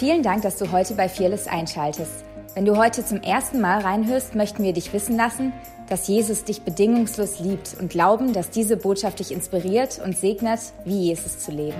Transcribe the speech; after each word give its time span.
Vielen 0.00 0.22
Dank, 0.22 0.40
dass 0.40 0.56
du 0.56 0.72
heute 0.72 0.94
bei 0.94 1.10
Fearless 1.10 1.46
einschaltest. 1.46 2.24
Wenn 2.54 2.64
du 2.64 2.78
heute 2.78 3.04
zum 3.04 3.20
ersten 3.20 3.60
Mal 3.60 3.82
reinhörst, 3.82 4.34
möchten 4.34 4.62
wir 4.62 4.72
dich 4.72 4.94
wissen 4.94 5.14
lassen, 5.14 5.52
dass 5.90 6.08
Jesus 6.08 6.42
dich 6.42 6.62
bedingungslos 6.62 7.40
liebt 7.40 7.76
und 7.78 7.90
glauben, 7.90 8.32
dass 8.32 8.48
diese 8.48 8.78
Botschaft 8.78 9.18
dich 9.18 9.30
inspiriert 9.30 10.00
und 10.02 10.16
segnet, 10.16 10.60
wie 10.86 11.08
Jesus 11.08 11.40
zu 11.40 11.50
leben. 11.50 11.76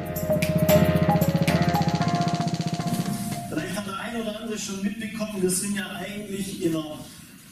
Vielleicht 3.49 3.75
hat 3.75 3.87
der 3.87 3.99
eine 3.99 4.23
oder 4.23 4.39
andere 4.39 4.59
schon 4.59 4.83
mitbekommen, 4.83 5.41
wir 5.41 5.49
sind 5.49 5.79
ja 5.79 5.87
eigentlich 5.89 6.63
in 6.63 6.77
einer 6.77 6.99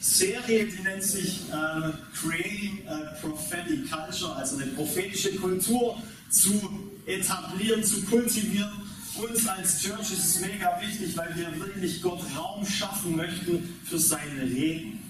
Serie, 0.03 0.67
die 0.67 0.83
nennt 0.83 1.03
sich 1.03 1.45
äh, 1.49 1.93
Creating 2.15 2.87
a 2.87 3.15
Prophetic 3.23 3.91
Culture, 3.91 4.37
also 4.37 4.59
eine 4.59 4.67
prophetische 4.67 5.35
Kultur 5.37 5.97
zu 6.29 6.61
etablieren, 7.07 7.83
zu 7.83 8.05
kultivieren 8.05 8.88
uns 9.19 9.47
als 9.47 9.83
Church 9.83 10.13
ist 10.13 10.25
es 10.25 10.41
mega 10.41 10.81
wichtig, 10.81 11.17
weil 11.17 11.35
wir 11.37 11.59
wirklich 11.59 12.01
Gott 12.03 12.21
Raum 12.37 12.65
schaffen 12.65 13.17
möchten 13.17 13.75
für 13.85 13.99
seine 13.99 14.43
Reden. 14.43 15.01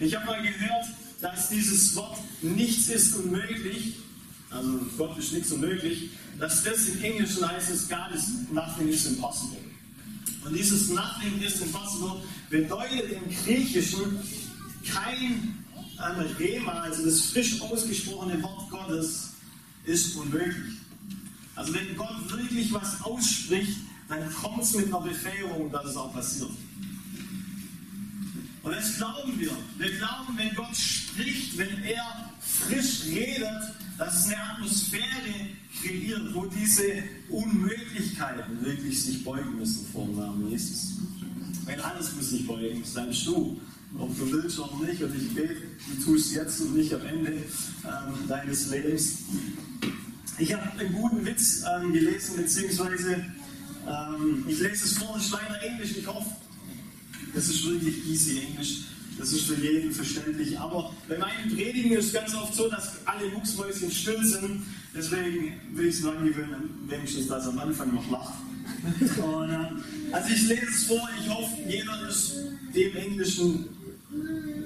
Ich 0.00 0.14
habe 0.14 0.26
mal 0.26 0.42
gehört, 0.42 0.86
dass 1.20 1.48
dieses 1.48 1.94
Wort 1.94 2.18
nichts 2.42 2.88
ist 2.88 3.14
unmöglich, 3.14 3.94
also 4.50 4.80
Gott 4.98 5.16
ist 5.18 5.32
nichts 5.32 5.52
unmöglich, 5.52 6.10
dass 6.38 6.62
das 6.64 6.88
im 6.88 7.02
Englischen 7.02 7.48
heißt 7.48 7.70
es 7.70 7.88
God 7.88 8.10
is 8.14 8.28
nothing 8.50 8.88
is 8.88 9.06
impossible. 9.06 9.60
Und 10.44 10.54
dieses 10.54 10.88
nothing 10.88 11.40
is 11.40 11.60
impossible 11.60 12.22
bedeutet 12.50 13.12
im 13.12 13.44
Griechischen 13.44 14.18
kein 14.92 15.64
ähm, 15.98 16.26
Rema, 16.38 16.80
also 16.80 17.04
das 17.04 17.20
frisch 17.26 17.60
ausgesprochene 17.60 18.42
Wort 18.42 18.70
Gottes, 18.70 19.30
ist 19.84 20.16
unmöglich. 20.16 20.81
Also 21.62 21.74
wenn 21.74 21.96
Gott 21.96 22.28
wirklich 22.28 22.72
was 22.72 23.00
ausspricht, 23.02 23.78
dann 24.08 24.28
kommt 24.34 24.64
es 24.64 24.74
mit 24.74 24.86
einer 24.86 25.00
Befähigung, 25.00 25.70
dass 25.70 25.84
es 25.84 25.96
auch 25.96 26.12
passiert. 26.12 26.50
Und 28.64 28.72
das 28.72 28.96
glauben 28.96 29.38
wir. 29.38 29.52
Wir 29.78 29.96
glauben, 29.96 30.36
wenn 30.36 30.52
Gott 30.56 30.76
spricht, 30.76 31.56
wenn 31.56 31.84
er 31.84 32.32
frisch 32.40 33.04
redet, 33.06 33.62
dass 33.96 34.26
es 34.26 34.32
eine 34.32 34.42
Atmosphäre 34.42 35.06
kreiert, 35.80 36.34
wo 36.34 36.46
diese 36.46 37.04
Unmöglichkeiten 37.28 38.64
wirklich 38.64 39.00
sich 39.00 39.22
beugen 39.22 39.56
müssen 39.56 39.86
vor 39.92 40.06
dem 40.06 40.16
Namen 40.16 40.50
Jesus. 40.50 40.96
Wenn 41.64 41.78
alles 41.78 42.12
muss 42.16 42.30
sich 42.30 42.44
beugen, 42.44 42.82
selbst 42.82 43.24
du, 43.24 43.60
ob 43.96 44.18
du 44.18 44.32
willst 44.32 44.58
oder 44.58 44.84
nicht, 44.84 45.00
und 45.00 45.14
ich 45.14 45.32
bete, 45.32 45.54
du 45.94 46.04
tust 46.04 46.34
jetzt 46.34 46.60
und 46.60 46.74
nicht 46.74 46.92
am 46.92 47.06
Ende 47.06 47.34
ähm, 47.34 48.26
deines 48.26 48.68
Lebens. 48.70 49.18
Ich 50.38 50.54
habe 50.54 50.78
einen 50.78 50.92
guten 50.94 51.24
Witz 51.26 51.62
ähm, 51.68 51.92
gelesen, 51.92 52.36
beziehungsweise 52.36 53.24
ähm, 53.86 54.44
ich 54.48 54.60
lese 54.60 54.84
es 54.84 54.98
vor, 54.98 55.14
das 55.14 55.26
ist 55.26 55.32
leider 55.32 55.62
Englisch, 55.62 55.96
ich 55.96 56.06
hoffe, 56.06 56.30
das 57.34 57.48
ist 57.48 57.64
wirklich 57.66 58.06
easy 58.08 58.40
Englisch, 58.40 58.84
das 59.18 59.32
ist 59.32 59.46
für 59.46 59.54
jeden 59.54 59.92
verständlich. 59.92 60.58
Aber 60.58 60.92
bei 61.08 61.18
meinen 61.18 61.54
Predigen 61.54 61.92
ist 61.92 62.06
es 62.06 62.12
ganz 62.12 62.34
oft 62.34 62.54
so, 62.54 62.68
dass 62.68 63.06
alle 63.06 63.28
Mucksmäuschen 63.30 63.90
still 63.90 64.24
sind, 64.24 64.62
deswegen 64.94 65.60
will 65.74 65.88
ich 65.88 65.96
es 65.96 66.00
nur 66.00 66.16
angewöhnen, 66.16 66.70
wenigstens, 66.86 67.28
dass 67.28 67.46
am 67.46 67.58
Anfang 67.58 67.94
noch 67.94 68.10
lacht. 68.10 68.34
Und, 69.22 69.50
äh, 69.50 70.12
also 70.12 70.28
ich 70.32 70.48
lese 70.48 70.66
es 70.66 70.84
vor, 70.84 71.08
ich 71.20 71.28
hoffe, 71.28 71.56
jeder 71.68 72.08
ist 72.08 72.36
dem 72.74 72.96
Englischen 72.96 73.68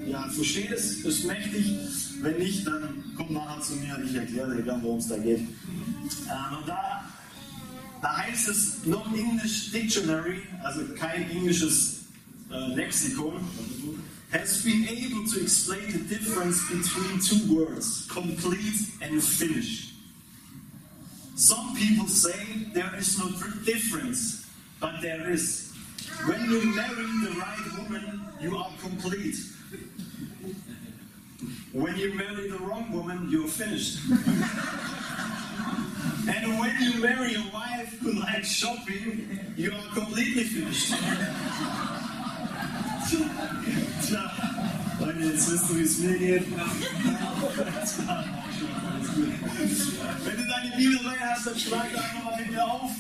ja, 0.06 0.28
versteht 0.28 0.70
es, 0.70 1.04
ist 1.04 1.24
mächtig. 1.24 1.72
Wenn 2.22 2.38
nicht, 2.38 2.66
dann 2.66 3.04
kommt 3.16 3.30
nachher 3.30 3.60
zu 3.60 3.76
mir 3.76 3.96
und 3.96 4.08
ich 4.08 4.14
erkläre 4.14 4.56
dir 4.56 4.62
gern, 4.62 4.82
worum 4.82 4.98
es 4.98 5.08
da 5.08 5.16
geht. 5.16 5.40
Ähm, 5.40 6.58
und 6.58 6.68
da, 6.68 7.04
da 8.02 8.16
heißt 8.16 8.48
es 8.48 8.84
Non-English 8.84 9.72
Dictionary, 9.72 10.42
also 10.62 10.80
kein 10.98 11.30
englisches 11.30 12.06
äh, 12.50 12.74
Lexikon, 12.74 13.40
has 14.32 14.62
been 14.62 14.88
able 14.88 15.24
to 15.30 15.40
explain 15.40 15.90
the 15.92 15.98
difference 15.98 16.60
between 16.68 17.20
two 17.20 17.54
words, 17.54 18.06
complete 18.08 18.92
and 19.00 19.22
finish. 19.22 19.94
Some 21.36 21.76
people 21.76 22.08
say 22.08 22.34
there 22.72 22.94
is 22.96 23.18
no 23.18 23.28
difference, 23.64 24.46
but 24.80 25.00
there 25.02 25.30
is. 25.30 25.72
When 26.24 26.50
you 26.50 26.74
marry 26.74 27.04
the 27.24 27.34
right 27.38 27.78
woman, 27.78 28.22
you 28.40 28.56
are 28.56 28.70
complete. 28.80 29.36
When 31.76 31.92
you 31.98 32.14
marry 32.14 32.48
the 32.48 32.56
wrong 32.56 32.90
woman, 32.90 33.28
you're 33.28 33.46
finished. 33.46 33.98
and 34.08 34.18
when 36.58 36.74
you 36.80 37.02
marry 37.02 37.34
a 37.34 37.42
wife 37.52 37.98
who 38.00 38.18
likes 38.18 38.50
shopping, 38.50 39.38
you 39.58 39.72
are 39.72 39.88
completely 39.92 40.44
finished. 40.44 40.94
Tja, 44.06 44.32
Leute, 45.00 45.20
jetzt 45.20 45.52
wisst 45.52 45.68
ihr, 45.68 45.76
wie 45.76 45.82
es 45.82 45.98
mir 45.98 46.18
geht. 46.18 46.46
Wenn 50.24 50.36
du 50.36 50.48
deine 50.48 50.76
Bibel 50.78 50.98
dabei 51.04 51.18
hast, 51.28 51.46
dann 51.46 51.58
schlag 51.58 51.94
einfach 51.94 52.24
mal 52.24 52.36
mit 52.38 52.52
mir 52.52 52.64
auf. 52.64 52.90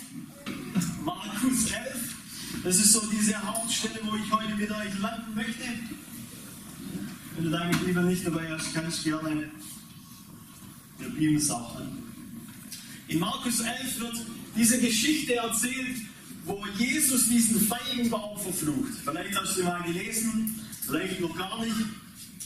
Markus 1.02 1.72
11. 1.72 2.14
Das 2.62 2.76
ist 2.76 2.92
so 2.92 3.00
diese 3.10 3.42
Hauptstelle, 3.42 4.00
wo 4.02 4.16
ich 4.16 4.30
heute 4.30 4.54
mit 4.54 4.70
euch 4.70 4.98
landen 4.98 5.34
möchte. 5.34 5.64
Wenn 7.36 7.44
du 7.44 7.50
deine 7.50 7.76
Bibel 7.76 8.02
nicht 8.04 8.26
dabei 8.26 8.50
hast, 8.50 8.72
kannst 8.72 9.04
du 9.04 9.10
gerne 9.10 9.50
der 10.98 11.08
Bibel 11.10 11.38
saugen. 11.38 12.02
In 13.08 13.18
Markus 13.18 13.60
11 13.60 14.00
wird 14.00 14.16
diese 14.56 14.80
Geschichte 14.80 15.34
erzählt, 15.34 15.98
wo 16.46 16.64
Jesus 16.78 17.28
diesen 17.28 17.60
Feigenbaum 17.60 18.38
verflucht. 18.38 18.94
Vielleicht 19.04 19.38
hast 19.38 19.58
du 19.58 19.64
mal 19.64 19.82
gelesen, 19.82 20.58
vielleicht 20.86 21.20
noch 21.20 21.36
gar 21.36 21.62
nicht. 21.62 21.76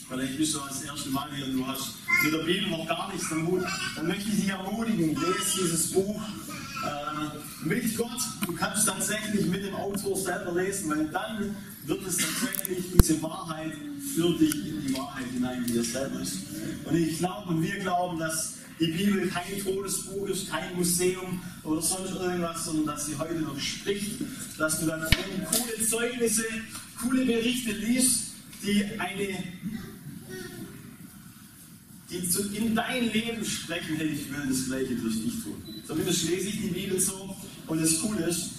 Vielleicht 0.09 0.37
bist 0.37 0.55
du 0.55 0.59
das 0.59 0.83
erste 0.83 1.09
Mal 1.09 1.29
hier 1.33 1.45
und 1.45 1.53
du 1.53 1.67
hast 1.67 1.95
mit 2.25 2.33
der 2.33 2.43
Bibel 2.43 2.69
noch 2.69 2.85
gar 2.85 3.13
nichts 3.13 3.31
am 3.31 3.47
Hut. 3.47 3.63
Dann 3.95 4.07
möchte 4.07 4.29
ich 4.29 4.41
dich 4.41 4.49
ermutigen, 4.49 5.15
lese 5.15 5.61
dieses 5.61 5.91
Buch 5.93 6.21
äh, 7.21 7.67
mit 7.67 7.97
Gott. 7.97 8.19
Du 8.45 8.53
kannst 8.53 8.87
tatsächlich 8.87 9.45
mit 9.47 9.63
dem 9.63 9.75
Autor 9.75 10.17
selber 10.17 10.53
lesen, 10.53 10.89
weil 10.89 11.07
dann 11.07 11.55
wird 11.85 12.05
es 12.07 12.17
tatsächlich 12.17 12.85
diese 12.99 13.21
Wahrheit 13.21 13.73
für 14.15 14.37
dich 14.37 14.67
in 14.67 14.87
die 14.87 14.97
Wahrheit 14.97 15.25
hinein, 15.33 15.65
die 15.67 15.77
es 15.77 15.93
selber 15.93 16.19
ist. 16.19 16.39
Und 16.85 16.95
ich 16.95 17.17
glaube 17.17 17.49
und 17.49 17.61
wir 17.61 17.79
glauben, 17.79 18.19
dass 18.19 18.55
die 18.79 18.87
Bibel 18.87 19.27
kein 19.27 19.63
Todesbuch 19.63 20.27
ist, 20.27 20.49
kein 20.49 20.75
Museum 20.75 21.41
oder 21.63 21.81
sonst 21.81 22.11
irgendwas, 22.11 22.65
sondern 22.65 22.87
dass 22.87 23.05
sie 23.05 23.17
heute 23.17 23.35
noch 23.35 23.59
spricht, 23.59 24.21
dass 24.57 24.79
du 24.79 24.87
dann 24.87 25.01
coole 25.51 25.87
Zeugnisse, 25.87 26.45
coole 26.99 27.25
Berichte 27.25 27.71
liest, 27.71 28.31
die 28.63 28.83
eine 28.99 29.43
die 32.11 32.57
in 32.57 32.75
dein 32.75 33.11
Leben 33.11 33.43
sprechen, 33.45 33.95
hey, 33.95 34.09
ich 34.09 34.29
will 34.29 34.45
das 34.47 34.65
Gleiche 34.65 34.95
durch 34.95 35.15
dich 35.15 35.43
tun. 35.43 35.55
Zumindest 35.87 36.29
lese 36.29 36.49
ich 36.49 36.61
die 36.61 36.67
Bibel 36.67 36.99
so 36.99 37.35
und 37.67 37.81
das 37.81 37.99
Coole 38.01 38.25
ist, 38.25 38.49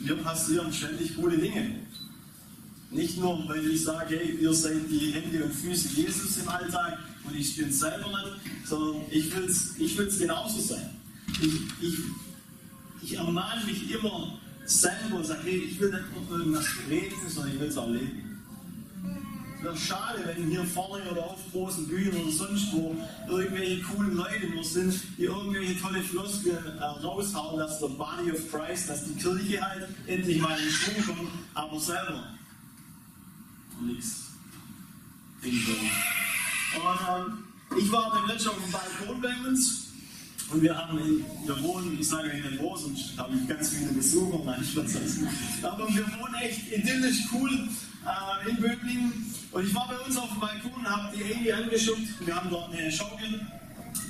wir 0.00 0.16
passieren 0.16 0.72
ständig 0.72 1.16
coole 1.16 1.38
Dinge. 1.38 1.78
Nicht 2.90 3.18
nur, 3.18 3.48
weil 3.48 3.66
ich 3.70 3.82
sage, 3.84 4.18
hey, 4.18 4.36
ihr 4.38 4.52
seid 4.52 4.90
die 4.90 5.12
Hände 5.12 5.44
und 5.44 5.54
Füße 5.54 5.88
Jesus 5.96 6.36
im 6.38 6.48
Alltag 6.48 6.98
und 7.24 7.34
ich 7.34 7.56
bin 7.56 7.72
selber 7.72 8.08
nicht, 8.08 8.66
sondern 8.66 9.02
ich 9.10 9.34
will 9.34 9.44
es 9.44 9.74
ich 9.78 9.96
will's 9.96 10.18
genauso 10.18 10.60
sein. 10.60 10.90
Ich, 11.40 11.88
ich, 11.88 11.98
ich 13.02 13.16
ermahne 13.16 13.64
mich 13.64 13.90
immer 13.90 14.38
selber 14.66 15.16
und 15.16 15.26
sage, 15.26 15.40
hey, 15.44 15.56
ich 15.70 15.80
will 15.80 15.90
nicht 15.90 16.28
nur 16.28 16.38
irgendwas 16.38 16.66
reden, 16.90 17.16
sondern 17.28 17.54
ich 17.54 17.60
will 17.60 17.68
es 17.68 17.76
auch 17.78 17.88
leben. 17.88 18.31
Wäre 19.62 19.76
schade, 19.76 20.24
wenn 20.26 20.50
hier 20.50 20.64
vorne 20.64 21.04
oder 21.08 21.24
auf 21.24 21.38
großen 21.52 21.86
Bühnen 21.86 22.12
oder 22.20 22.32
sonst 22.32 22.72
wo 22.72 22.96
irgendwelche 23.28 23.80
coolen 23.82 24.16
Leute 24.16 24.48
nur 24.48 24.64
sind, 24.64 25.00
die 25.16 25.24
irgendwelche 25.24 25.80
tolle 25.80 26.02
Floskeln 26.02 26.78
äh, 26.78 26.84
raushauen, 26.84 27.60
dass 27.60 27.78
der 27.78 27.86
Body 27.86 28.32
of 28.32 28.50
Christ, 28.50 28.88
dass 28.88 29.04
die 29.04 29.14
Kirche 29.14 29.60
halt 29.60 29.88
endlich 30.08 30.40
mal 30.40 30.58
in 30.58 30.68
Schwung 30.68 31.16
kommt, 31.16 31.30
aber 31.54 31.78
selber 31.78 32.24
nichts. 33.80 34.32
Und 35.44 35.52
ähm, 35.52 37.44
ich 37.78 37.92
war 37.92 38.12
dann 38.14 38.26
letztens 38.26 38.48
auf 38.48 38.62
dem 38.62 38.72
Balkon 38.72 39.20
bei 39.20 39.48
uns 39.48 39.92
und 40.52 40.60
wir 40.60 40.76
haben 40.76 40.98
in, 40.98 41.24
wir 41.46 41.62
wohnen, 41.62 41.96
ich 42.00 42.08
sage 42.08 42.30
in 42.30 42.42
den 42.42 42.58
sonst 42.58 43.16
habe 43.16 43.34
ich 43.36 43.48
ganz 43.48 43.70
viele 43.70 43.92
Besucher, 43.92 44.38
Spaß. 44.62 44.96
Aber 45.62 45.88
wir 45.88 46.04
wohnen 46.18 46.34
echt 46.42 46.72
idyllisch 46.72 47.20
cool 47.32 47.68
äh, 48.06 48.50
in 48.50 48.56
Böblingen. 48.56 49.34
Und 49.50 49.66
ich 49.66 49.74
war 49.74 49.88
bei 49.88 49.98
uns 49.98 50.16
auf 50.16 50.30
dem 50.30 50.40
Balkon 50.40 50.84
habe 50.84 51.16
die 51.16 51.34
Amy 51.34 51.52
angeschaut. 51.52 51.98
Wir 52.24 52.36
haben 52.36 52.50
dort 52.50 52.72
eine 52.72 52.90
Schaukel. 52.90 53.40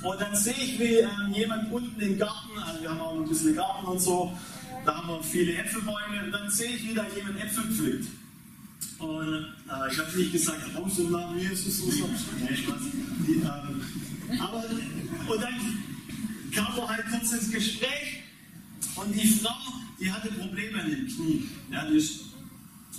Und 0.01 0.21
dann 0.21 0.35
sehe 0.35 0.53
ich, 0.53 0.79
wie 0.79 0.95
ähm, 0.97 1.33
jemand 1.33 1.71
unten 1.71 1.99
im 1.99 2.17
Garten, 2.17 2.57
also 2.57 2.81
wir 2.81 2.89
haben 2.89 3.01
auch 3.01 3.15
ein 3.15 3.27
bisschen 3.27 3.55
Garten 3.55 3.85
und 3.85 3.99
so, 3.99 4.37
da 4.85 4.97
haben 4.97 5.07
wir 5.07 5.23
viele 5.23 5.53
Äpfelbäume, 5.55 6.25
und 6.25 6.31
dann 6.31 6.49
sehe 6.49 6.71
ich, 6.71 6.89
wie 6.89 6.93
da 6.93 7.05
jemand 7.15 7.41
Äpfel 7.41 7.63
pflückt. 7.63 8.07
Und 8.99 9.33
äh, 9.33 9.91
ich 9.91 9.99
habe 9.99 10.17
nicht 10.17 10.31
gesagt, 10.31 10.61
raus 10.77 10.99
im 10.99 11.11
Namen 11.11 11.39
Jesus. 11.39 11.83
Nee, 11.85 12.55
Spaß. 12.55 12.81
Die, 13.27 13.41
ähm, 13.41 14.41
aber, 14.41 14.63
und 15.27 15.41
dann 15.41 15.83
kam 16.53 16.77
er 16.77 16.89
halt 16.89 17.05
kurz 17.09 17.31
ins 17.33 17.51
Gespräch 17.51 18.23
und 18.95 19.13
die 19.13 19.27
Frau 19.27 19.55
die 20.03 20.11
hatte 20.11 20.29
Probleme 20.33 20.81
in 20.81 20.89
den 20.89 21.07
Knie. 21.07 21.43
Ja, 21.71 21.85
die 21.85 21.97
ist 21.97 22.25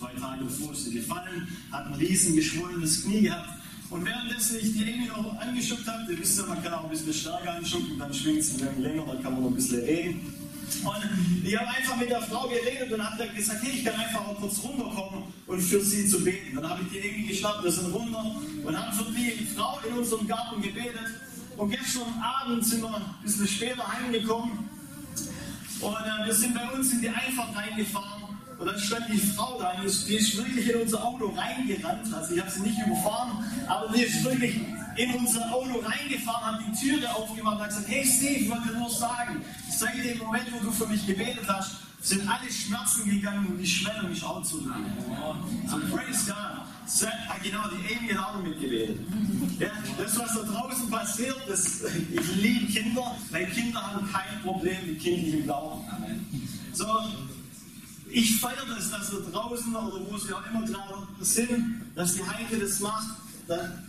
zwei 0.05 0.21
Tage 0.21 0.45
bevor 0.45 0.75
sie 0.75 0.93
gefallen, 0.93 1.49
hat 1.73 1.87
ein 1.87 1.95
riesen 1.95 2.37
geschwollenes 2.37 3.05
Knie 3.05 3.23
gehabt. 3.23 3.49
Und 3.91 4.05
währenddessen 4.05 4.59
ich 4.61 4.73
die 4.73 4.83
Amy 4.83 5.07
noch 5.07 5.41
angeschuckt 5.41 5.87
habe, 5.87 6.11
ihr 6.13 6.19
wisst 6.19 6.39
ja, 6.39 6.47
man 6.47 6.63
kann 6.63 6.75
auch 6.75 6.85
ein 6.85 6.91
bisschen 6.91 7.13
stärker 7.13 7.55
anschucken, 7.55 7.99
dann 7.99 8.13
schwingt 8.13 8.41
es 8.41 8.61
ein 8.61 8.83
länger, 8.83 9.05
dann 9.07 9.23
kann 9.23 9.35
man 9.35 9.43
noch 9.43 9.51
ein 9.51 9.55
bisschen 9.55 9.81
reden. 9.81 10.35
Und 10.83 11.45
ich 11.45 11.57
habe 11.57 11.69
einfach 11.69 11.97
mit 11.97 12.11
der 12.11 12.23
Frau 12.23 12.49
geredet 12.49 12.93
und 12.93 13.03
habe 13.03 13.29
gesagt, 13.29 13.63
hey, 13.63 13.73
ich 13.77 13.85
kann 13.85 13.95
einfach 13.95 14.27
auch 14.27 14.41
kurz 14.41 14.63
runterkommen 14.63 15.25
und 15.47 15.61
für 15.61 15.81
sie 15.81 16.07
zu 16.07 16.25
beten. 16.25 16.57
Dann 16.57 16.69
habe 16.69 16.83
ich 16.83 16.89
die 16.89 17.07
irgendwie 17.07 17.29
geschnappt, 17.29 17.63
wir 17.63 17.71
sind 17.71 17.93
runter 17.93 18.35
und 18.65 18.79
haben 18.79 18.97
für 18.97 19.13
die 19.13 19.47
Frau 19.55 19.79
in 19.87 19.99
unserem 19.99 20.27
Garten 20.27 20.61
gebetet. 20.61 21.21
Und 21.57 21.71
gestern 21.71 22.03
Abend 22.21 22.65
sind 22.65 22.83
wir 22.83 22.97
ein 22.97 23.03
bisschen 23.23 23.47
später 23.47 23.87
heimgekommen 23.87 24.71
und 25.81 25.93
äh, 25.93 26.27
wir 26.27 26.35
sind 26.35 26.55
bei 26.55 26.71
uns 26.71 26.93
in 26.93 27.01
die 27.01 27.09
Einfahrt 27.09 27.55
reingefahren 27.55 28.24
und 28.59 28.67
dann 28.67 28.79
stand 28.79 29.07
die 29.13 29.19
Frau 29.19 29.59
da, 29.59 29.75
die 29.81 29.87
ist, 29.87 30.09
die 30.09 30.15
ist 30.15 30.37
wirklich 30.37 30.69
in 30.69 30.81
unser 30.81 31.05
Auto 31.05 31.27
reingerannt. 31.37 32.13
Also 32.13 32.35
ich 32.35 32.41
habe 32.41 32.51
sie 32.51 32.61
nicht 32.61 32.79
überfahren, 32.87 33.45
aber 33.67 33.93
die 33.93 34.03
ist 34.03 34.25
wirklich 34.25 34.61
in 34.97 35.15
unser 35.15 35.53
Auto 35.53 35.81
reingefahren, 35.81 36.55
hat 36.55 36.61
die 36.61 36.87
Türe 36.87 37.15
aufgemacht 37.15 37.57
und 37.57 37.63
hat 37.63 37.69
gesagt, 37.69 37.89
hey 37.89 38.05
Steve, 38.05 38.45
ich 38.45 38.51
wollte 38.51 38.73
nur 38.79 38.91
sagen, 38.91 39.43
seit 39.71 40.05
dem 40.05 40.19
Moment, 40.19 40.47
wo 40.53 40.65
du 40.65 40.71
für 40.71 40.87
mich 40.87 41.07
gebetet 41.07 41.47
hast, 41.49 41.77
sind 42.01 42.29
alle 42.29 42.51
Schmerzen 42.51 43.09
gegangen 43.09 43.47
und 43.47 43.59
die 43.59 43.67
Schwellung 43.67 44.13
ist 44.13 44.23
auch 44.25 44.43
zurückgegangen. 44.43 44.93
So 45.67 45.79
praise 45.91 46.27
God. 46.27 46.67
So, 46.87 47.07
ah, 47.07 47.37
genau, 47.43 47.63
die 47.69 47.97
Amy 47.97 48.09
hat 48.13 48.35
auch 48.35 48.43
mitgebetet. 48.43 49.01
Ja, 49.59 49.69
das, 49.97 50.19
was 50.19 50.35
da 50.35 50.43
draußen 50.43 50.91
passiert, 50.91 51.37
das, 51.49 51.83
ich 52.11 52.37
liebe 52.37 52.67
Kinder, 52.67 53.17
weil 53.31 53.47
Kinder 53.47 53.81
haben 53.81 54.07
kein 54.13 54.43
Problem 54.43 54.87
mit 54.87 55.01
kindlichem 55.01 55.45
Glauben. 55.45 55.81
So, 56.75 56.85
ich 58.15 58.37
feiere 58.37 58.65
das, 58.69 58.91
dass 58.91 59.11
wir 59.11 59.21
draußen 59.33 59.75
oder 59.75 60.01
wo 60.09 60.17
sie 60.17 60.33
auch 60.33 60.47
immer 60.47 60.65
gerade 60.65 61.07
sind, 61.21 61.83
dass 61.97 62.15
die 62.15 62.23
Heike 62.23 62.59
das 62.59 62.79
macht 62.79 63.09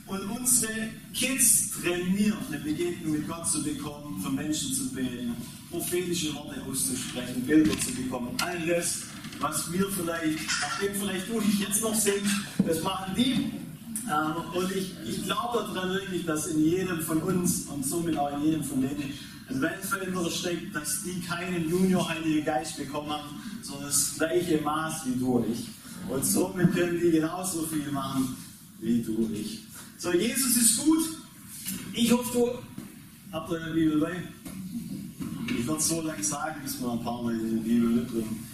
und 0.08 0.22
unsere 0.32 0.74
Kids 1.14 1.72
trainiert, 1.80 2.36
eine 2.48 2.60
Begegnung 2.60 3.14
mit 3.14 3.28
Gott 3.28 3.48
zu 3.48 3.64
bekommen, 3.64 4.20
für 4.22 4.32
Menschen 4.32 4.74
zu 4.74 4.90
beten, 4.90 5.36
prophetische 5.70 6.34
Worte 6.34 6.62
auszusprechen, 6.70 7.44
Bilder 7.46 7.80
zu 7.80 7.94
bekommen. 7.94 8.36
Alles, 8.42 9.04
was 9.40 9.72
wir 9.72 9.90
vielleicht, 9.92 10.40
nachdem 10.60 10.96
vielleicht 10.96 11.30
du 11.30 11.40
dich 11.40 11.60
jetzt 11.60 11.82
noch 11.84 11.96
singst, 11.96 12.36
das 12.66 12.82
machen 12.82 13.14
die. 13.16 13.52
Ähm, 14.12 14.36
und 14.54 14.72
ich, 14.76 14.92
ich 15.08 15.24
glaube 15.24 15.68
daran 15.74 15.94
wirklich, 15.94 16.26
dass 16.26 16.48
in 16.48 16.64
jedem 16.64 17.02
von 17.02 17.22
uns 17.22 17.62
und 17.68 17.86
somit 17.86 18.18
auch 18.18 18.36
in 18.38 18.46
jedem 18.46 18.64
von 18.64 18.82
denen 18.82 19.14
ein 19.50 19.62
Weltveränderer 19.62 20.32
steckt, 20.32 20.76
dass 20.76 21.04
die 21.04 21.20
keinen 21.22 21.70
Junior-Heiligen 21.70 22.46
Geist 22.46 22.78
bekommen 22.78 23.10
haben, 23.12 23.30
sondern 23.62 23.88
das 23.88 24.16
gleiche 24.18 24.62
Maß 24.62 25.06
wie 25.06 25.20
du 25.20 25.38
und 25.38 25.52
ich. 25.52 25.68
Und 26.10 26.26
somit 26.26 26.74
können 26.74 27.00
die 27.00 27.12
genauso 27.12 27.66
viel 27.66 27.92
machen 27.92 28.36
wie 28.80 29.02
du 29.02 29.16
und 29.16 29.34
ich. 29.34 29.64
So, 29.98 30.12
Jesus 30.12 30.56
ist 30.58 30.78
gut. 30.84 31.04
Ich 31.94 32.12
hoffe, 32.12 32.32
du 32.34 32.50
habt 33.32 33.52
deine 33.52 33.74
Bibel 33.74 34.00
bei. 34.00 34.24
Ich 35.58 35.68
werde 35.68 35.82
so 35.82 36.02
lange 36.02 36.24
sagen, 36.24 36.62
bis 36.64 36.80
wir 36.82 36.92
ein 36.92 37.04
paar 37.04 37.22
Mal 37.24 37.34
in 37.40 37.64
die 37.64 37.70
Bibel 37.70 37.90
mitbringen. 37.90 38.48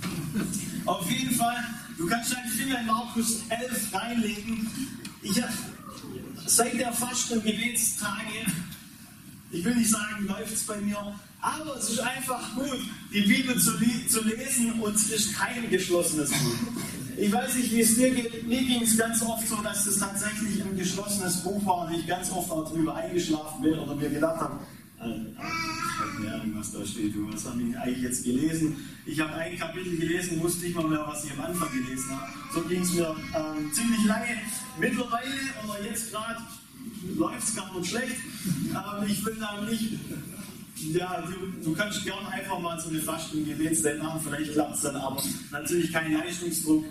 Auf 0.85 1.09
jeden 1.09 1.33
Fall, 1.35 1.57
du 1.97 2.05
kannst 2.07 2.33
deinen 2.33 2.49
Finger 2.51 2.79
in 2.79 2.85
Markus 2.85 3.41
11 3.49 3.93
reinlegen. 3.93 4.69
Ich 5.21 5.41
habe 5.41 5.53
seit 6.45 6.79
der 6.79 6.91
Fasten- 6.93 7.41
Gebetstage 7.43 8.45
ich 9.51 9.65
will 9.65 9.75
nicht 9.75 9.89
sagen, 9.89 10.27
läuft 10.27 10.53
es 10.53 10.63
bei 10.63 10.77
mir, 10.77 10.97
aber 11.41 11.75
es 11.77 11.89
ist 11.89 11.99
einfach 11.99 12.55
gut, 12.55 12.79
die 13.13 13.21
Bibel 13.21 13.57
zu, 13.59 13.71
zu 14.07 14.23
lesen 14.23 14.73
und 14.79 14.95
es 14.95 15.09
ist 15.09 15.35
kein 15.35 15.69
geschlossenes 15.69 16.29
Buch. 16.29 16.73
Ich 17.17 17.31
weiß 17.31 17.55
nicht, 17.55 17.71
wie 17.71 17.81
es 17.81 17.95
dir 17.95 18.11
geht. 18.11 18.47
Mir 18.47 18.61
ging 18.61 18.81
es 18.81 18.97
ganz 18.97 19.21
oft 19.21 19.47
so, 19.47 19.57
dass 19.57 19.85
es 19.85 19.99
tatsächlich 19.99 20.63
ein 20.63 20.77
geschlossenes 20.77 21.43
Buch 21.43 21.65
war 21.65 21.87
und 21.87 21.93
ich 21.93 22.07
ganz 22.07 22.31
oft 22.31 22.49
auch 22.49 22.71
drüber 22.71 22.95
eingeschlafen 22.95 23.61
bin 23.61 23.77
oder 23.77 23.95
mir 23.95 24.09
gedacht 24.09 24.39
habe, 24.39 24.59
äh, 25.01 25.31
ich 25.31 25.99
habe 25.99 26.23
keine 26.23 26.35
Ahnung, 26.35 26.53
was 26.57 26.71
da 26.71 26.85
steht. 26.85 27.13
Was 27.15 27.45
habe 27.45 27.61
ich 27.61 27.77
eigentlich 27.77 28.03
jetzt 28.03 28.23
gelesen? 28.23 28.77
Ich 29.05 29.19
habe 29.19 29.33
ein 29.33 29.57
Kapitel 29.57 29.97
gelesen, 29.97 30.41
wusste 30.41 30.65
nicht 30.65 30.75
mal 30.75 30.87
mehr, 30.87 31.05
was 31.05 31.25
ich 31.25 31.31
am 31.31 31.41
Anfang 31.41 31.69
gelesen 31.71 32.09
habe. 32.11 32.31
So 32.53 32.61
ging 32.61 32.81
es 32.81 32.93
mir 32.93 33.15
ähm, 33.35 33.71
ziemlich 33.73 34.05
lange. 34.05 34.37
Mittlerweile 34.79 35.31
oder 35.63 35.83
jetzt 35.83 36.11
gerade 36.11 36.39
läuft 37.15 37.47
es 37.47 37.55
gar 37.55 37.77
nicht 37.77 37.89
schlecht. 37.89 38.15
Aber 38.73 39.05
ich 39.05 39.25
will 39.25 39.37
da 39.39 39.61
nicht. 39.61 39.99
Ja, 40.93 41.21
du, 41.21 41.63
du 41.63 41.75
kannst 41.75 42.03
gerne 42.03 42.27
einfach 42.27 42.59
mal 42.59 42.79
so 42.79 42.89
eine 42.89 42.99
Fasten 42.99 43.45
Gebetszeit 43.45 44.01
machen, 44.01 44.19
vielleicht 44.23 44.53
klappt 44.53 44.75
es 44.75 44.81
dann, 44.81 44.95
aber 44.95 45.21
natürlich 45.51 45.91
kein 45.91 46.13
Leistungsdruck. 46.13 46.85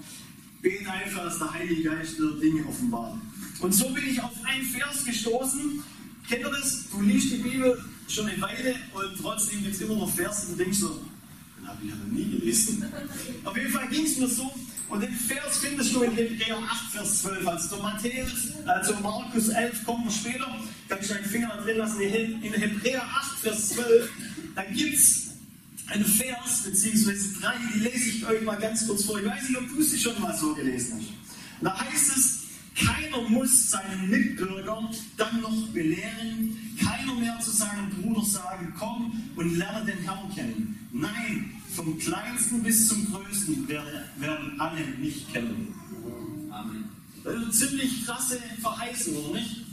Bete 0.62 0.90
einfach, 0.90 1.24
dass 1.24 1.38
der 1.38 1.52
Heilige 1.52 1.82
Geist 1.82 2.18
dir 2.18 2.30
Dinge 2.40 2.66
offenbart. 2.66 3.18
Und 3.60 3.74
so 3.74 3.88
bin 3.88 4.06
ich 4.06 4.22
auf 4.22 4.32
einen 4.44 4.64
Vers 4.64 5.04
gestoßen. 5.04 5.82
Kennt 6.28 6.42
ihr 6.42 6.50
das? 6.50 6.88
Du 6.90 7.00
liest 7.00 7.32
die 7.32 7.38
Bibel 7.38 7.82
schon 8.08 8.26
eine 8.26 8.40
Weile 8.40 8.74
und 8.94 9.18
trotzdem 9.20 9.62
gibt 9.62 9.74
es 9.74 9.80
immer 9.80 9.96
noch 9.96 10.10
Verse 10.10 10.48
und 10.48 10.58
denkst 10.58 10.78
so, 10.78 11.00
den 11.58 11.68
habe 11.68 11.78
ich 11.82 11.90
ja 11.90 11.96
noch 11.96 12.12
nie 12.12 12.38
gelesen. 12.38 12.84
Auf 13.44 13.56
jeden 13.56 13.70
Fall 13.70 13.88
ging 13.88 14.04
es 14.04 14.18
mir 14.18 14.28
so, 14.28 14.52
und 14.90 15.00
den 15.00 15.12
Vers 15.12 15.58
findest 15.58 15.94
du 15.94 16.02
in 16.02 16.12
Hebräer 16.12 16.58
8, 16.58 16.92
Vers 16.92 17.22
12. 17.22 17.46
Also 17.46 17.76
zu 17.76 17.82
Matthäus, 17.82 18.52
also 18.66 18.94
Markus 19.00 19.48
11 19.48 19.84
kommen 19.84 20.04
wir 20.04 20.10
später. 20.10 20.46
Kannst 20.88 21.10
du 21.10 21.14
deinen 21.14 21.24
Finger 21.26 21.56
drin 21.64 21.78
lassen. 21.78 22.00
In 22.00 22.52
Hebräer 22.52 23.02
8, 23.02 23.38
Vers 23.38 23.68
12, 23.70 24.10
da 24.56 24.64
gibt 24.64 24.94
es 24.94 25.30
einen 25.86 26.04
Vers, 26.04 26.62
beziehungsweise 26.64 27.40
drei, 27.40 27.54
die 27.74 27.80
lese 27.80 28.08
ich 28.10 28.26
euch 28.26 28.42
mal 28.42 28.56
ganz 28.56 28.86
kurz 28.86 29.04
vor. 29.04 29.18
Ich 29.18 29.26
weiß 29.26 29.48
nicht, 29.48 29.58
ob 29.58 29.68
du 29.68 29.82
sie 29.82 29.98
schon 29.98 30.20
mal 30.20 30.36
so 30.36 30.54
gelesen 30.54 30.98
hast. 30.98 31.64
Da 31.64 31.80
heißt 31.80 32.16
es, 32.16 32.40
keiner 32.76 33.28
muss 33.28 33.70
seinen 33.70 34.08
Mitbürger 34.08 34.90
dann 35.16 35.40
noch 35.40 35.68
belehren, 35.68 36.56
keiner 36.82 37.14
mehr 37.14 37.38
zu 37.40 37.50
seinem 37.50 37.90
Bruder 37.90 38.24
sagen, 38.24 38.72
komm 38.78 39.30
und 39.36 39.56
lerne 39.56 39.84
den 39.84 39.98
Herrn 39.98 40.34
kennen. 40.34 40.88
Nein, 40.92 41.59
vom 41.82 41.98
kleinsten 41.98 42.62
bis 42.62 42.88
zum 42.88 43.10
größten 43.10 43.66
werden 43.68 44.60
alle 44.60 44.84
mich 44.98 45.32
kennen. 45.32 45.74
Amen. 46.50 46.84
Das 47.24 47.34
ist 47.34 47.42
eine 47.42 47.50
ziemlich 47.50 48.04
krasse 48.04 48.38
Verheißung, 48.60 49.16
oder 49.16 49.38
nicht? 49.38 49.64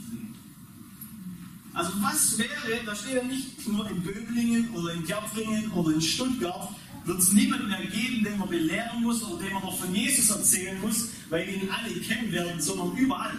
Also 1.74 1.92
was 2.01 2.38
wäre, 2.38 2.86
da 2.86 2.95
steht 2.95 3.15
ja 3.15 3.24
nicht 3.24 3.68
nur 3.68 3.89
in 3.89 4.01
Böblingen 4.01 4.69
oder 4.71 4.94
in 4.94 5.06
Gärtringen 5.06 5.69
oder 5.71 5.94
in 5.94 6.01
Stuttgart, 6.01 6.69
wird 7.06 7.19
es 7.19 7.33
niemanden 7.33 7.68
mehr 7.68 7.86
geben, 7.86 8.24
den 8.24 8.38
man 8.38 8.50
belehren 8.50 9.01
muss 9.01 9.21
oder 9.24 9.44
den 9.44 9.54
man 9.54 9.63
noch 9.63 9.77
von 9.77 9.94
Jesus 9.94 10.30
erzählen 10.30 10.80
muss, 10.81 11.09
weil 11.30 11.47
ihn 11.47 11.69
alle 11.69 11.94
kennen 11.99 12.31
werden, 12.31 12.61
sondern 12.61 12.95
überall. 12.95 13.35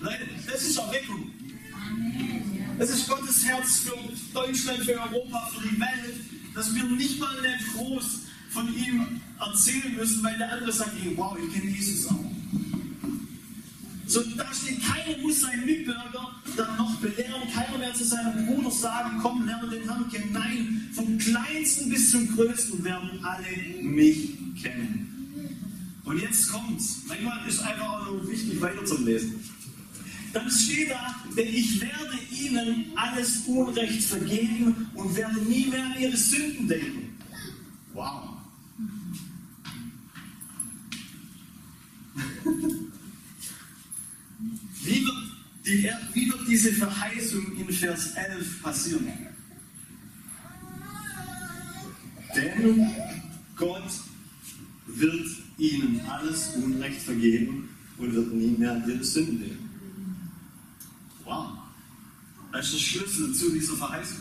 Leute, 0.00 0.28
das 0.46 0.62
ist 0.62 0.78
Erweckung. 0.78 1.30
Das 2.82 2.90
ist 2.90 3.08
Gottes 3.08 3.46
Herz 3.46 3.78
für 3.78 3.94
Deutschland, 4.34 4.80
für 4.80 5.00
Europa, 5.00 5.48
für 5.54 5.68
die 5.68 5.78
Welt, 5.78 6.16
dass 6.52 6.74
wir 6.74 6.82
nicht 6.82 7.20
mal 7.20 7.40
mehr 7.40 7.56
groß 7.76 8.22
von 8.50 8.76
ihm 8.76 9.20
erzählen 9.38 9.94
müssen, 9.94 10.24
weil 10.24 10.36
der 10.36 10.52
andere 10.52 10.72
sagt, 10.72 10.90
hey, 11.00 11.12
wow, 11.14 11.38
ich 11.38 11.54
kenne 11.54 11.70
Jesus 11.70 12.08
auch. 12.08 12.24
So, 14.08 14.24
da 14.36 14.52
steht, 14.52 14.80
keiner 14.82 15.16
muss 15.18 15.42
seinen 15.42 15.64
Mitbürger 15.64 16.34
dann 16.56 16.76
noch 16.76 16.96
belehren, 16.96 17.42
keiner 17.54 17.78
mehr 17.78 17.94
zu 17.94 18.02
seinem 18.02 18.46
Bruder 18.46 18.72
sagen, 18.72 19.20
komm, 19.22 19.46
lerne 19.46 19.70
den 19.70 19.84
Herrn 19.84 20.10
kennen. 20.10 20.32
Nein, 20.32 20.90
vom 20.92 21.16
kleinsten 21.18 21.88
bis 21.88 22.10
zum 22.10 22.34
größten 22.34 22.82
werden 22.82 23.24
alle 23.24 23.80
mich 23.80 24.30
kennen. 24.60 26.02
Und 26.02 26.20
jetzt 26.20 26.50
kommt's. 26.50 27.02
Manchmal 27.06 27.46
ist 27.46 27.60
einfach 27.60 27.88
auch 27.88 28.06
nur 28.06 28.28
wichtig, 28.28 28.60
weiter 28.60 28.84
zu 28.84 29.00
lesen. 29.04 29.48
Dann 30.32 30.50
steht 30.50 30.90
da, 30.90 31.21
denn 31.36 31.48
ich 31.48 31.80
werde 31.80 32.18
ihnen 32.30 32.92
alles 32.96 33.42
Unrecht 33.46 34.04
vergeben 34.04 34.88
und 34.94 35.16
werde 35.16 35.40
nie 35.42 35.66
mehr 35.66 35.84
an 35.84 36.00
ihre 36.00 36.16
Sünden 36.16 36.68
denken. 36.68 37.18
Wow. 37.94 38.28
Wie 44.84 45.04
wird, 45.04 45.14
die, 45.64 45.88
wie 46.12 46.28
wird 46.28 46.48
diese 46.48 46.72
Verheißung 46.72 47.56
in 47.56 47.72
Vers 47.72 48.14
11 48.14 48.62
passieren? 48.62 49.06
Denn 52.34 52.90
Gott 53.56 53.92
wird 54.86 55.28
ihnen 55.58 56.00
alles 56.00 56.56
Unrecht 56.56 57.02
vergeben 57.02 57.68
und 57.98 58.12
wird 58.12 58.32
nie 58.34 58.56
mehr 58.58 58.72
an 58.72 58.88
ihre 58.88 59.04
Sünden 59.04 59.40
denken. 59.40 59.71
Wow. 61.32 61.46
Das 62.52 62.66
ist 62.66 62.74
der 62.74 62.78
Schlüssel 62.78 63.34
zu 63.34 63.50
dieser 63.50 63.74
Verheißung. 63.74 64.18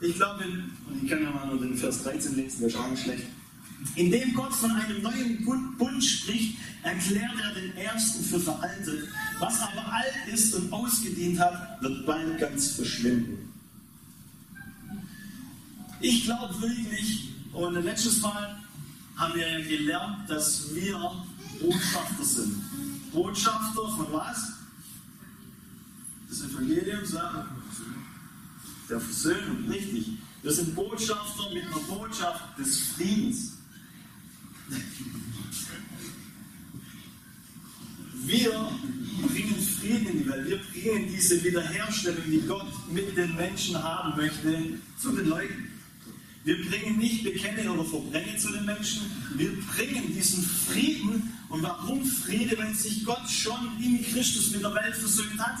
Ich 0.00 0.16
glaube, 0.16 0.44
und 0.44 1.02
ich 1.02 1.08
kann 1.08 1.22
ja 1.22 1.30
mal 1.30 1.46
nur 1.46 1.60
den 1.60 1.76
Vers 1.76 2.02
13 2.02 2.34
lesen, 2.34 2.60
der 2.60 2.68
ist 2.68 2.76
auch 2.76 2.90
nicht 2.90 3.02
schlecht. 3.04 3.24
Indem 3.96 4.34
Gott 4.34 4.52
von 4.52 4.70
einem 4.72 5.02
neuen 5.02 5.44
Bund 5.78 6.02
spricht, 6.02 6.56
erklärt 6.82 7.32
er 7.42 7.54
den 7.54 7.76
ersten 7.76 8.24
für 8.24 8.40
veraltet. 8.40 9.08
Was 9.38 9.60
aber 9.60 9.92
alt 9.92 10.32
ist 10.32 10.54
und 10.54 10.72
ausgedient 10.72 11.38
hat, 11.38 11.80
wird 11.80 12.06
bald 12.06 12.38
ganz 12.38 12.72
verschwinden. 12.72 13.52
Ich 16.00 16.24
glaube 16.24 16.60
wirklich, 16.60 17.30
und 17.52 17.74
letztes 17.84 18.20
Mal 18.20 18.58
haben 19.16 19.34
wir 19.34 19.48
ja 19.48 19.64
gelernt, 19.66 20.28
dass 20.28 20.74
wir 20.74 20.98
Botschafter 21.60 22.24
sind. 22.24 22.54
Botschafter 23.12 23.88
von 23.96 24.06
was? 24.10 24.53
Das 26.28 26.42
Evangelium 26.42 27.04
sagt 27.04 27.48
der 28.88 29.00
Versöhnung, 29.00 29.68
richtig. 29.70 30.18
Wir 30.42 30.52
sind 30.52 30.74
Botschafter 30.74 31.50
mit 31.52 31.64
einer 31.64 31.78
Botschaft 31.78 32.58
des 32.58 32.80
Friedens. 32.80 33.52
Wir 38.26 38.50
bringen 39.26 39.60
Frieden 39.80 40.06
in 40.08 40.18
die 40.18 40.28
Welt. 40.28 40.46
Wir 40.46 40.58
bringen 40.58 41.08
diese 41.10 41.42
Wiederherstellung, 41.42 42.24
die 42.26 42.42
Gott 42.46 42.92
mit 42.92 43.16
den 43.16 43.34
Menschen 43.36 43.82
haben 43.82 44.16
möchte, 44.16 44.78
zu 44.98 45.12
den 45.12 45.28
Leuten. 45.28 45.70
Wir 46.44 46.62
bringen 46.68 46.98
nicht 46.98 47.24
Bekenne 47.24 47.72
oder 47.72 47.84
Verbrennen 47.84 48.38
zu 48.38 48.52
den 48.52 48.66
Menschen. 48.66 49.10
Wir 49.36 49.50
bringen 49.74 50.14
diesen 50.14 50.44
Frieden. 50.44 51.32
Und 51.48 51.62
warum 51.62 52.04
Friede, 52.04 52.58
wenn 52.58 52.74
sich 52.74 53.04
Gott 53.04 53.30
schon 53.30 53.80
in 53.80 54.02
Christus 54.02 54.50
mit 54.50 54.62
der 54.62 54.74
Welt 54.74 54.94
versöhnt 54.94 55.38
hat? 55.38 55.58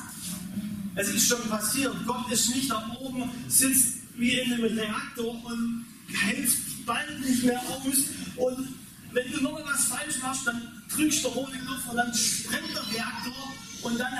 Es 0.96 1.08
ist 1.08 1.28
schon 1.28 1.48
passiert. 1.48 1.94
Gott 2.06 2.30
ist 2.30 2.54
nicht 2.54 2.70
da 2.70 2.96
oben, 3.00 3.30
sitzt 3.48 3.94
wie 4.16 4.38
in 4.38 4.52
einem 4.52 4.78
Reaktor 4.78 5.44
und 5.44 5.84
hält 6.12 6.50
bald 6.86 7.20
nicht 7.20 7.44
mehr 7.44 7.60
aus. 7.60 8.04
Und 8.36 8.68
wenn 9.12 9.32
du 9.32 9.42
nochmal 9.42 9.64
was 9.66 9.84
falsch 9.86 10.20
machst, 10.22 10.46
dann 10.46 10.60
drückst 10.94 11.24
du 11.24 11.28
rote 11.28 11.58
Knopf 11.58 11.88
und 11.90 11.96
dann 11.96 12.14
sprengt 12.14 12.70
der 12.74 12.94
Reaktor 12.94 13.54
und 13.82 13.98
dann, 13.98 14.12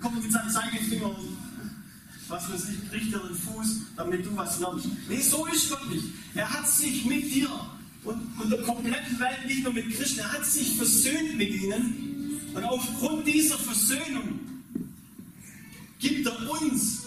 kommt 0.00 0.22
mit 0.22 0.32
seinem 0.32 0.50
Zeigefinger 0.50 1.14
was 2.28 2.52
weiß 2.52 2.68
ich, 2.68 2.90
kriegt 2.90 3.12
er 3.12 3.20
den 3.20 3.34
Fuß, 3.34 3.80
damit 3.96 4.24
du 4.24 4.36
was 4.36 4.60
lernst. 4.60 4.86
Nee, 5.08 5.20
so 5.20 5.46
ist 5.46 5.70
Gott 5.70 5.90
nicht. 5.90 6.04
Er 6.34 6.48
hat 6.48 6.68
sich 6.68 7.04
mit 7.06 7.34
dir 7.34 7.48
und, 8.04 8.20
und 8.38 8.50
der 8.50 8.62
kompletten 8.62 9.18
Welt, 9.18 9.46
nicht 9.46 9.64
nur 9.64 9.72
mit 9.72 9.90
Christen, 9.96 10.20
er 10.20 10.32
hat 10.32 10.44
sich 10.44 10.76
versöhnt 10.76 11.36
mit 11.36 11.50
ihnen. 11.50 12.50
Und 12.54 12.64
aufgrund 12.64 13.26
dieser 13.26 13.58
Versöhnung 13.58 14.40
gibt 15.98 16.26
er 16.26 16.50
uns 16.50 17.02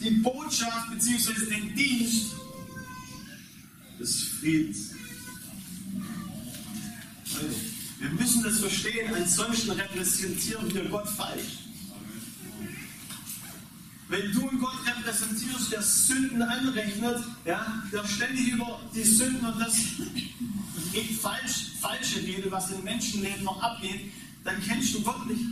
die 0.00 0.10
Botschaft 0.10 0.90
bzw. 0.90 1.46
den 1.46 1.74
Dienst 1.74 2.34
des 3.98 4.22
Friedens. 4.40 4.90
Wir 7.98 8.10
müssen 8.10 8.42
das 8.42 8.60
verstehen, 8.60 9.12
ansonsten 9.12 9.70
repräsentieren 9.72 10.72
wir 10.72 10.84
Gott 10.84 11.08
falsch. 11.08 11.64
Wenn 14.08 14.32
du 14.32 14.48
einen 14.48 14.58
Gott 14.58 14.78
repräsentierst, 14.86 15.72
der 15.72 15.82
Sünden 15.82 16.40
anrechnet, 16.40 17.18
ja, 17.44 17.82
der 17.92 18.06
ständig 18.06 18.48
über 18.48 18.80
die 18.94 19.02
Sünden 19.02 19.44
und 19.44 19.60
das 19.60 19.76
falsch, 21.20 21.72
falsche 21.80 22.20
Rede, 22.20 22.50
was 22.50 22.70
im 22.70 22.82
Menschenleben 22.84 23.44
noch 23.44 23.62
abgeht, 23.62 24.12
dann 24.44 24.62
kennst 24.62 24.94
du 24.94 25.02
Gott 25.02 25.26
nicht. 25.26 25.44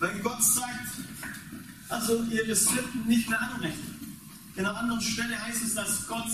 Wenn 0.00 0.22
Gott 0.22 0.42
sagt, 0.42 0.90
also 1.88 2.22
ihre 2.30 2.54
Sünden 2.54 3.06
nicht 3.06 3.28
mehr 3.28 3.40
anrechnen. 3.40 3.96
In 4.56 4.66
einer 4.66 4.76
anderen 4.76 5.00
Stelle 5.00 5.40
heißt 5.40 5.62
es, 5.64 5.74
dass 5.74 6.06
Gott 6.06 6.26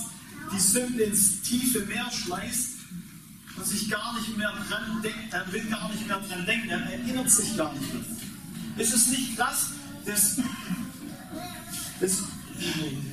die 0.53 0.61
Sünde 0.61 1.05
ins 1.05 1.41
tiefe 1.43 1.81
Meer 1.81 2.11
schmeißt 2.11 2.71
und 3.57 3.67
sich 3.67 3.89
gar 3.91 4.19
nicht 4.19 4.37
mehr 4.37 4.53
dran 4.69 5.01
denkt, 5.03 5.33
er 5.33 5.51
will 5.53 5.65
gar 5.71 5.91
nicht 5.91 6.07
mehr 6.07 6.19
dran 6.19 6.45
denken, 6.45 6.69
er 6.69 6.81
erinnert 6.81 7.31
sich 7.31 7.57
gar 7.57 7.73
nicht 7.73 7.95
mehr. 7.95 8.05
Ist 8.77 8.95
es 8.95 9.07
nicht 9.09 9.39
dass, 9.39 9.71
das, 10.05 10.37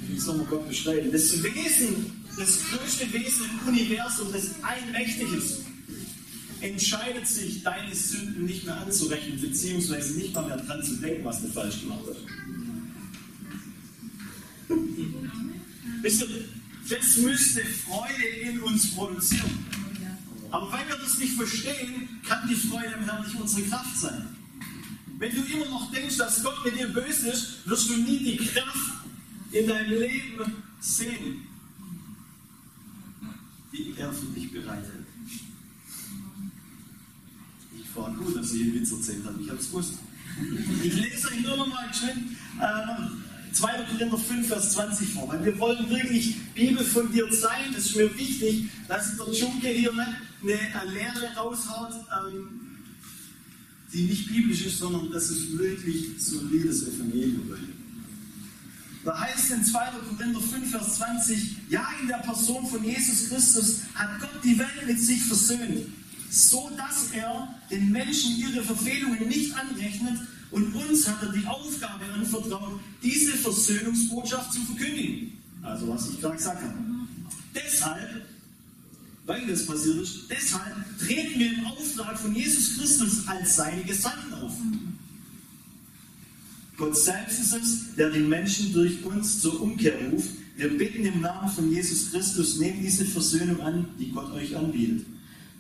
wie 0.08 0.20
soll 0.20 0.38
man 0.38 0.48
Gott 0.48 0.68
beschreiben, 0.68 1.12
das 1.12 1.32
Wesen, 1.44 2.26
das 2.38 2.60
größte 2.70 3.14
Wesen 3.14 3.46
im 3.50 3.68
Universum, 3.70 4.32
das 4.34 4.56
allmächtig 4.64 5.32
ist, 5.34 5.60
entscheidet 6.62 7.28
sich, 7.28 7.64
deine 7.64 7.94
Sünden 7.94 8.46
nicht 8.46 8.66
mehr 8.66 8.78
anzurechnen, 8.78 9.42
beziehungsweise 9.42 10.18
nicht 10.18 10.34
mal 10.34 10.46
mehr 10.46 10.58
dran 10.58 10.84
zu 10.84 10.96
denken, 10.98 11.26
was 11.26 11.42
du 11.42 11.48
falsch 11.48 11.82
gemacht 11.82 12.04
hast. 12.08 12.22
Wisst 16.02 16.22
ihr, 16.22 16.28
das 16.90 17.18
müsste 17.18 17.62
Freude 17.66 18.26
in 18.42 18.60
uns 18.62 18.92
produzieren. 18.92 19.66
Aber 20.50 20.72
wenn 20.74 20.88
wir 20.88 20.98
das 20.98 21.18
nicht 21.18 21.34
verstehen, 21.34 22.10
kann 22.28 22.48
die 22.48 22.56
Freude 22.56 22.94
im 22.98 23.06
Herrn 23.06 23.24
nicht 23.26 23.40
unsere 23.40 23.68
Kraft 23.68 23.98
sein. 23.98 24.28
Wenn 25.18 25.36
du 25.36 25.42
immer 25.44 25.66
noch 25.66 25.92
denkst, 25.92 26.18
dass 26.18 26.44
Gott 26.44 26.66
mit 26.66 26.78
dir 26.78 26.88
böse 26.88 27.30
ist, 27.30 27.68
wirst 27.68 27.90
du 27.90 27.98
nie 27.98 28.18
die 28.20 28.38
Kraft 28.38 29.06
in 29.52 29.68
deinem 29.68 30.00
Leben 30.00 30.54
sehen, 30.80 31.48
die 33.72 33.94
er 33.98 34.12
für 34.12 34.26
dich 34.28 34.52
bereitet. 34.52 35.01
War 37.96 38.14
gut, 38.14 38.36
dass 38.36 38.54
ich 38.54 38.62
einen 38.62 38.76
Witz 38.76 38.92
erzählt 38.92 39.26
habe. 39.26 39.42
Ich 39.42 39.50
habe 39.50 39.60
es 39.60 39.70
gewusst. 39.70 39.94
Ich 40.84 40.94
lese 40.94 41.28
euch 41.28 41.42
nur 41.42 41.58
noch 41.58 41.68
mal 41.68 41.88
geschwind 41.90 42.38
äh, 42.60 43.54
2. 43.54 43.84
Korinther 43.84 44.18
5, 44.18 44.48
Vers 44.48 44.74
20 44.74 45.10
vor, 45.10 45.28
weil 45.28 45.44
wir 45.44 45.60
wollen 45.60 45.90
wirklich 45.90 46.38
Bibel 46.54 46.84
von 46.86 47.12
dir 47.12 47.32
sein. 47.34 47.74
Es 47.78 47.88
ist 47.88 47.96
mir 47.98 48.18
wichtig, 48.18 48.70
dass 48.88 49.18
der 49.18 49.28
Junke 49.34 49.68
hier 49.68 49.92
nicht 49.92 50.76
eine 50.76 50.92
Lehre 50.92 51.36
raushaut, 51.36 51.94
ähm, 52.28 52.78
die 53.94 54.04
nicht 54.04 54.28
biblisch 54.30 54.66
ist, 54.66 54.80
sondern 54.80 55.12
das 55.12 55.30
ist 55.30 55.58
wirklich 55.58 56.12
solides 56.18 56.88
Evangelium. 56.88 57.54
Da 59.04 59.20
heißt 59.20 59.52
in 59.52 59.66
2. 59.66 59.80
Korinther 60.18 60.40
5, 60.40 60.72
Vers 60.72 60.96
20, 60.96 61.58
ja, 61.70 61.88
in 62.02 62.08
der 62.08 62.18
Person 62.18 62.66
von 62.68 62.84
Jesus 62.84 63.30
Christus 63.30 63.80
hat 63.96 64.22
Gott 64.22 64.44
die 64.44 64.58
Welt 64.58 64.88
mit 64.88 65.00
sich 65.00 65.22
versöhnt, 65.24 65.88
so 66.32 66.70
dass 66.78 67.12
er 67.12 67.56
den 67.70 67.92
Menschen 67.92 68.38
ihre 68.38 68.64
Verfehlungen 68.64 69.28
nicht 69.28 69.54
anrechnet 69.56 70.20
und 70.50 70.74
uns 70.74 71.08
hat 71.08 71.22
er 71.22 71.32
die 71.32 71.46
Aufgabe 71.46 72.06
anvertraut, 72.06 72.80
diese 73.04 73.34
Versöhnungsbotschaft 73.34 74.54
zu 74.54 74.62
verkündigen. 74.62 75.38
Also 75.62 75.88
was 75.90 76.10
ich 76.10 76.20
gerade 76.20 76.38
gesagt 76.38 76.64
habe. 76.64 76.74
Deshalb 77.54 78.26
weil 79.26 79.48
das 79.48 79.66
passiert 79.66 79.98
ist. 79.98 80.20
Deshalb 80.30 80.76
treten 81.00 81.40
wir 81.40 81.54
im 81.54 81.66
Auftrag 81.66 82.20
von 82.20 82.36
Jesus 82.36 82.78
Christus 82.78 83.28
als 83.28 83.56
seine 83.56 83.84
Gesandten 83.84 84.34
auf. 84.34 84.54
Gott 86.78 86.98
selbst 86.98 87.40
ist 87.40 87.54
es, 87.54 87.96
der 87.96 88.10
die 88.10 88.20
Menschen 88.20 88.74
durch 88.74 89.04
uns 89.06 89.40
zur 89.40 89.62
Umkehr 89.62 89.94
ruft. 90.12 90.30
Wir 90.58 90.76
bitten 90.78 91.06
im 91.06 91.22
Namen 91.22 91.50
von 91.50 91.72
Jesus 91.72 92.12
Christus, 92.12 92.58
nehmt 92.58 92.84
diese 92.84 93.06
Versöhnung 93.06 93.62
an, 93.62 93.86
die 94.00 94.10
Gott 94.10 94.32
euch 94.34 94.56
anbietet. 94.56 95.06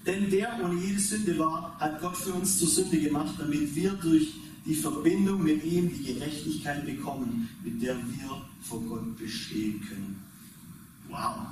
Denn 0.05 0.29
der 0.31 0.59
ohne 0.63 0.81
jede 0.81 0.99
Sünde 0.99 1.37
war, 1.37 1.77
hat 1.79 2.01
Gott 2.01 2.17
für 2.17 2.33
uns 2.33 2.57
zur 2.57 2.67
Sünde 2.67 2.99
gemacht, 2.99 3.35
damit 3.37 3.75
wir 3.75 3.91
durch 3.93 4.33
die 4.65 4.75
Verbindung 4.75 5.43
mit 5.43 5.63
ihm 5.63 5.89
die 5.89 6.13
Gerechtigkeit 6.13 6.85
bekommen, 6.85 7.49
mit 7.63 7.81
der 7.81 7.95
wir 7.97 8.41
vor 8.61 8.81
Gott 8.83 9.17
bestehen 9.17 9.81
können. 9.87 10.21
Wow, 11.09 11.47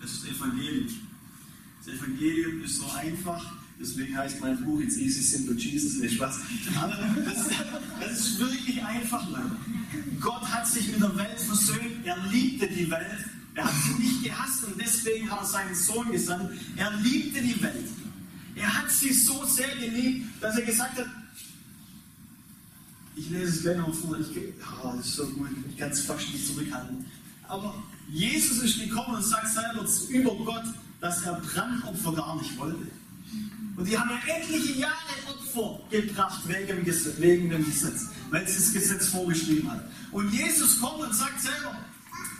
das 0.00 0.12
ist 0.12 0.28
Evangelium. 0.28 0.88
Das 1.84 1.94
Evangelium 1.94 2.62
ist 2.62 2.76
so 2.76 2.90
einfach, 2.92 3.54
deswegen 3.80 4.16
heißt 4.16 4.40
mein 4.40 4.62
Buch 4.64 4.80
It's 4.80 4.96
Easy 4.96 5.22
Simple 5.22 5.56
Jesus, 5.56 5.98
nicht. 5.98 6.20
Aber 6.20 6.32
das, 7.24 7.48
das 8.00 8.18
ist 8.18 8.38
wirklich 8.38 8.82
einfach, 8.82 9.28
Leute. 9.30 9.56
Gott 10.20 10.42
hat 10.42 10.66
sich 10.66 10.88
mit 10.88 11.00
der 11.00 11.16
Welt 11.16 11.40
versöhnt, 11.40 12.04
er 12.04 12.16
liebte 12.30 12.68
die 12.68 12.90
Welt, 12.90 13.24
er 13.54 13.64
hat 13.64 13.74
sie 13.84 14.02
nicht 14.02 14.24
gehasst 14.24 14.64
und 14.64 14.80
deswegen 14.80 15.30
hat 15.30 15.40
er 15.40 15.46
seinen 15.46 15.74
Sohn 15.74 16.10
gesandt. 16.10 16.50
Er 16.76 16.90
liebte 17.02 17.42
die 17.42 17.62
Welt. 17.62 17.88
Er 18.54 18.78
hat 18.78 18.90
sie 18.90 19.12
so 19.12 19.44
sehr 19.44 19.74
geliebt, 19.76 20.42
dass 20.42 20.56
er 20.58 20.64
gesagt 20.64 20.98
hat, 20.98 21.06
ich 23.14 23.28
lese 23.28 23.50
es 23.50 23.62
gleich 23.62 23.76
noch 23.76 23.94
vor, 23.94 24.18
ich, 24.18 24.26
oh, 24.82 24.96
das 24.96 25.06
ist 25.06 25.16
so 25.16 25.26
gut, 25.26 25.48
ich 25.68 25.76
kann 25.76 25.90
es 25.90 26.02
fast 26.02 26.32
nicht 26.32 26.46
zurückhalten. 26.46 27.04
Aber 27.46 27.74
Jesus 28.08 28.58
ist 28.62 28.78
gekommen 28.78 29.16
und 29.16 29.22
sagt 29.22 29.48
selber 29.52 29.86
über 30.08 30.34
Gott, 30.44 30.64
dass 31.00 31.22
er 31.22 31.34
Brandopfer 31.34 32.12
gar 32.14 32.36
nicht 32.36 32.56
wollte. 32.56 32.86
Und 33.76 33.88
die 33.88 33.98
haben 33.98 34.10
ja 34.10 34.34
etliche 34.34 34.80
Jahre 34.80 34.94
Opfer 35.28 35.80
gebracht 35.90 36.42
wegen, 36.46 36.84
dem 37.50 37.64
Gesetz, 37.64 38.08
weil 38.30 38.44
es 38.44 38.56
das 38.56 38.72
Gesetz 38.72 39.08
vorgeschrieben 39.08 39.70
hat. 39.70 39.84
Und 40.10 40.32
Jesus 40.32 40.80
kommt 40.80 41.00
und 41.02 41.14
sagt 41.14 41.40
selber, 41.40 41.76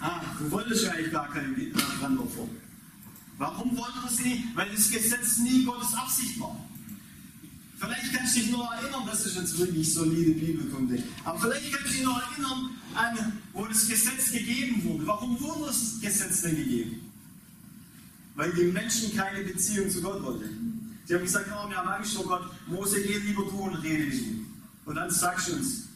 ah, 0.02 0.20
du 0.38 0.50
wolltest 0.50 0.84
ja 0.84 0.92
eigentlich 0.92 1.12
gar 1.12 1.30
kein 1.30 1.54
Brandopfer. 2.00 2.48
Warum 3.38 3.76
wollte 3.76 3.98
es 4.06 4.20
nie? 4.20 4.44
Weil 4.54 4.68
das 4.70 4.90
Gesetz 4.90 5.38
nie 5.38 5.64
Gottes 5.64 5.94
Absicht 5.94 6.38
war. 6.40 6.56
Vielleicht 7.78 8.12
kannst 8.14 8.36
du 8.36 8.40
dich 8.40 8.50
noch 8.50 8.72
erinnern, 8.72 9.02
das 9.06 9.26
ist 9.26 9.36
jetzt 9.36 9.58
wirklich 9.58 9.92
solide 9.92 10.32
Bibelkunde, 10.32 11.02
aber 11.24 11.38
vielleicht 11.40 11.72
kannst 11.72 11.88
du 11.88 11.92
dich 11.94 12.04
noch 12.04 12.22
erinnern, 12.30 12.70
an, 12.94 13.40
wo 13.52 13.66
das 13.66 13.88
Gesetz 13.88 14.30
gegeben 14.30 14.84
wurde. 14.84 15.06
Warum 15.06 15.40
wurde 15.40 15.66
das 15.66 15.98
Gesetz 16.00 16.42
denn 16.42 16.56
gegeben? 16.56 17.12
weil 18.34 18.52
die 18.52 18.64
Menschen 18.64 19.14
keine 19.16 19.44
Beziehung 19.44 19.90
zu 19.90 20.00
Gott 20.00 20.22
wollten. 20.22 20.98
Sie 21.04 21.14
haben 21.14 21.22
gesagt, 21.22 21.48
oh, 21.50 21.68
wir 21.68 21.76
haben 21.76 21.88
Angst 21.88 22.14
vor 22.14 22.24
Gott. 22.24 22.50
Mose, 22.66 23.02
geh 23.02 23.18
lieber 23.18 23.42
du 23.42 23.56
und 23.56 23.74
rede 23.76 24.04
mit 24.04 24.14
ihm. 24.14 24.46
Und 24.84 24.94
dann 24.94 25.10
sagst 25.10 25.48
du 25.48 25.54
uns, 25.54 25.88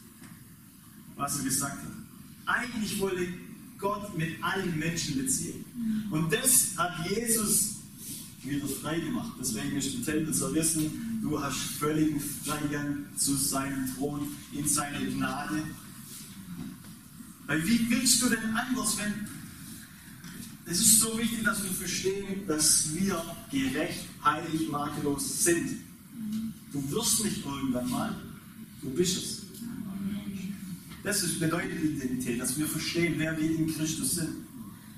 was 1.15 1.37
er 1.37 1.43
gesagt 1.45 1.77
hat. 1.77 1.91
Eigentlich 2.45 2.99
wollte 2.99 3.27
Gott 3.77 4.17
mit 4.17 4.43
allen 4.43 4.77
Menschen 4.77 5.17
beziehen. 5.17 5.65
Und 6.09 6.31
das 6.33 6.77
hat 6.77 6.93
Jesus 7.09 7.75
wieder 8.43 8.67
frei 8.67 8.99
gemacht. 8.99 9.33
Deswegen 9.39 9.75
ist 9.75 9.93
der 9.93 10.15
Tempel 10.15 10.33
zerrissen. 10.33 11.19
Du 11.21 11.41
hast 11.41 11.57
völligen 11.57 12.19
Freigang 12.19 13.05
zu 13.17 13.35
seinem 13.35 13.93
Thron, 13.95 14.27
in 14.53 14.67
seine 14.67 15.05
Gnade. 15.05 15.63
Weil 17.45 17.65
wie 17.67 17.89
willst 17.89 18.21
du 18.21 18.29
denn 18.29 18.55
anders, 18.55 18.97
wenn. 18.97 19.13
Es 20.65 20.81
ist 20.81 20.99
so 20.99 21.17
wichtig, 21.17 21.43
dass 21.45 21.63
wir 21.63 21.71
verstehen, 21.71 22.45
dass 22.45 22.93
wir 22.93 23.23
gerecht, 23.49 24.05
heilig, 24.23 24.67
makellos 24.69 25.43
sind. 25.45 25.77
Du 26.73 26.91
wirst 26.91 27.23
nicht 27.23 27.45
irgendwann 27.45 27.89
mal, 27.89 28.15
du 28.81 28.89
bist 28.89 29.17
es. 29.17 29.36
Das 31.07 31.21
bedeutet 31.39 31.81
Identität, 31.81 32.41
dass 32.41 32.59
wir 32.59 32.67
verstehen, 32.67 33.13
wer 33.15 33.37
wir 33.37 33.49
in 33.49 33.73
Christus 33.73 34.15
sind. 34.15 34.45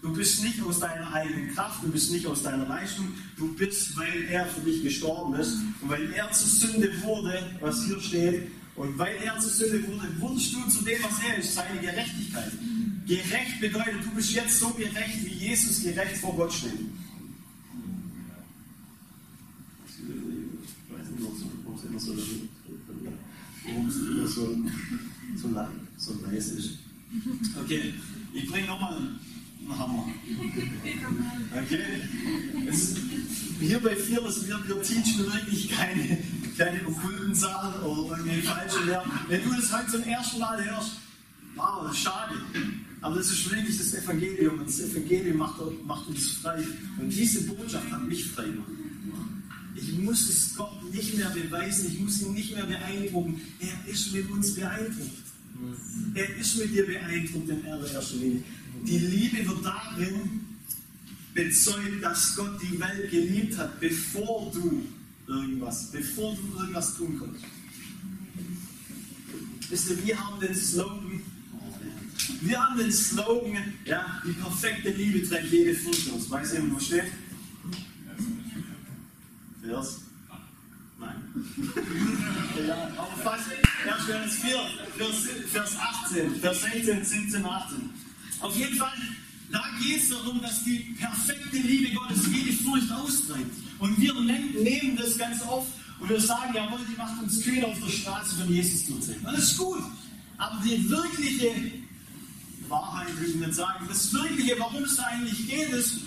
Du 0.01 0.12
bist 0.12 0.42
nicht 0.42 0.60
aus 0.63 0.80
deiner 0.80 1.13
eigenen 1.13 1.54
Kraft, 1.54 1.84
du 1.84 1.92
bist 1.92 2.12
nicht 2.12 2.25
aus 2.25 2.42
deiner 2.42 2.66
Leistung, 2.66 3.10
du 3.38 3.54
bist, 3.54 3.96
weil 3.96 4.24
er 4.24 4.48
für 4.48 4.62
dich 4.62 4.82
gestorben 4.82 5.36
ist 5.36 5.58
und 5.82 5.89
weil 5.89 6.12
er 6.13 6.32
zur 6.32 6.48
Sünde 6.48 6.92
wurde, 7.04 7.56
was 7.60 7.86
hier 7.86 8.01
steht, 8.01 8.50
und 8.75 8.98
weil 8.98 9.18
er 9.24 9.38
zur 9.38 9.51
Sünde 9.51 9.88
wurde, 9.88 10.08
wurdest 10.20 10.51
du 10.51 10.68
zu 10.68 10.84
dem, 10.84 10.98
was 11.04 11.24
er 11.30 11.38
ist, 11.38 11.54
seine 11.54 11.80
Gerechtigkeit. 11.80 12.54
Gerecht 13.06 13.62
bedeutet, 13.62 14.04
du 14.04 14.10
bist 14.16 14.32
jetzt 14.32 14.58
so 14.58 14.70
gerecht, 14.70 15.24
wie 15.25 15.34
Jesus 15.34 15.84
gerecht 15.84 16.18
vor 16.18 16.36
Gott 16.36 16.51
steht. 16.51 16.72
Ich 19.86 20.00
weiß 20.92 21.08
nicht, 21.08 21.22
warum 21.63 21.78
es 21.78 21.84
immer 21.84 22.00
so, 22.00 22.16
so, 24.25 24.58
so 25.36 25.48
lang, 25.50 25.70
so 26.10 26.25
leise 26.25 26.56
ist. 26.56 26.70
Okay, 27.63 27.94
ich 28.34 28.48
bringe 28.50 28.68
nochmal 28.68 28.98
Hammer. 29.78 30.08
Okay? 31.51 31.84
Es, 32.68 32.96
hier 33.60 33.80
bei 33.80 33.96
Fearless, 33.96 34.48
wir, 34.48 34.60
wir 34.68 34.82
teachen 34.82 35.25
wirklich 35.34 35.70
keine, 35.70 36.18
keine 36.58 36.88
okkulten 36.88 37.36
Sachen 37.36 37.82
oder 37.84 38.18
irgendwelche 38.18 38.44
falsche 38.44 38.84
Lehren. 38.86 39.12
Wenn 39.28 39.44
du 39.44 39.54
das 39.56 39.72
heute 39.72 39.92
zum 39.92 40.04
ersten 40.04 40.39
Mal 40.39 40.63
hörst, 40.63 40.92
wow, 41.56 41.84
das 41.84 41.94
ist 41.94 42.04
schade. 42.04 42.36
Aber 43.01 43.16
das 43.16 43.32
ist 43.32 43.51
wirklich 43.51 43.78
das 43.78 43.94
Evangelium 43.94 44.60
und 44.60 44.68
das 44.68 44.80
Evangelium 44.80 45.38
macht, 45.38 45.62
macht 45.86 46.08
uns 46.08 46.32
frei. 46.32 46.63
Und 47.00 47.10
diese 47.10 47.44
Botschaft 47.44 47.92
hat 47.92 48.08
mich 48.08 48.25
frei 48.25 48.46
gemacht. 48.46 48.72
Ich 49.75 49.98
muss 50.00 50.28
es 50.30 50.56
Gott 50.58 50.94
nicht 50.94 51.16
mehr 51.16 51.30
beweisen, 51.30 51.88
ich 51.88 52.00
muss 52.00 52.22
ihn 52.22 52.34
nicht 52.34 52.54
mehr 52.54 52.66
beeindrucken. 52.66 53.39
Er 53.60 53.92
ist 53.92 54.12
mit 54.13 54.30
uns 54.30 54.54
beeindruckt. 54.56 55.29
Er 56.13 56.36
ist 56.38 56.58
mit 56.58 56.74
dir 56.74 56.86
beeindruckt 56.86 57.50
in 57.50 57.66
allererster 57.66 58.16
Linie. 58.18 58.44
Die 58.86 58.98
Liebe 58.98 59.48
wird 59.48 59.66
darin 59.66 60.42
bezeugt, 61.34 62.01
dass 62.01 62.36
Gott 62.36 62.62
die 62.62 62.80
Welt 62.80 63.12
geliebt 63.12 63.58
hat, 63.58 63.80
bevor 63.80 64.51
du 64.54 64.84
irgendwas, 65.28 65.92
bevor 65.92 66.36
du 66.36 66.60
irgendwas 66.60 66.96
tun 66.96 67.18
konntest. 67.20 67.46
Wisst 69.70 69.89
ihr, 69.92 70.06
wir 70.06 70.20
haben 70.20 70.39
den 70.39 70.56
Slogan, 70.56 71.22
wir 72.42 72.60
haben 72.60 72.78
den 72.78 72.92
Slogan, 72.92 73.74
ja, 73.86 74.22
die 74.25 74.32
perfekte 74.34 74.92
Liebe 74.92 75.28
trägt 75.28 75.51
jede 75.51 75.75
Furcht 75.75 76.12
aus. 76.12 76.30
Weiß 76.30 76.54
jemand, 76.54 76.75
wo 76.75 76.80
steht? 76.80 77.04
Vers? 79.62 80.01
Ja, 82.68 82.90
aber 82.98 83.22
fast. 83.24 83.46
Erst 83.86 84.06
Vers 84.06 84.36
4, 84.36 84.58
Vers, 84.98 85.16
Vers 85.52 85.78
18, 86.06 86.36
Vers 86.42 86.62
16, 86.62 87.06
17, 87.06 87.46
18. 87.46 87.90
Auf 88.42 88.56
jeden 88.56 88.76
Fall, 88.76 88.94
da 89.52 89.64
geht 89.82 90.02
es 90.04 90.10
darum, 90.10 90.42
dass 90.42 90.64
die 90.64 90.96
perfekte 91.00 91.58
Liebe 91.58 91.96
Gottes 91.96 92.28
jede 92.32 92.52
Furcht 92.63 92.92
austreibt. 92.92 93.56
Und 93.80 94.00
wir 94.00 94.13
nehmen 94.13 94.98
das 94.98 95.18
ganz 95.18 95.42
oft 95.44 95.72
und 96.00 96.10
wir 96.10 96.20
sagen, 96.20 96.54
jawohl, 96.54 96.80
die 96.89 96.98
macht 96.98 97.22
uns 97.22 97.42
kühn 97.42 97.63
auf 97.63 97.80
der 97.80 97.92
Straße 97.92 98.36
von 98.36 98.54
Jesus 98.54 98.89
erzählen. 98.89 99.22
Das 99.24 99.38
ist 99.39 99.58
gut. 99.58 99.84
Aber 100.38 100.62
die 100.63 100.89
wirkliche 100.89 101.52
Wahrheit, 102.68 103.20
will 103.20 103.30
ich 103.30 103.36
nicht 103.36 103.54
sagen, 103.54 103.86
das 103.88 104.13
wirkliche, 104.13 104.58
warum 104.60 104.84
es 104.84 104.96
da 104.96 105.04
eigentlich 105.04 105.48
geht, 105.48 105.70
ist, 105.70 106.00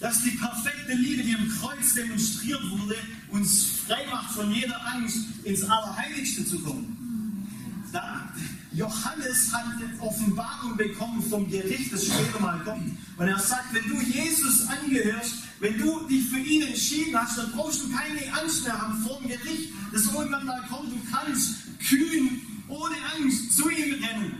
dass 0.00 0.22
die 0.22 0.30
perfekte 0.30 0.92
Liebe, 0.94 1.22
die 1.22 1.34
am 1.34 1.48
Kreuz 1.60 1.94
demonstriert 1.94 2.62
wurde, 2.70 2.96
uns 3.30 3.66
frei 3.86 4.06
macht 4.10 4.34
von 4.34 4.52
jeder 4.52 4.78
Angst, 4.86 5.18
ins 5.44 5.62
Allerheiligste 5.64 6.44
zu 6.44 6.58
kommen. 6.60 7.86
Da, 7.92 8.30
Johannes 8.72 9.52
hat 9.52 9.64
eine 9.64 10.00
Offenbarung 10.00 10.76
bekommen 10.76 11.22
vom 11.30 11.50
Gericht, 11.50 11.92
das 11.92 12.06
später 12.06 12.40
mal 12.40 12.58
kommt. 12.64 12.98
Und 13.16 13.26
er 13.26 13.38
sagt, 13.38 13.72
wenn 13.72 13.88
du 13.88 14.00
Jesus 14.02 14.66
angehörst, 14.68 15.34
wenn 15.60 15.78
du 15.78 16.06
dich 16.06 16.28
für 16.28 16.38
ihn 16.38 16.62
entschieden 16.62 17.18
hast, 17.18 17.38
dann 17.38 17.50
brauchst 17.52 17.82
du 17.82 17.88
keine 17.88 18.20
Angst 18.38 18.64
mehr 18.64 18.78
haben 18.78 19.02
vor 19.02 19.18
dem 19.20 19.28
Gericht, 19.28 19.72
das 19.92 20.04
irgendwann 20.04 20.44
mal 20.44 20.62
kommt. 20.68 20.92
Du 20.92 20.98
kannst 21.10 21.54
kühn, 21.88 22.42
ohne 22.68 22.96
Angst 23.16 23.56
zu 23.56 23.70
ihm 23.70 23.94
rennen. 24.04 24.34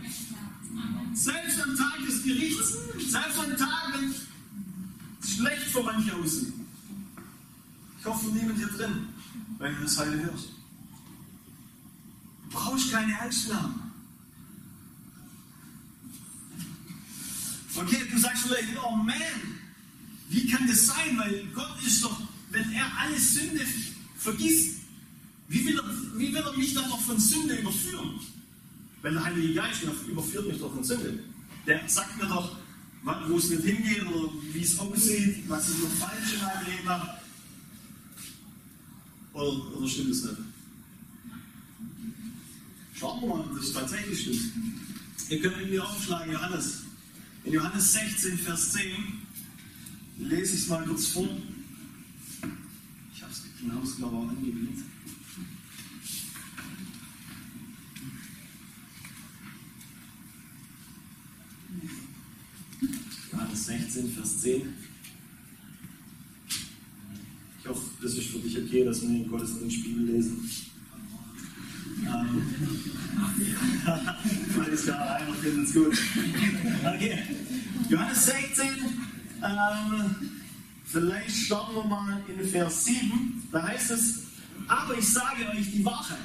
Selbst 1.15 1.59
am 1.59 1.75
Tag 1.75 1.97
des 2.05 2.23
Gerichts, 2.23 2.73
selbst 3.09 3.39
am 3.39 3.57
Tag, 3.57 3.66
für 5.77 5.83
manche 5.83 6.15
aussieht. 6.15 6.53
Ich 7.99 8.05
hoffe, 8.05 8.27
niemand 8.27 8.57
hier 8.57 8.67
drin, 8.67 9.09
wenn 9.59 9.75
du 9.75 9.83
das 9.83 9.99
heute 9.99 10.19
hörst. 10.23 10.49
Du 12.45 12.49
brauchst 12.51 12.91
keine 12.91 13.19
Angst 13.19 13.53
haben. 13.53 13.91
Okay, 17.75 18.07
du 18.11 18.17
sagst 18.17 18.43
vielleicht, 18.43 18.69
oh 18.83 18.95
man, 18.95 19.13
wie 20.29 20.47
kann 20.47 20.67
das 20.67 20.87
sein? 20.87 21.17
Weil 21.17 21.45
Gott 21.53 21.77
ist 21.85 22.03
doch, 22.03 22.21
wenn 22.49 22.71
er 22.71 22.85
alle 22.99 23.19
Sünde 23.19 23.63
vergisst, 24.17 24.79
wie 25.49 25.65
will, 25.65 25.77
er, 25.77 26.19
wie 26.19 26.33
will 26.33 26.41
er 26.41 26.57
mich 26.57 26.73
dann 26.73 26.89
noch 26.89 27.01
von 27.01 27.19
Sünde 27.19 27.55
überführen? 27.55 28.19
Weil 29.03 29.13
der 29.13 29.23
Heilige 29.23 29.53
Geist 29.53 29.83
überführt 29.83 30.47
mich 30.47 30.59
doch 30.59 30.73
von 30.73 30.83
Sünde. 30.83 31.19
Der 31.67 31.87
sagt 31.87 32.17
mir 32.17 32.27
doch, 32.27 32.57
wo 33.27 33.37
es 33.37 33.49
nicht 33.49 33.63
hingeht 33.63 34.05
oder 34.07 34.29
wie 34.53 34.61
es 34.61 34.79
aussieht, 34.79 35.43
was 35.47 35.69
ich 35.69 35.77
noch 35.79 35.89
falsch 35.91 36.33
in 36.33 36.41
meinem 36.41 36.65
Leben 36.65 36.89
habe. 36.89 37.09
Oder, 39.33 39.77
oder 39.77 39.87
stimmt 39.87 40.11
es 40.11 40.23
nicht? 40.23 40.37
Schauen 42.93 43.21
wir 43.21 43.27
mal, 43.27 43.39
ob 43.41 43.55
das 43.55 43.71
tatsächlich 43.71 44.21
stimmt. 44.21 44.51
Ihr 45.29 45.41
könnt 45.41 45.57
mit 45.57 45.71
mir 45.71 45.83
aufschlagen, 45.83 46.31
Johannes 46.31 46.87
in 47.47 47.53
Johannes 47.53 47.93
16, 47.93 48.37
Vers 48.39 48.73
10 48.73 48.81
lese 50.17 50.55
ich 50.55 50.61
es 50.63 50.67
mal 50.67 50.83
kurz 50.83 51.07
vor. 51.07 51.29
Ich 53.15 53.23
habe 53.23 53.31
es 53.31 53.43
genau 53.59 53.79
glaube 53.79 54.17
auch 54.17 54.27
angebietet. 54.27 54.83
Johannes 63.47 63.65
16, 63.65 64.11
Vers 64.11 64.41
10. 64.41 64.73
Ich 67.59 67.69
hoffe, 67.69 67.81
das 68.01 68.13
ist 68.13 68.27
für 68.27 68.39
dich 68.39 68.57
okay, 68.57 68.83
dass 68.83 69.01
wir 69.01 69.09
den 69.09 69.29
Gottesdienstspiegel 69.29 70.05
lesen. 70.05 70.49
Ähm, 72.01 72.43
alles 74.65 74.83
klar, 74.83 75.15
einer 75.15 75.33
findet 75.35 75.67
es 75.67 75.73
gut. 75.73 75.97
Okay. 76.85 77.19
Johannes 77.89 78.25
16, 78.25 78.65
ähm, 79.43 80.15
vielleicht 80.83 81.35
starten 81.35 81.75
wir 81.75 81.85
mal 81.85 82.21
in 82.27 82.47
Vers 82.47 82.85
7. 82.85 83.43
Da 83.51 83.65
heißt 83.65 83.91
es, 83.91 84.23
aber 84.67 84.97
ich 84.97 85.07
sage 85.07 85.47
euch 85.57 85.71
die 85.71 85.85
Wahrheit. 85.85 86.17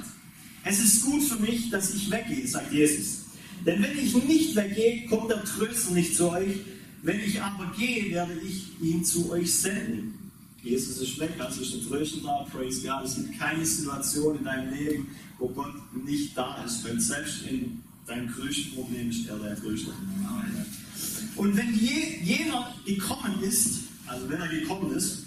Es 0.64 0.80
ist 0.80 1.04
gut 1.04 1.22
für 1.22 1.36
mich, 1.36 1.70
dass 1.70 1.94
ich 1.94 2.10
weggehe, 2.10 2.46
sagt 2.48 2.72
Jesus. 2.72 3.26
Denn 3.64 3.80
wenn 3.80 3.96
ich 3.96 4.12
nicht 4.24 4.56
weggehe, 4.56 5.06
kommt 5.06 5.30
der 5.30 5.44
Tröster 5.44 5.92
nicht 5.92 6.16
zu 6.16 6.30
euch. 6.30 6.56
Wenn 7.02 7.18
ich 7.20 7.40
aber 7.42 7.72
gehe, 7.76 8.12
werde 8.12 8.38
ich 8.40 8.80
ihn 8.80 9.04
zu 9.04 9.30
euch 9.30 9.52
senden. 9.52 10.14
Jesus 10.62 10.98
ist 10.98 11.18
weg, 11.18 11.32
also 11.38 11.60
ist 11.60 11.74
ein 11.74 11.88
Tröster 11.88 12.20
da, 12.22 12.46
praise 12.52 12.86
God. 12.86 13.04
Es 13.04 13.16
gibt 13.16 13.36
keine 13.38 13.66
Situation 13.66 14.38
in 14.38 14.44
deinem 14.44 14.72
Leben, 14.72 15.08
wo 15.38 15.48
Gott 15.48 15.74
nicht 16.04 16.36
da 16.38 16.62
ist. 16.64 16.84
Wenn 16.84 17.00
selbst 17.00 17.42
in 17.42 17.82
deinem 18.06 18.28
größten 18.28 18.74
Problem 18.74 19.10
ist 19.10 19.28
er 19.28 19.38
der 19.38 19.60
Tröster. 19.60 19.92
Und 21.34 21.56
wenn 21.56 21.74
je, 21.74 22.20
jener 22.22 22.72
gekommen 22.86 23.42
ist, 23.42 23.80
also 24.06 24.28
wenn 24.28 24.40
er 24.40 24.48
gekommen 24.48 24.94
ist, 24.94 25.24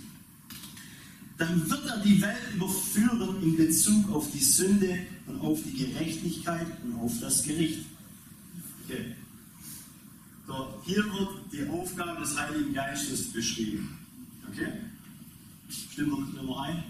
dann 1.37 1.69
wird 1.69 1.85
er 1.87 1.97
die 1.97 2.21
Welt 2.21 2.53
überführen 2.55 3.43
in 3.43 3.57
Bezug 3.57 4.09
auf 4.13 4.31
die 4.31 4.39
Sünde 4.39 4.99
und 5.27 5.41
auf 5.41 5.59
die 5.65 5.85
Gerechtigkeit 5.85 6.67
und 6.85 6.95
auf 6.95 7.11
das 7.19 7.43
Gericht. 7.43 7.79
Okay. 8.85 9.15
So, 10.47 10.81
hier 10.85 11.03
wird 11.03 11.29
die 11.51 11.67
Aufgabe 11.69 12.21
des 12.21 12.39
Heiligen 12.39 12.73
Geistes 12.73 13.31
beschrieben. 13.33 13.97
Okay? 14.51 14.73
Stimmt 15.69 16.09
noch 16.09 16.33
Nummer 16.33 16.61
ein? 16.63 16.83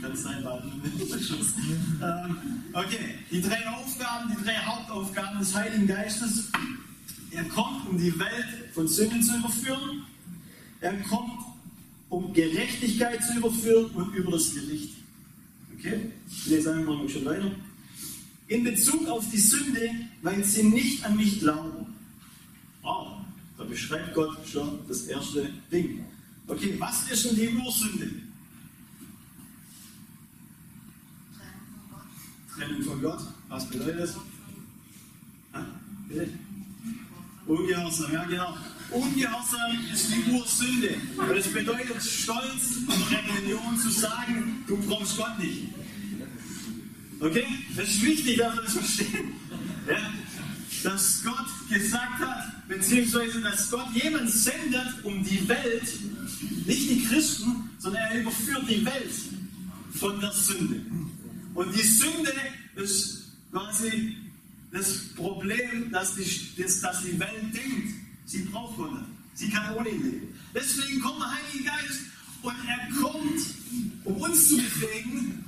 Kann 0.00 0.16
sein, 0.16 0.42
ähm, 0.42 2.38
Okay, 2.72 3.18
die 3.30 3.42
drei 3.42 3.68
Aufgaben, 3.68 4.34
die 4.34 4.42
drei 4.42 4.56
Hauptaufgaben 4.56 5.38
des 5.40 5.54
Heiligen 5.54 5.86
Geistes. 5.86 6.50
Er 7.30 7.44
kommt, 7.44 7.88
um 7.88 7.98
die 7.98 8.18
Welt 8.18 8.72
von 8.72 8.88
Sünde 8.88 9.20
zu 9.20 9.36
überführen. 9.36 10.02
Er 10.80 10.94
kommt, 11.02 11.40
um 12.08 12.32
Gerechtigkeit 12.32 13.22
zu 13.22 13.34
überführen 13.36 13.90
und 13.90 14.14
über 14.14 14.32
das 14.32 14.54
Gericht. 14.54 14.94
Okay? 15.78 16.10
Ich 16.30 16.46
lese 16.46 16.72
einfach 16.72 16.96
mal 16.96 17.08
schon 17.08 17.24
weiter. 17.26 17.50
In 18.48 18.64
Bezug 18.64 19.06
auf 19.08 19.28
die 19.30 19.38
Sünde, 19.38 19.90
weil 20.22 20.42
sie 20.44 20.62
nicht 20.64 21.04
an 21.04 21.16
mich 21.16 21.40
glauben. 21.40 21.92
Wow, 22.82 23.18
da 23.56 23.64
beschreibt 23.64 24.14
Gott 24.14 24.36
schon 24.46 24.80
das 24.88 25.04
erste 25.04 25.50
Ding. 25.70 26.04
Okay, 26.46 26.74
was 26.78 27.10
ist 27.10 27.24
denn 27.26 27.36
die 27.36 27.48
Ursünde? 27.48 28.10
Trennung 32.54 32.82
von 32.82 33.00
Gott. 33.00 33.20
Was 33.48 33.68
bedeutet 33.68 34.00
das? 34.00 34.16
Ungehorsam, 37.46 38.12
ja 38.12 38.24
genau. 38.24 38.56
Ungehorsam 38.90 39.70
ist 39.92 40.12
die 40.12 40.32
Ursünde. 40.32 40.96
Und 41.16 41.30
es 41.30 41.52
bedeutet 41.52 42.02
Stolz 42.02 42.78
und 42.86 43.10
Rebellion 43.10 43.78
zu 43.78 43.90
sagen, 43.90 44.64
du 44.66 44.76
brauchst 44.76 45.16
Gott 45.16 45.38
nicht. 45.38 45.68
Okay? 47.20 47.46
Das 47.76 47.88
ist 47.88 48.02
wichtig, 48.02 48.36
dass 48.36 48.54
wir 48.54 48.62
das 48.62 48.74
verstehen. 48.74 49.32
Ja? 49.88 50.12
Dass 50.82 51.22
Gott 51.22 51.46
gesagt 51.68 52.18
hat, 52.18 52.68
beziehungsweise 52.68 53.40
dass 53.40 53.70
Gott 53.70 53.88
jemanden 53.94 54.28
sendet 54.28 55.04
um 55.04 55.24
die 55.24 55.46
Welt, 55.48 56.00
nicht 56.66 56.90
die 56.90 57.04
Christen, 57.04 57.70
sondern 57.78 58.02
er 58.02 58.20
überführt 58.20 58.64
die 58.68 58.84
Welt 58.84 59.12
von 59.94 60.20
der 60.20 60.32
Sünde. 60.32 60.80
Und 61.54 61.74
die 61.74 61.82
Sünde 61.82 62.32
ist 62.76 63.32
quasi 63.50 64.16
das 64.72 65.08
Problem, 65.14 65.90
dass 65.92 66.14
die, 66.14 66.24
dass, 66.56 67.02
die 67.02 67.18
Welt 67.18 67.54
denkt, 67.54 67.94
sie 68.24 68.42
braucht 68.44 68.76
Gott. 68.76 69.00
Sie 69.34 69.50
kann 69.50 69.74
ohne 69.74 69.90
ihn 69.90 70.02
leben. 70.02 70.38
Deswegen 70.54 71.00
kommt 71.00 71.20
der 71.20 71.30
Heilige 71.32 71.64
Geist 71.64 72.00
und 72.42 72.54
er 72.66 72.88
kommt, 73.00 73.40
um 74.04 74.16
uns 74.16 74.48
zu 74.48 74.56
befähigen, 74.56 75.44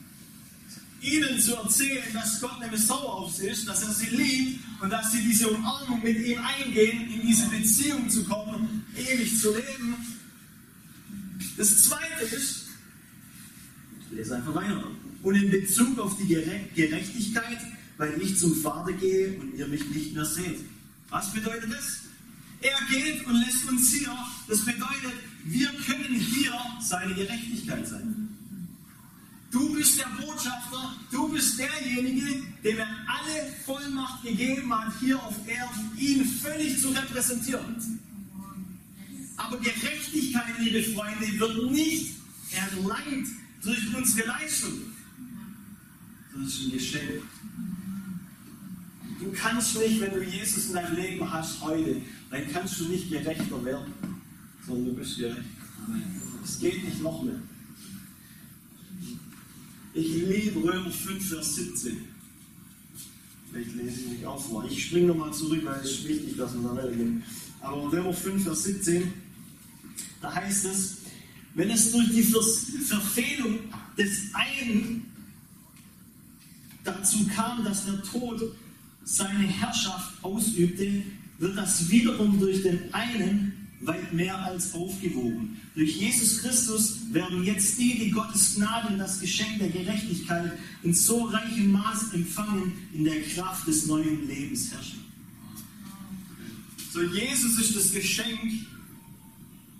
ihnen 1.05 1.39
zu 1.39 1.55
erzählen, 1.55 2.13
dass 2.13 2.41
Gott 2.41 2.61
nämlich 2.61 2.81
sauer 2.81 3.15
auf 3.15 3.35
sie 3.35 3.49
ist, 3.49 3.69
dass 3.69 3.83
er 3.83 3.93
sie 3.93 4.07
liebt 4.07 4.61
und 4.81 4.91
dass 4.91 5.13
sie 5.13 5.23
diese 5.23 5.49
Umarmung 5.49 6.03
mit 6.03 6.19
ihm 6.19 6.39
eingehen, 6.39 7.13
in 7.13 7.27
diese 7.27 7.47
Beziehung 7.47 8.09
zu 8.09 8.25
kommen, 8.25 8.85
ewig 8.97 9.39
zu 9.39 9.55
leben. 9.55 9.97
Das 11.57 11.85
zweite 11.85 12.25
ist, 12.35 12.65
ich 14.01 14.17
lese 14.17 14.37
einfach 14.37 14.55
weiter, 14.55 14.91
und 15.23 15.35
in 15.35 15.51
Bezug 15.51 15.99
auf 15.99 16.17
die 16.19 16.27
Gerechtigkeit, 16.27 17.59
weil 17.97 18.21
ich 18.21 18.39
zum 18.39 18.55
Vater 18.57 18.93
gehe 18.93 19.39
und 19.39 19.55
ihr 19.55 19.67
mich 19.67 19.85
nicht 19.91 20.15
mehr 20.15 20.25
seht. 20.25 20.61
Was 21.09 21.33
bedeutet 21.33 21.73
das? 21.73 22.01
Er 22.61 22.79
geht 22.91 23.27
und 23.27 23.41
lässt 23.41 23.69
uns 23.69 23.93
hier. 23.93 24.17
Das 24.49 24.65
bedeutet, 24.65 25.13
wir 25.45 25.69
können 25.87 26.15
hier 26.15 26.53
seine 26.81 27.15
Gerechtigkeit 27.15 27.87
sein. 27.87 28.34
Du 29.55 29.73
bist 29.73 30.01
der 30.01 30.09
Botschafter, 30.21 30.97
du 31.13 31.29
bist 31.29 31.57
derjenige, 31.57 32.43
dem 32.65 32.77
er 32.77 32.89
alle 33.07 33.53
Vollmacht 33.65 34.25
gegeben 34.25 34.75
hat, 34.75 34.93
hier 34.99 35.17
auf 35.23 35.37
Erden, 35.47 35.97
ihn 35.97 36.25
völlig 36.25 36.81
zu 36.81 36.89
repräsentieren. 36.89 38.01
Aber 39.37 39.57
Gerechtigkeit, 39.59 40.59
liebe 40.59 40.83
Freunde, 40.83 41.39
wird 41.39 41.71
nicht 41.71 42.17
erlangt 42.51 43.29
durch 43.63 43.95
unsere 43.95 44.27
Leistung. 44.27 44.73
Das 46.35 46.49
ist 46.49 46.65
ein 46.65 46.73
Geschenk. 46.73 47.23
Du 49.21 49.33
kannst 49.37 49.79
nicht, 49.79 50.01
wenn 50.01 50.15
du 50.15 50.23
Jesus 50.25 50.67
in 50.67 50.73
deinem 50.75 50.97
Leben 50.97 51.33
hast 51.33 51.61
heute, 51.61 52.03
dann 52.29 52.43
kannst 52.53 52.81
du 52.81 52.89
nicht 52.89 53.09
gerechter 53.09 53.65
werden, 53.65 53.95
sondern 54.67 54.87
du 54.87 54.95
bist 54.95 55.17
gerecht. 55.17 55.47
Es 56.43 56.59
geht 56.59 56.83
nicht 56.85 57.01
noch 57.01 57.23
mehr. 57.23 57.39
Ich 59.97 60.09
liebe 60.09 60.61
Römer 60.61 60.91
5, 60.91 61.29
Vers 61.29 61.55
17. 61.55 61.97
Vielleicht 63.49 63.77
lese 63.77 64.01
ich 64.01 64.09
mich 64.09 64.27
auch 64.27 64.45
vor. 64.45 64.65
Ich 64.69 64.87
springe 64.87 65.07
nochmal 65.07 65.33
zurück, 65.33 65.61
weil 65.65 65.79
es 65.81 65.91
ist 65.93 66.09
wichtig, 66.09 66.37
dass 66.37 66.53
wir 66.53 66.63
da 66.63 66.77
weitergehen. 66.77 67.23
Aber 67.61 67.93
Römer 67.93 68.13
5, 68.13 68.43
Vers 68.43 68.65
17, 68.65 69.13
da 70.21 70.35
heißt 70.35 70.65
es, 70.65 70.97
wenn 71.55 71.71
es 71.71 71.93
durch 71.93 72.09
die 72.09 72.25
Verfehlung 72.25 73.61
des 73.97 74.35
einen 74.35 75.07
dazu 76.83 77.29
kam, 77.29 77.63
dass 77.63 77.87
der 77.87 78.03
Tod 78.03 78.53
seine 79.05 79.47
Herrschaft 79.47 80.25
ausübte, 80.25 81.03
wird 81.39 81.57
das 81.57 81.89
wiederum 81.89 82.41
durch 82.41 82.63
den 82.65 82.93
einen 82.93 83.54
weit 83.87 84.13
mehr 84.13 84.37
als 84.45 84.75
aufgewogen. 84.75 85.61
Durch 85.75 85.97
Jesus 85.97 86.39
Christus 86.39 86.99
werden 87.13 87.45
jetzt 87.45 87.79
die, 87.79 87.99
die 87.99 88.11
Gottes 88.11 88.55
Gnade 88.57 88.89
und 88.89 88.99
das 88.99 89.21
Geschenk 89.21 89.59
der 89.59 89.69
Gerechtigkeit 89.69 90.53
in 90.83 90.95
so 90.95 91.25
reichem 91.25 91.73
Maß 91.73 92.13
empfangen, 92.13 92.73
in 92.93 93.05
der 93.05 93.23
Kraft 93.23 93.67
des 93.67 93.87
neuen 93.87 94.27
Lebens 94.27 94.73
herrschen. 94.73 95.05
So, 96.93 97.03
Jesus 97.03 97.59
ist 97.59 97.77
das 97.77 97.93
Geschenk, 97.93 98.67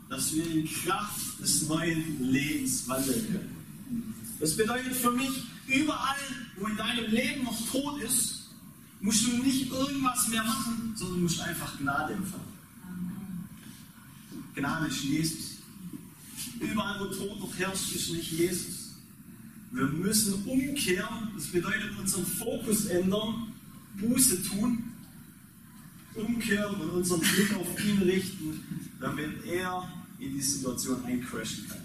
dass 0.09 0.35
wir 0.35 0.47
in 0.51 0.69
Kraft 0.69 1.41
des 1.41 1.69
neuen 1.69 2.31
Lebens 2.33 2.89
wandeln 2.89 3.27
können. 3.27 3.55
Das 4.41 4.57
bedeutet 4.57 4.95
für 4.95 5.13
mich, 5.13 5.31
überall, 5.67 6.17
wo 6.57 6.67
in 6.67 6.77
deinem 6.77 7.11
Leben 7.11 7.45
noch 7.45 7.71
Tod 7.71 8.03
ist, 8.03 8.51
musst 9.01 9.27
du 9.27 9.37
nicht 9.43 9.71
irgendwas 9.71 10.29
mehr 10.29 10.43
machen, 10.43 10.95
sondern 10.97 11.23
musst 11.23 11.41
einfach 11.41 11.79
Gnade 11.79 12.15
empfangen. 12.15 12.44
Gnade 14.55 14.87
ist 14.87 15.03
Jesus. 15.03 15.59
Überall, 16.61 17.01
wo 17.01 17.07
Tod 17.07 17.41
noch 17.41 17.59
herrscht, 17.59 17.95
ist 17.95 18.13
nicht 18.13 18.33
Jesus. 18.33 18.95
Wir 19.73 19.87
müssen 19.87 20.35
umkehren, 20.45 21.31
das 21.35 21.47
bedeutet 21.47 21.99
unseren 21.99 22.25
Fokus 22.25 22.87
ändern, 22.87 23.53
Buße 23.97 24.43
tun, 24.45 24.85
umkehren 26.15 26.77
und 26.81 26.91
unseren 26.91 27.21
Blick 27.21 27.55
auf 27.57 27.85
ihn 27.85 28.03
richten, 28.03 28.61
damit 29.01 29.45
er 29.45 29.93
in 30.21 30.35
die 30.35 30.41
Situation 30.41 31.05
eincrashen 31.05 31.69
kann. 31.69 31.81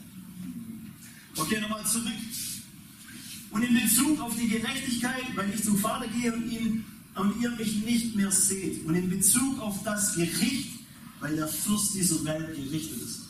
Okay, 1.36 1.60
nochmal 1.62 1.86
zurück. 1.86 2.14
Und 3.52 3.64
in 3.64 3.74
Bezug 3.74 4.20
auf 4.22 4.36
die 4.36 4.48
Gerechtigkeit, 4.48 5.36
weil 5.36 5.52
ich 5.54 5.64
zum 5.64 5.78
Vater 5.78 6.08
gehe 6.08 6.32
und, 6.32 6.52
ihn, 6.52 6.86
und 7.16 7.42
ihr 7.42 7.50
mich 7.52 7.84
nicht 7.84 8.16
mehr 8.16 8.32
seht. 8.32 8.86
Und 8.86 8.94
in 8.94 9.10
Bezug 9.10 9.60
auf 9.60 9.84
das 9.84 10.14
Gericht, 10.16 10.79
weil 11.20 11.36
der 11.36 11.48
Fürst 11.48 11.94
dieser 11.94 12.24
Welt 12.26 12.56
gerichtet 12.56 13.02
ist. 13.02 13.22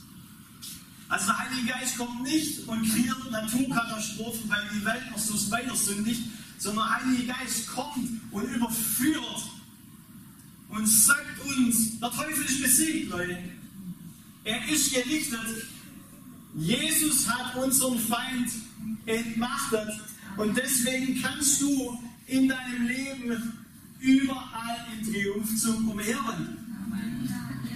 Also 1.07 1.25
der 1.27 1.39
Heilige 1.39 1.67
Geist 1.67 1.97
kommt 1.97 2.23
nicht 2.23 2.67
und 2.67 2.87
kreiert 2.87 3.31
Naturkatastrophen, 3.31 4.49
weil 4.49 4.61
die 4.73 4.85
Welt 4.85 5.09
noch 5.09 5.17
so 5.17 5.51
weiter 5.51 5.75
sündigt, 5.75 6.21
sondern 6.59 6.87
der 6.87 6.95
Heilige 6.95 7.33
Geist 7.33 7.67
kommt 7.67 8.21
und 8.31 8.43
überführt 8.43 9.49
und 10.69 10.87
sagt 10.87 11.45
uns, 11.47 11.99
der 11.99 12.11
Teufel 12.11 12.45
ist 12.45 12.61
besiegt, 12.61 13.09
Leute. 13.09 13.39
Er 14.43 14.69
ist 14.69 14.93
gerichtet. 14.93 15.67
Jesus 16.55 17.27
hat 17.27 17.55
unseren 17.55 17.99
Feind 17.99 18.51
entmachtet 19.05 19.89
und 20.37 20.55
deswegen 20.55 21.21
kannst 21.21 21.61
du 21.61 21.99
in 22.27 22.47
deinem 22.47 22.87
Leben 22.87 23.53
überall 23.99 24.87
in 24.93 25.11
Triumphzug 25.11 25.89
umherwandeln. 25.89 26.57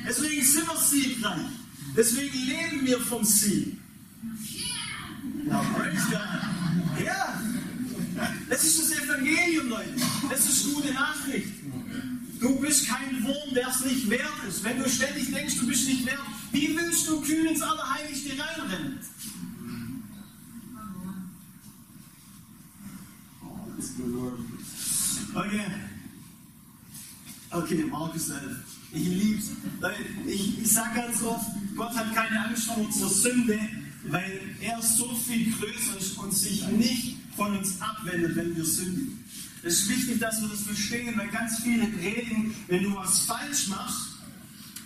Deswegen 0.07 0.43
sind 0.43 0.67
wir 0.67 0.77
siegreich. 0.77 1.47
Deswegen 1.95 2.37
leben 2.45 2.85
wir 2.85 2.99
vom 2.99 3.23
Sieg. 3.23 3.77
Ja, 5.45 5.59
praise 5.59 6.05
God. 6.09 7.05
Ja. 7.05 7.41
Das 8.49 8.63
ist 8.63 8.79
das 8.79 9.03
Evangelium, 9.03 9.69
Leute. 9.69 9.93
Das 10.29 10.45
ist 10.45 10.73
gute 10.73 10.93
Nachricht. 10.93 11.49
Du 12.39 12.59
bist 12.59 12.87
kein 12.87 13.23
Wurm, 13.23 13.53
der 13.53 13.69
es 13.69 13.85
nicht 13.85 14.09
wert 14.09 14.43
ist. 14.47 14.63
Wenn 14.63 14.79
du 14.79 14.89
ständig 14.89 15.31
denkst, 15.31 15.57
du 15.59 15.67
bist 15.67 15.87
nicht 15.87 16.05
wert, 16.05 16.19
wie 16.51 16.75
willst 16.75 17.07
du 17.07 17.21
kühn 17.21 17.45
ins 17.47 17.61
Allerheiligste 17.61 18.31
reinrennen? 18.37 18.99
Okay. 25.35 25.65
Okay, 27.51 27.83
Markus 27.85 28.29
11. 28.29 28.72
Ich 28.93 29.07
lieb's. 29.07 29.51
Ich, 30.27 30.61
ich 30.61 30.71
sage 30.71 31.01
ganz 31.01 31.21
oft, 31.23 31.47
Gott 31.75 31.95
hat 31.95 32.13
keine 32.13 32.45
Angst 32.45 32.65
vor 32.65 32.77
unserer 32.77 33.09
Sünde, 33.09 33.59
weil 34.05 34.39
er 34.61 34.79
so 34.81 35.13
viel 35.15 35.51
größer 35.51 35.97
ist 35.97 36.17
und 36.19 36.31
sich 36.31 36.67
nicht 36.67 37.17
von 37.35 37.57
uns 37.57 37.81
abwendet, 37.81 38.35
wenn 38.35 38.55
wir 38.55 38.63
sündigen. 38.63 39.23
Es 39.63 39.79
ist 39.79 39.89
wichtig, 39.89 40.19
dass 40.19 40.41
wir 40.41 40.49
das 40.49 40.61
verstehen, 40.61 41.17
weil 41.17 41.29
ganz 41.29 41.59
viele 41.63 41.87
reden, 41.99 42.53
wenn 42.67 42.83
du 42.83 42.95
was 42.95 43.21
falsch 43.21 43.67
machst, 43.69 44.09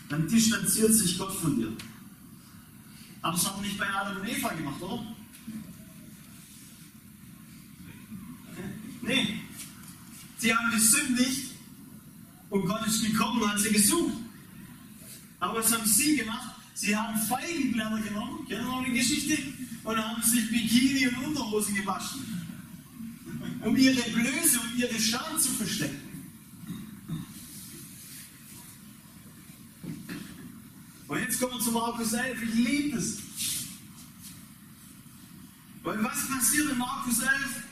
dann 0.07 0.27
distanziert 0.29 0.93
sich 0.93 1.17
Gott 1.17 1.35
von 1.35 1.57
dir. 1.57 1.73
Aber 3.21 3.33
das 3.33 3.45
hat 3.45 3.57
er 3.57 3.61
nicht 3.61 3.77
bei 3.77 3.89
Adam 3.93 4.21
und 4.21 4.29
Eva 4.29 4.53
gemacht, 4.53 4.81
oder? 4.81 5.03
Nee. 9.01 9.39
Sie 10.37 10.55
haben 10.55 10.71
gesündigt 10.71 11.56
Und 12.49 12.65
Gott 12.65 12.87
ist 12.87 13.03
gekommen 13.05 13.41
und 13.41 13.49
hat 13.49 13.59
sie 13.59 13.71
gesucht. 13.71 14.13
Aber 15.39 15.59
was 15.59 15.71
haben 15.71 15.85
sie 15.85 16.17
gemacht? 16.17 16.55
Sie 16.73 16.95
haben 16.95 17.19
Feigenblätter 17.19 18.01
genommen, 18.01 18.47
kennen 18.47 18.67
wir 18.67 18.85
die 18.85 18.97
Geschichte, 18.97 19.37
und 19.83 19.97
haben 19.97 20.21
sich 20.21 20.49
Bikini 20.49 21.07
und 21.07 21.27
Unterhose 21.27 21.73
gewaschen, 21.73 22.21
um 23.61 23.75
ihre 23.75 24.01
Blöße 24.11 24.59
und 24.59 24.77
ihre 24.77 24.99
Scham 24.99 25.39
zu 25.39 25.49
verstecken. 25.53 26.07
Und 31.07 31.19
jetzt 31.19 31.39
kommen 31.39 31.53
wir 31.53 31.61
zu 31.61 31.71
Markus 31.71 32.13
11. 32.13 32.43
Ich 32.43 32.53
liebe 32.53 32.97
es. 32.97 33.17
Weil 35.83 36.03
was 36.03 36.27
passiert 36.27 36.69
in 36.69 36.77
Markus 36.77 37.19
11? 37.19 37.66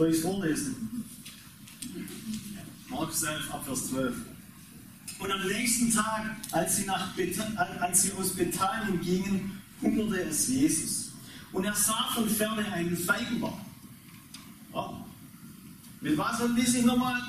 Soll 0.00 0.08
ich 0.08 0.16
es 0.16 0.22
vorlesen? 0.22 1.04
Markus 2.88 3.22
11, 3.22 3.52
Abvers 3.52 3.88
12. 3.88 4.16
Und 5.18 5.30
am 5.30 5.46
nächsten 5.46 5.92
Tag, 5.92 6.36
als 6.52 6.78
sie, 6.78 6.86
nach 6.86 7.08
als 7.80 8.00
sie 8.00 8.12
aus 8.12 8.34
Bethanien 8.34 8.98
gingen, 9.02 9.60
hungerte 9.82 10.22
es 10.22 10.48
Jesus. 10.48 11.12
Und 11.52 11.66
er 11.66 11.74
sah 11.74 12.08
von 12.14 12.26
ferne 12.30 12.64
einen 12.72 12.96
Feigenbaum. 12.96 13.60
Ja. 14.72 15.04
Mit 16.00 16.16
was 16.16 16.38
haben 16.38 16.56
die 16.56 16.64
sich 16.64 16.82
nochmal 16.82 17.20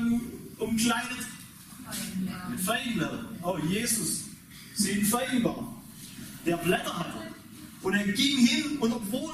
ähm, 0.00 0.20
umkleidet? 0.58 1.28
Mit 2.50 2.58
Feigenblättern. 2.58 3.26
Oh, 3.40 3.56
Jesus 3.68 4.24
sieht 4.74 4.96
einen 4.96 5.06
Feigenbaum, 5.06 5.80
der 6.44 6.56
Blätter 6.56 6.98
hatte. 6.98 7.22
Und 7.82 7.94
er 7.94 8.04
ging 8.04 8.38
hin 8.38 8.78
und 8.80 8.92
obwohl, 8.94 9.32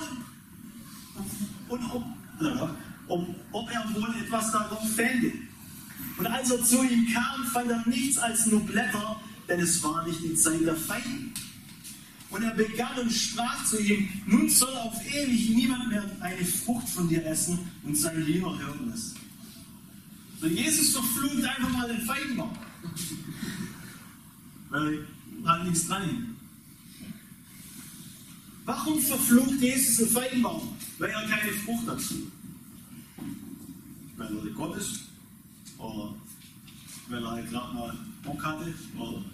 und 1.70 1.90
ob, 1.90 2.05
ob, 3.09 3.26
ob 3.52 3.70
er 3.70 3.94
wohl 3.94 4.14
etwas 4.20 4.50
darauf 4.52 4.94
fände. 4.94 5.33
Und 6.18 6.26
als 6.26 6.50
er 6.50 6.62
zu 6.62 6.83
ihm 6.83 7.12
kam, 7.12 7.44
fand 7.52 7.70
er 7.70 7.87
nichts 7.88 8.18
als 8.18 8.46
nur 8.46 8.61
Blätter, 8.61 9.20
denn 9.48 9.61
es 9.61 9.83
war 9.83 10.07
nicht 10.07 10.22
die 10.22 10.35
Zeit 10.35 10.61
der 10.62 10.76
Feigen. 10.76 11.33
Und 12.31 12.42
er 12.42 12.55
begann 12.55 12.98
und 12.98 13.12
sprach 13.12 13.64
zu 13.66 13.78
ihm, 13.78 14.09
nun 14.26 14.48
soll 14.48 14.74
auf 14.76 14.94
ewig 15.07 15.50
niemand 15.50 15.88
mehr 15.88 16.05
eine 16.20 16.44
Frucht 16.44 16.88
von 16.88 17.09
dir 17.09 17.24
essen 17.26 17.59
und 17.83 17.96
seine 17.96 18.24
Jünger 18.24 18.59
hören 18.59 18.92
es. 18.94 19.14
So 20.40 20.46
Jesus 20.46 20.92
verflucht 20.92 21.44
einfach 21.44 21.70
mal 21.70 21.88
den 21.88 22.00
Feigenbaum. 22.07 22.57
Weil 24.70 25.07
hat 25.44 25.64
nichts 25.64 25.87
dran. 25.87 26.37
Warum 28.64 29.00
verflucht 29.00 29.61
Jesus 29.61 29.96
den 29.96 30.09
Feigenbaum? 30.09 30.76
Weil 31.02 31.10
er 31.10 31.28
keine 31.28 31.50
Frucht 31.50 31.88
hat. 31.88 31.98
Weil 34.16 34.36
er 34.36 34.52
Gott 34.52 34.76
ist 34.76 35.00
oder 35.76 36.14
weil 37.08 37.24
er 37.24 37.30
halt 37.32 37.50
gerade 37.50 37.74
mal 37.74 37.98
Bock 38.22 38.44
hatte 38.44 38.72
oder 38.96 39.24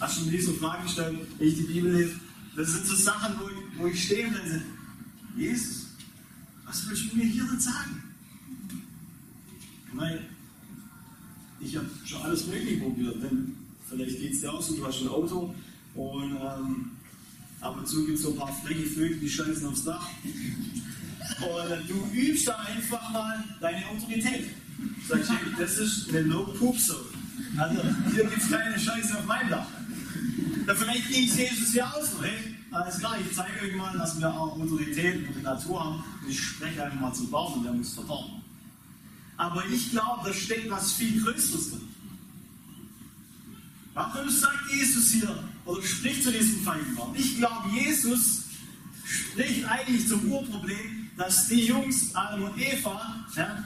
hast 0.00 0.18
du 0.18 0.26
mir 0.26 0.32
diese 0.32 0.52
Frage 0.52 0.82
gestellt, 0.82 1.18
wenn 1.38 1.48
ich 1.48 1.56
die 1.56 1.62
Bibel 1.62 1.92
lese? 1.94 2.20
Das 2.54 2.72
sind 2.72 2.84
so 2.84 2.94
Sachen, 2.94 3.40
wo 3.40 3.48
ich, 3.48 3.78
wo 3.78 3.86
ich 3.86 4.04
stehe 4.04 4.26
und 4.26 4.34
denke, 4.34 4.62
Jesus, 5.34 5.86
was 6.66 6.86
willst 6.86 7.10
du 7.10 7.16
mir 7.16 7.24
hier 7.24 7.44
denn 7.44 7.58
sagen? 7.58 8.02
Ich 11.58 11.68
ich 11.68 11.76
habe 11.76 11.88
schon 12.04 12.20
alles 12.20 12.46
Mögliche 12.48 12.80
probiert, 12.82 13.22
denn 13.22 13.56
vielleicht 13.88 14.18
geht 14.18 14.34
es 14.34 14.40
dir 14.40 14.52
auch 14.52 14.60
so, 14.60 14.76
du 14.76 14.86
hast 14.86 15.00
ein 15.00 15.08
Auto 15.08 15.54
und 15.94 16.36
ähm, 16.36 16.90
ab 17.62 17.76
und 17.78 17.86
zu 17.86 18.04
gibt 18.04 18.18
es 18.18 18.24
so 18.24 18.30
ein 18.30 18.36
paar 18.36 18.52
freche 18.64 18.86
Vögel, 18.86 19.18
die 19.18 19.30
scheißen 19.30 19.66
aufs 19.66 19.84
Dach. 19.84 20.06
Und 21.40 21.88
du 21.88 22.08
übst 22.12 22.48
da 22.48 22.56
einfach 22.56 23.10
mal 23.10 23.44
deine 23.60 23.86
Autorität. 23.88 24.48
Sagst 25.08 25.30
du, 25.30 25.34
das 25.58 25.78
ist 25.78 26.08
eine 26.10 26.22
No-Poop-Zone. 26.22 27.00
Also 27.56 27.82
hier 28.14 28.24
gibt 28.24 28.42
es 28.42 28.50
keine 28.50 28.78
Scheiße 28.78 29.18
auf 29.18 29.24
meinem 29.26 29.50
Dach. 29.50 29.66
Ja, 30.66 30.74
vielleicht 30.74 31.08
ging 31.08 31.28
es 31.28 31.36
Jesus 31.36 31.74
ja 31.74 31.86
auch 31.86 32.04
so. 32.04 32.22
Hey, 32.22 32.54
alles 32.70 32.98
klar, 32.98 33.16
ich 33.20 33.34
zeige 33.34 33.66
euch 33.66 33.74
mal, 33.76 33.96
dass 33.96 34.20
wir 34.20 34.32
auch 34.32 34.58
Autorität 34.58 35.22
über 35.22 35.32
die 35.32 35.42
Natur 35.42 35.84
haben. 35.84 36.04
Und 36.22 36.30
ich 36.30 36.40
spreche 36.40 36.84
einfach 36.84 37.00
mal 37.00 37.12
zum 37.12 37.30
Baum 37.30 37.54
und 37.54 37.64
der 37.64 37.72
muss 37.72 37.94
verdorben. 37.94 38.42
Aber 39.36 39.64
ich 39.66 39.90
glaube, 39.90 40.28
da 40.28 40.32
steckt 40.32 40.70
was 40.70 40.92
viel 40.92 41.22
Größeres 41.22 41.70
drin. 41.70 41.88
Warum 43.94 44.28
sagt 44.30 44.70
Jesus 44.70 45.10
hier 45.10 45.44
oder 45.64 45.82
spricht 45.82 46.24
zu 46.24 46.32
diesem 46.32 46.62
Feigenbaum? 46.62 47.14
Ich 47.14 47.36
glaube, 47.36 47.68
Jesus 47.70 48.44
spricht 49.04 49.64
eigentlich 49.66 50.08
zum 50.08 50.32
Urproblem, 50.32 51.10
dass 51.16 51.48
die 51.48 51.66
Jungs, 51.66 52.14
Adam 52.14 52.44
und 52.44 52.58
Eva, 52.58 53.26
ja, 53.36 53.64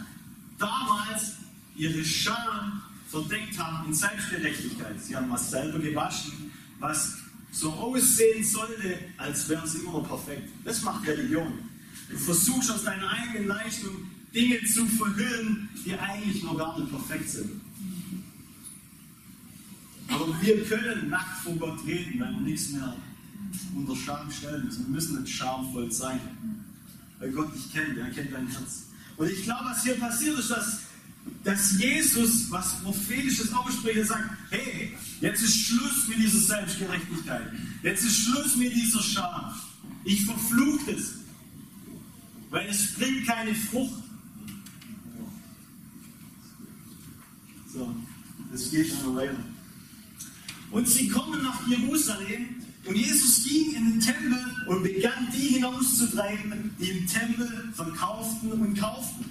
damals 0.59 1.35
ihre 1.77 2.05
Scham 2.05 2.83
verdeckt 3.09 3.57
haben 3.59 3.87
in 3.87 3.95
Selbstgerechtigkeit. 3.95 5.01
Sie 5.01 5.15
haben 5.15 5.31
was 5.31 5.51
selber 5.51 5.79
gewaschen, 5.79 6.51
was 6.81 7.19
so 7.53 7.71
aussehen 7.73 8.45
sollte, 8.45 8.99
als 9.17 9.49
wären 9.49 9.67
sie 9.69 9.79
immer 9.79 10.03
perfekt. 10.03 10.49
Das 10.65 10.83
macht 10.83 11.07
Religion. 11.07 11.53
Du 12.11 12.19
versuchst 12.19 12.71
aus 12.71 12.85
deiner 12.85 13.09
eigenen 13.09 13.47
Leistung 13.49 14.11
Dinge 14.35 14.63
zu 14.65 14.87
verhüllen, 14.87 15.69
die 15.85 15.95
eigentlich 15.95 16.43
noch 16.43 16.59
gar 16.59 16.79
nicht 16.79 16.91
perfekt 16.91 17.31
sind. 17.31 17.61
Aber 20.09 20.41
wir 20.41 20.65
können 20.65 21.11
nackt 21.11 21.43
vor 21.43 21.57
Gott 21.57 21.85
reden, 21.87 22.21
wenn 22.21 22.35
wir 22.35 22.41
nichts 22.41 22.71
mehr 22.71 22.97
unter 23.75 23.97
Scham 23.97 24.31
stellen. 24.31 24.71
Wir 24.71 24.89
müssen 24.89 25.23
nicht 25.23 25.35
schamvoll 25.35 25.91
sein. 25.91 26.21
Weil 27.19 27.33
Gott 27.33 27.55
dich 27.55 27.73
kennt, 27.73 27.97
er 27.97 28.11
kennt 28.11 28.33
dein 28.33 28.47
Herz. 28.49 28.87
Und 29.17 29.31
ich 29.31 29.43
glaube, 29.45 29.65
was 29.65 29.83
hier 29.83 29.99
passiert 29.99 30.39
ist, 30.39 30.51
dass, 30.51 30.81
dass 31.45 31.79
Jesus 31.79 32.51
was 32.51 32.83
Prophetisches 32.83 33.53
ausspricht 33.53 33.99
und 33.99 34.07
sagt, 34.07 34.31
hey, 34.51 34.97
jetzt 35.21 35.43
ist 35.43 35.57
Schluss 35.57 36.09
mit 36.09 36.19
dieser 36.19 36.39
Selbstgerechtigkeit. 36.39 37.53
Jetzt 37.83 38.05
ist 38.05 38.19
Schluss 38.19 38.57
mit 38.57 38.75
dieser 38.75 39.03
Scham. 39.03 39.55
Ich 40.05 40.25
verfluche 40.25 40.93
es. 40.93 41.15
Weil 42.51 42.69
es 42.69 42.95
bringt 42.95 43.27
keine 43.27 43.55
Frucht. 43.55 44.03
So, 47.73 47.95
das 48.53 48.71
geht 48.71 48.89
schon 48.89 49.17
weiter. 49.17 49.37
Und 50.71 50.89
sie 50.89 51.09
kommen 51.09 51.43
nach 51.43 51.67
Jerusalem 51.69 52.57
und 52.87 52.97
Jesus 52.97 53.45
ging 53.45 53.75
in 53.75 53.91
den 53.93 54.01
Tempel 54.01 54.39
und 54.67 54.83
begann 54.83 55.29
die 55.33 55.55
hinauszutreiben, 55.55 56.71
die 56.79 56.91
im 56.91 57.07
Tempel 57.07 57.49
verkauften 57.73 58.53
und 58.53 58.79
kauften. 58.79 59.25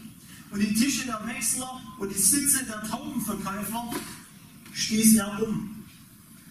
Und 0.52 0.60
die 0.60 0.74
Tische 0.74 1.06
der 1.06 1.22
Wechsler 1.28 1.82
und 2.00 2.10
die 2.10 2.20
Sitze 2.20 2.66
der 2.66 2.84
Taubenverkäufer 2.84 3.94
stieß 4.74 5.16
er 5.18 5.42
um. 5.44 5.84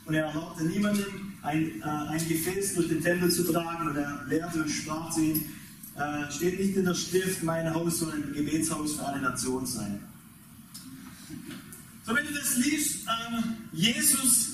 Und 0.06 0.14
er 0.14 0.26
erlaubte 0.26 0.64
niemandem, 0.64 1.32
ein, 1.42 1.80
äh, 1.80 1.84
ein 1.84 2.28
Gefäß 2.28 2.74
durch 2.74 2.88
den 2.88 3.02
Tempel 3.02 3.30
zu 3.30 3.44
tragen. 3.44 3.88
Und 3.88 3.96
er 3.96 4.24
lehrte 4.28 4.62
und 4.62 4.68
sprach 4.68 5.10
zu 5.10 5.20
ihm, 5.22 5.44
äh, 5.96 6.30
steht 6.30 6.58
nicht 6.58 6.76
in 6.76 6.84
der 6.84 6.94
Schrift, 6.94 7.42
mein 7.42 7.72
Haus 7.72 8.00
soll 8.00 8.12
ein 8.12 8.32
Gebetshaus 8.32 8.94
für 8.94 9.06
alle 9.06 9.20
Nationen 9.20 9.66
sein. 9.66 10.00
So, 12.06 12.14
wenn 12.14 12.26
du 12.26 12.34
das 12.34 12.56
liest, 12.56 13.06
äh, 13.06 13.42
Jesus 13.72 14.53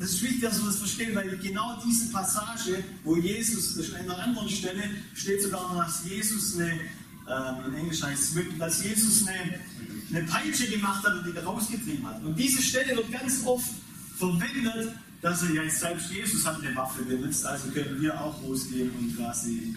das 0.00 0.12
ist 0.12 0.22
wichtig, 0.22 0.40
dass 0.40 0.58
wir 0.58 0.66
das 0.66 0.78
verstehen, 0.78 1.14
weil 1.14 1.36
genau 1.36 1.78
diese 1.86 2.10
Passage, 2.10 2.82
wo 3.04 3.16
Jesus, 3.16 3.74
das 3.74 3.88
ist 3.88 3.94
an 3.94 4.00
einer 4.00 4.18
anderen 4.18 4.48
Stelle, 4.48 4.82
steht 5.12 5.42
sogar 5.42 5.74
noch, 5.74 5.84
dass 5.84 6.02
Jesus 6.06 6.58
eine, 6.58 6.72
ähm, 6.72 7.66
in 7.68 7.74
Englisch 7.74 8.02
heißt 8.02 8.34
es, 8.34 8.58
dass 8.58 8.82
Jesus 8.82 9.28
eine, 9.28 9.60
eine 10.08 10.26
Peitsche 10.26 10.68
gemacht 10.68 11.04
hat 11.04 11.18
und 11.18 11.26
die 11.26 11.38
rausgetrieben 11.38 12.06
hat. 12.06 12.24
Und 12.24 12.34
diese 12.34 12.62
Stelle 12.62 12.96
wird 12.96 13.12
ganz 13.12 13.44
oft 13.44 13.68
verwendet, 14.16 14.94
dass 15.20 15.42
er 15.42 15.50
ja 15.50 15.68
selbst 15.68 16.10
Jesus 16.10 16.46
hat 16.46 16.64
eine 16.64 16.74
Waffe 16.74 17.02
benutzt, 17.02 17.44
also 17.44 17.68
können 17.68 18.00
wir 18.00 18.18
auch 18.18 18.42
losgehen 18.42 18.90
und 18.92 19.14
quasi 19.18 19.76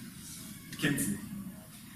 kämpfen. 0.80 1.20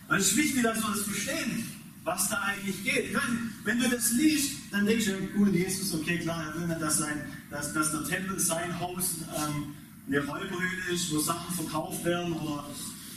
Und 0.09 0.17
es 0.17 0.31
ist 0.31 0.35
wichtig, 0.35 0.63
dass 0.63 0.77
wir 0.79 0.89
das 0.89 1.01
verstehen 1.03 1.63
was 2.07 2.29
da 2.29 2.41
eigentlich 2.41 2.83
geht. 2.85 3.13
Meine, 3.13 3.37
wenn 3.65 3.79
du 3.79 3.89
das 3.89 4.13
liest, 4.13 4.53
dann 4.71 4.85
denkst 4.85 5.07
du, 5.07 5.27
gut, 5.37 5.53
Jesus, 5.53 5.93
okay, 5.93 6.17
klar, 6.19 6.41
er 6.47 6.59
will 6.59 6.65
nicht, 6.65 6.81
dass, 6.81 6.99
sein, 6.99 7.21
dass, 7.49 7.73
dass 7.73 7.91
der 7.91 8.03
Tempel 8.03 8.39
sein 8.39 8.79
Haus 8.79 9.15
ähm, 9.35 9.73
eine 10.07 10.25
Räuberhöhle 10.25 10.93
ist, 10.93 11.13
wo 11.13 11.19
Sachen 11.19 11.53
verkauft 11.55 12.03
werden 12.05 12.33
oder 12.33 12.65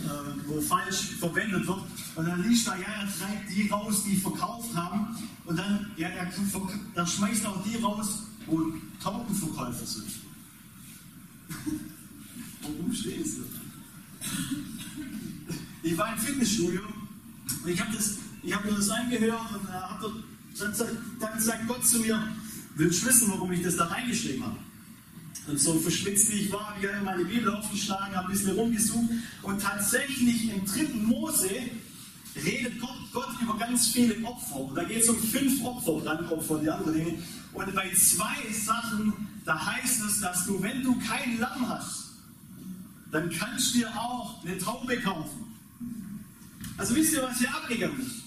äh, 0.00 0.48
wo 0.48 0.60
falsch 0.60 1.16
verwendet 1.18 1.66
wird. 1.66 1.80
Und 2.16 2.26
dann 2.26 2.42
liest 2.48 2.66
da, 2.66 2.76
ja, 2.76 2.86
er 2.86 3.08
treibt 3.18 3.50
die 3.50 3.68
raus, 3.68 4.04
die 4.04 4.16
verkauft 4.16 4.74
haben. 4.74 5.16
Und 5.44 5.58
dann, 5.58 5.90
ja, 5.96 6.08
er, 6.08 6.30
er 6.94 7.06
schmeißt 7.06 7.46
auch 7.46 7.62
die 7.64 7.76
raus, 7.76 8.24
wo 8.46 8.72
Taubenverkäufer 9.02 9.86
sind. 9.86 10.10
Warum 12.62 12.92
stehst 12.92 13.38
du? 13.38 13.42
Ich 15.82 15.96
war 15.96 16.12
im 16.12 16.18
Fitnessstudio 16.18 16.82
und 17.64 17.70
ich 17.70 17.80
habe 17.80 17.92
habe 18.54 18.70
mir 18.70 18.76
das 18.76 18.90
angehört 18.90 19.40
und 19.54 19.68
äh, 19.68 19.72
hab 19.72 20.00
dann, 20.00 20.74
dann 21.18 21.40
sagt 21.40 21.66
Gott 21.66 21.86
zu 21.86 22.00
mir, 22.00 22.22
willst 22.74 23.04
wissen, 23.04 23.30
warum 23.30 23.52
ich 23.52 23.62
das 23.62 23.76
da 23.76 23.86
reingeschrieben 23.86 24.44
habe? 24.44 24.56
Und 25.46 25.58
so 25.58 25.74
verschwitzt 25.78 26.30
wie 26.32 26.40
ich 26.40 26.52
war, 26.52 26.74
habe 26.74 26.86
ich 26.86 27.04
meine 27.04 27.24
Bibel 27.24 27.52
aufgeschlagen, 27.54 28.14
habe 28.14 28.28
ein 28.28 28.32
bisschen 28.32 28.52
rumgesucht 28.52 29.10
und 29.42 29.60
tatsächlich 29.60 30.50
im 30.50 30.64
dritten 30.64 31.04
Mose 31.06 31.50
redet 32.36 32.80
Gott, 32.80 32.96
Gott 33.12 33.30
über 33.42 33.56
ganz 33.58 33.88
viele 33.88 34.14
Opfer. 34.24 34.56
Und 34.56 34.74
da 34.76 34.84
geht 34.84 35.02
es 35.02 35.08
um 35.08 35.18
fünf 35.18 35.64
Opfer, 35.64 35.92
Brandopfer 36.00 36.54
und 36.54 36.62
die 36.62 36.70
anderen 36.70 36.94
Dinge. 36.94 37.18
Und 37.52 37.74
bei 37.74 37.90
zwei 37.94 38.52
Sachen, 38.52 39.12
da 39.44 39.66
heißt 39.66 40.02
es, 40.02 40.20
dass 40.20 40.46
du, 40.46 40.62
wenn 40.62 40.82
du 40.82 40.96
kein 41.00 41.38
Lamm 41.40 41.68
hast, 41.68 42.10
dann 43.10 43.28
kannst 43.30 43.74
du 43.74 43.78
dir 43.78 43.90
auch 43.96 44.44
eine 44.44 44.56
Taube 44.58 44.96
kaufen. 45.00 45.46
Also 46.76 46.94
wisst 46.94 47.12
ihr, 47.12 47.22
was 47.22 47.38
hier 47.38 47.54
abgegangen 47.54 48.00
ist? 48.00 48.22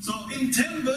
So, 0.00 0.12
im 0.38 0.50
Tempel, 0.50 0.94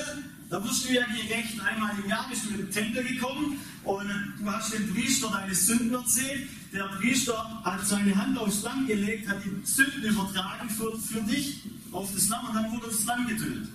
da 0.49 0.63
wirst 0.63 0.87
du 0.87 0.93
ja 0.93 1.05
gerecht, 1.05 1.59
einmal 1.59 1.91
im 2.01 2.09
Jahr 2.09 2.25
bist 2.29 2.45
du 2.45 2.49
in 2.51 2.57
den 2.57 2.71
Tempel 2.71 3.03
gekommen 3.03 3.59
und 3.83 4.09
du 4.39 4.51
hast 4.51 4.73
dem 4.73 4.93
Priester 4.93 5.29
deine 5.29 5.53
Sünden 5.53 5.93
erzählt. 5.93 6.47
Der 6.71 6.85
Priester 6.85 7.61
hat 7.63 7.85
seine 7.85 8.15
Hand 8.15 8.37
aufs 8.37 8.63
Lamm 8.63 8.87
gelegt, 8.87 9.27
hat 9.27 9.43
die 9.43 9.65
Sünden 9.65 10.03
übertragen 10.03 10.69
für, 10.69 10.97
für 10.97 11.21
dich 11.21 11.63
auf 11.91 12.13
das 12.13 12.29
Lamm 12.29 12.47
und 12.47 12.55
dann 12.55 12.71
wurde 12.71 12.87
das 12.87 13.03
Lamm 13.05 13.27
getötet. 13.27 13.67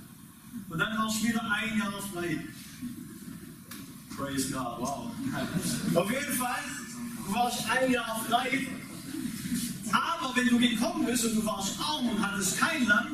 Und 0.69 0.79
dann 0.79 0.97
warst 0.97 1.23
du 1.23 1.29
wieder 1.29 1.43
ein 1.51 1.79
Jahr 1.79 1.93
frei. 2.13 2.39
Praise 4.17 4.51
God, 4.51 4.79
wow. 4.79 5.11
Auf 5.95 6.11
jeden 6.11 6.33
Fall, 6.35 6.61
du 7.27 7.35
warst 7.35 7.71
ein 7.71 7.91
Jahr 7.91 8.25
frei. 8.29 8.67
Aber 9.93 10.35
wenn 10.35 10.49
du 10.49 10.59
gekommen 10.59 11.05
bist 11.05 11.25
und 11.27 11.37
du 11.37 11.45
warst 11.45 11.79
arm 11.81 12.09
und 12.09 12.27
hattest 12.27 12.59
kein 12.59 12.87
Land, 12.87 13.11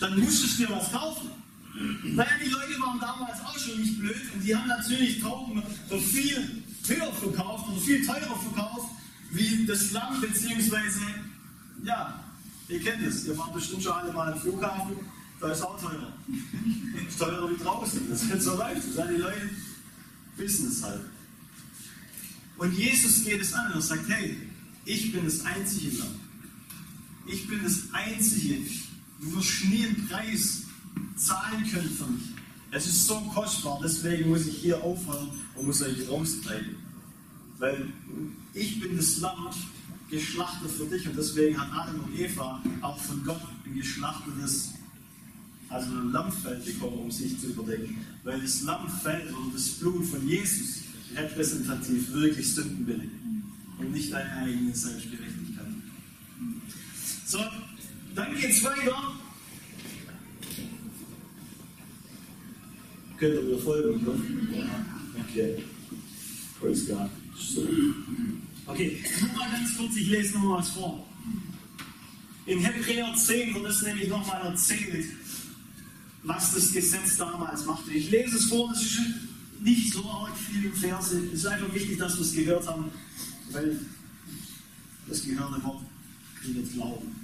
dann 0.00 0.18
musstest 0.18 0.58
du 0.58 0.66
dir 0.66 0.74
was 0.74 0.90
kaufen. 0.90 1.39
Naja, 1.80 2.30
die 2.44 2.50
Leute 2.50 2.80
waren 2.80 3.00
damals 3.00 3.40
auch 3.40 3.58
schon 3.58 3.80
nicht 3.80 3.98
blöd 3.98 4.20
und 4.34 4.44
die 4.44 4.54
haben 4.54 4.68
natürlich 4.68 5.20
Tauben 5.20 5.62
so 5.88 5.98
viel 5.98 6.62
höher 6.86 7.12
verkauft 7.12 7.68
oder 7.70 7.80
viel 7.80 8.04
teurer 8.04 8.38
verkauft 8.38 8.90
wie 9.30 9.64
das 9.64 9.92
Lamm, 9.92 10.20
beziehungsweise, 10.20 11.00
ja, 11.82 12.22
ihr 12.68 12.80
kennt 12.80 13.02
es, 13.02 13.24
ihr 13.26 13.38
wart 13.38 13.54
bestimmt 13.54 13.82
schon 13.82 13.92
alle 13.92 14.12
mal 14.12 14.32
im 14.32 14.40
Flughafen, 14.40 14.96
da 15.40 15.52
ist 15.52 15.62
auch 15.62 15.80
teurer. 15.80 16.12
Teurer 17.18 17.50
wie 17.50 17.62
draußen, 17.62 18.10
das 18.10 18.22
ist 18.24 18.42
so 18.42 18.56
leicht. 18.58 18.82
Die 18.84 19.16
Leute 19.16 19.50
wissen 20.36 20.68
es 20.68 20.82
halt. 20.82 21.00
Und 22.58 22.76
Jesus 22.76 23.24
geht 23.24 23.40
es 23.40 23.54
an 23.54 23.72
und 23.72 23.80
sagt, 23.80 24.06
hey, 24.08 24.36
ich 24.84 25.12
bin 25.12 25.24
das 25.24 25.44
einzige 25.46 25.96
Lamm. 25.96 26.20
Ich 27.26 27.46
bin 27.48 27.62
das 27.62 27.84
einzige. 27.92 28.58
Du 29.20 29.36
wirst 29.36 29.64
nie 29.64 29.86
einen 29.86 30.08
Preis 30.08 30.64
zahlen 31.16 31.68
können 31.70 31.90
für 31.90 32.06
mich. 32.06 32.22
Es 32.72 32.86
ist 32.86 33.06
so 33.06 33.20
kostbar, 33.34 33.80
deswegen 33.82 34.30
muss 34.30 34.46
ich 34.46 34.58
hier 34.58 34.82
aufhören 34.82 35.30
und 35.56 35.66
muss 35.66 35.82
euch 35.82 36.08
raustreiben. 36.08 36.76
Weil 37.58 37.88
ich 38.54 38.80
bin 38.80 38.96
das 38.96 39.18
Lamm 39.18 39.48
geschlachtet 40.08 40.70
für 40.70 40.86
dich 40.86 41.06
und 41.08 41.16
deswegen 41.16 41.60
hat 41.60 41.68
Adam 41.72 42.00
und 42.04 42.18
Eva 42.18 42.62
auch 42.80 42.98
von 42.98 43.24
Gott 43.24 43.40
ein 43.64 43.74
geschlachtetes, 43.74 44.70
also 45.68 45.90
ein 45.90 46.12
Lammfell 46.12 46.60
bekommen, 46.60 46.98
um 46.98 47.10
sich 47.10 47.38
zu 47.40 47.48
überdenken. 47.48 48.04
Weil 48.24 48.40
das 48.40 48.62
Lammfell 48.62 49.28
oder 49.34 49.52
das 49.52 49.68
Blut 49.70 50.04
von 50.06 50.26
Jesus 50.26 50.82
repräsentativ 51.16 52.12
wirklich 52.12 52.54
Sünden 52.54 52.84
billigt 52.84 53.10
und 53.78 53.92
nicht 53.92 54.12
deine 54.12 54.30
eigene 54.32 54.74
Selbstgerechtigkeit. 54.74 55.66
So, 57.26 57.38
dann 58.14 58.34
geht 58.34 58.50
es 58.50 58.64
weiter. 58.64 59.12
Könnt 63.20 63.34
ihr 63.34 63.42
mir 63.42 63.58
folgen? 63.58 64.02
Ne? 64.02 64.70
Okay. 65.28 65.62
Praise 66.58 66.86
God. 66.86 67.10
So. 67.36 67.68
Okay, 68.66 69.04
nur 69.20 69.32
mal 69.36 69.50
ganz 69.50 69.76
kurz, 69.76 69.94
ich 69.96 70.08
lese 70.08 70.34
noch 70.34 70.44
mal 70.44 70.58
was 70.58 70.70
vor. 70.70 71.06
In 72.46 72.60
Hebräer 72.60 73.14
10 73.14 73.54
wird 73.54 73.66
es 73.66 73.82
nämlich 73.82 74.08
nochmal 74.08 74.40
erzählt, 74.46 75.04
was 76.22 76.54
das 76.54 76.72
Gesetz 76.72 77.18
damals 77.18 77.66
machte. 77.66 77.90
Ich 77.90 78.10
lese 78.10 78.38
es 78.38 78.46
vor, 78.46 78.70
das 78.70 78.82
ist 78.82 79.00
nicht 79.60 79.92
so 79.92 80.02
arg 80.10 80.34
viele 80.36 80.72
Verse. 80.72 81.18
Es 81.26 81.40
ist 81.40 81.46
einfach 81.46 81.74
wichtig, 81.74 81.98
dass 81.98 82.16
wir 82.16 82.22
es 82.22 82.32
gehört 82.32 82.66
haben, 82.66 82.90
weil 83.52 83.80
das 85.06 85.22
gehörte 85.22 85.62
Wort 85.62 85.82
findet 86.40 86.72
Glauben. 86.72 87.14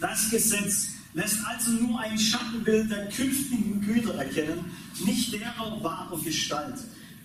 Das 0.00 0.30
Gesetz 0.30 0.99
lässt 1.14 1.44
also 1.44 1.72
nur 1.72 1.98
ein 2.00 2.18
Schattenbild 2.18 2.90
der 2.90 3.08
künftigen 3.08 3.80
Güter 3.80 4.14
erkennen, 4.14 4.64
nicht 5.04 5.32
derer 5.32 5.82
wahrer 5.82 6.20
Gestalt. 6.22 6.76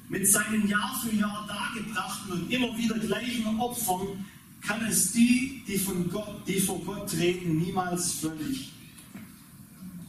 Mit 0.09 0.27
seinen 0.27 0.67
Jahr 0.67 0.99
für 1.03 1.15
Jahr 1.15 1.47
dargebrachten 1.47 2.33
und 2.33 2.51
immer 2.51 2.77
wieder 2.77 2.97
gleichen 2.99 3.59
Opfern 3.59 4.25
kann 4.61 4.85
es 4.85 5.11
die, 5.11 5.63
die, 5.67 5.77
von 5.77 6.09
Gott, 6.09 6.47
die 6.47 6.59
vor 6.59 6.79
Gott 6.83 7.09
treten, 7.09 7.57
niemals 7.57 8.13
völlig 8.13 8.71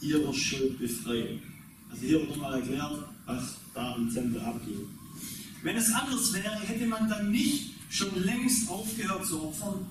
ihrer 0.01 0.33
Schuld 0.33 0.79
befreien. 0.79 1.43
Also 1.91 2.03
hier 2.03 2.21
wird 2.21 2.31
nochmal 2.31 2.61
erklärt, 2.61 3.05
was 3.27 3.57
da 3.75 3.95
im 3.97 4.13
Tempel 4.13 4.41
abging. 4.41 4.87
Wenn 5.63 5.77
es 5.77 5.93
anders 5.93 6.33
wäre, 6.33 6.61
hätte 6.61 6.87
man 6.87 7.09
dann 7.09 7.31
nicht 7.31 7.75
schon 7.91 8.23
längst 8.23 8.69
aufgehört 8.69 9.27
zu 9.27 9.43
opfern. 9.43 9.87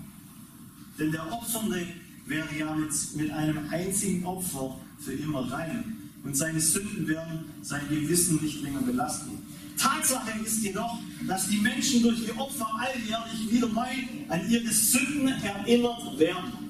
Denn 0.98 1.12
der 1.12 1.32
Opfernde 1.32 1.88
wäre 2.26 2.48
ja 2.58 2.74
mit, 2.74 2.92
mit 3.16 3.32
einem 3.32 3.70
einzigen 3.70 4.26
Opfer 4.26 4.78
für 5.00 5.14
immer 5.14 5.52
rein. 5.52 5.98
Und 6.24 6.36
seine 6.36 6.60
Sünden 6.60 7.08
werden 7.08 7.46
sein 7.62 7.88
Gewissen 7.90 8.42
nicht 8.42 8.64
länger 8.64 8.82
belasten. 8.82 9.38
Tatsache 9.78 10.32
ist 10.44 10.64
jedoch, 10.64 11.00
dass 11.28 11.48
die 11.48 11.58
Menschen 11.58 12.02
durch 12.02 12.26
die 12.26 12.32
Opfer 12.32 12.68
alljährlich 12.80 13.52
wieder 13.52 13.68
neu 13.68 13.90
an 14.30 14.50
ihre 14.50 14.72
Sünden 14.72 15.28
erinnert 15.28 16.18
werden. 16.18 16.66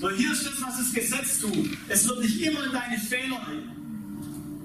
So, 0.00 0.10
hier 0.10 0.32
ist 0.32 0.44
das, 0.44 0.60
was 0.60 0.78
das 0.78 0.92
Gesetz 0.92 1.38
tut. 1.38 1.78
Es 1.88 2.08
wird 2.08 2.24
dich 2.24 2.42
immer 2.42 2.64
in 2.64 2.72
deine 2.72 2.98
Fehler 2.98 3.40
bringen. 3.46 3.70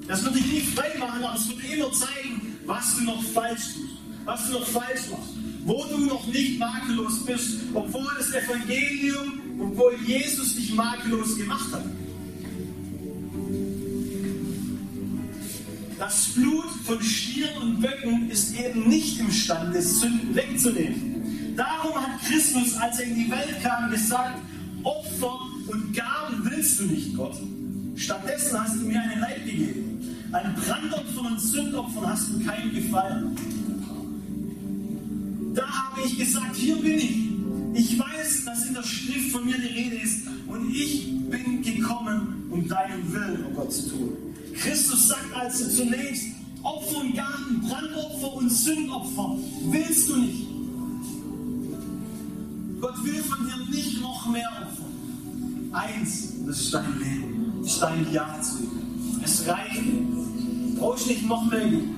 Das 0.08 0.24
wird 0.24 0.36
dich 0.36 0.52
nicht 0.52 0.70
frei 0.76 0.98
machen, 0.98 1.24
aber 1.24 1.36
es 1.36 1.48
wird 1.48 1.62
dir 1.62 1.76
immer 1.76 1.92
zeigen, 1.92 2.58
was 2.66 2.96
du 2.96 3.04
noch 3.04 3.24
falsch 3.24 3.74
tust, 3.76 3.98
was 4.26 4.48
du 4.48 4.54
noch 4.54 4.68
falsch 4.68 5.02
machst, 5.12 5.34
wo 5.66 5.86
du 5.86 6.06
noch 6.06 6.26
nicht 6.28 6.58
makellos 6.58 7.26
bist, 7.26 7.60
obwohl 7.74 8.08
das 8.18 8.34
Evangelium, 8.34 9.39
obwohl 9.60 9.94
Jesus 10.06 10.56
dich 10.56 10.74
makellos 10.74 11.38
gemacht 11.38 11.72
hat. 11.74 11.86
Das 16.00 16.30
Blut 16.30 16.70
von 16.86 17.02
Stieren 17.02 17.62
und 17.62 17.82
Böcken 17.82 18.30
ist 18.30 18.58
eben 18.58 18.88
nicht 18.88 19.20
imstande, 19.20 19.82
Sünden 19.82 20.34
wegzunehmen. 20.34 21.56
Darum 21.58 21.96
hat 21.96 22.22
Christus, 22.26 22.76
als 22.78 23.00
er 23.00 23.08
in 23.08 23.16
die 23.16 23.30
Welt 23.30 23.62
kam, 23.62 23.92
gesagt, 23.92 24.40
Opfer 24.84 25.40
und 25.68 25.94
Gaben 25.94 26.50
willst 26.50 26.80
du 26.80 26.86
nicht, 26.86 27.16
Gott. 27.18 27.36
Stattdessen 27.96 28.64
hast 28.64 28.76
du 28.76 28.86
mir 28.86 29.02
einen 29.02 29.20
Leib 29.20 29.46
gegeben. 29.46 30.00
An 30.32 30.56
Brandopfern 30.56 31.34
und 31.34 31.42
Sündopfern 31.42 32.08
hast 32.08 32.30
du 32.30 32.46
keinen 32.46 32.74
Gefallen. 32.74 33.36
Da 35.54 35.68
habe 35.68 36.02
ich 36.06 36.18
gesagt, 36.18 36.56
hier 36.56 36.78
bin 36.78 36.98
ich. 36.98 37.30
Ich 37.74 38.00
weiß, 38.00 38.09
dass 38.46 38.66
in 38.66 38.74
der 38.74 38.84
Schrift 38.84 39.32
von 39.32 39.46
mir 39.46 39.58
die 39.58 39.68
Rede 39.68 39.96
ist 39.98 40.28
und 40.48 40.74
ich 40.74 41.12
bin 41.30 41.62
gekommen, 41.62 42.48
um 42.50 42.68
deinen 42.68 43.12
Willen, 43.12 43.46
oh 43.50 43.56
Gott, 43.56 43.74
zu 43.74 43.90
tun. 43.90 44.18
Christus 44.56 45.08
sagt 45.08 45.34
also 45.34 45.68
zunächst, 45.70 46.26
Opfer 46.64 47.00
und 47.00 47.16
Gaben, 47.16 47.62
Brandopfer 47.68 48.34
und 48.34 48.50
Sündopfer 48.50 49.38
willst 49.70 50.10
du 50.10 50.16
nicht. 50.18 50.48
Gott 52.82 53.04
will 53.04 53.22
von 53.24 53.46
dir 53.48 53.76
nicht 53.76 54.02
noch 54.02 54.30
mehr 54.30 54.50
Opfer. 54.62 54.86
Eins, 55.72 56.34
das 56.46 56.60
ist 56.60 56.74
dein 56.74 57.00
Leben, 57.00 57.54
das 57.62 57.74
ist 57.74 57.82
dein 57.82 58.12
Ja 58.12 58.42
zu 58.42 58.64
ihm. 58.64 59.22
Es 59.24 59.48
reicht. 59.48 59.84
Brauchst 60.78 61.08
nicht 61.08 61.28
noch 61.28 61.50
mehr 61.52 61.68
geben. 61.68 61.96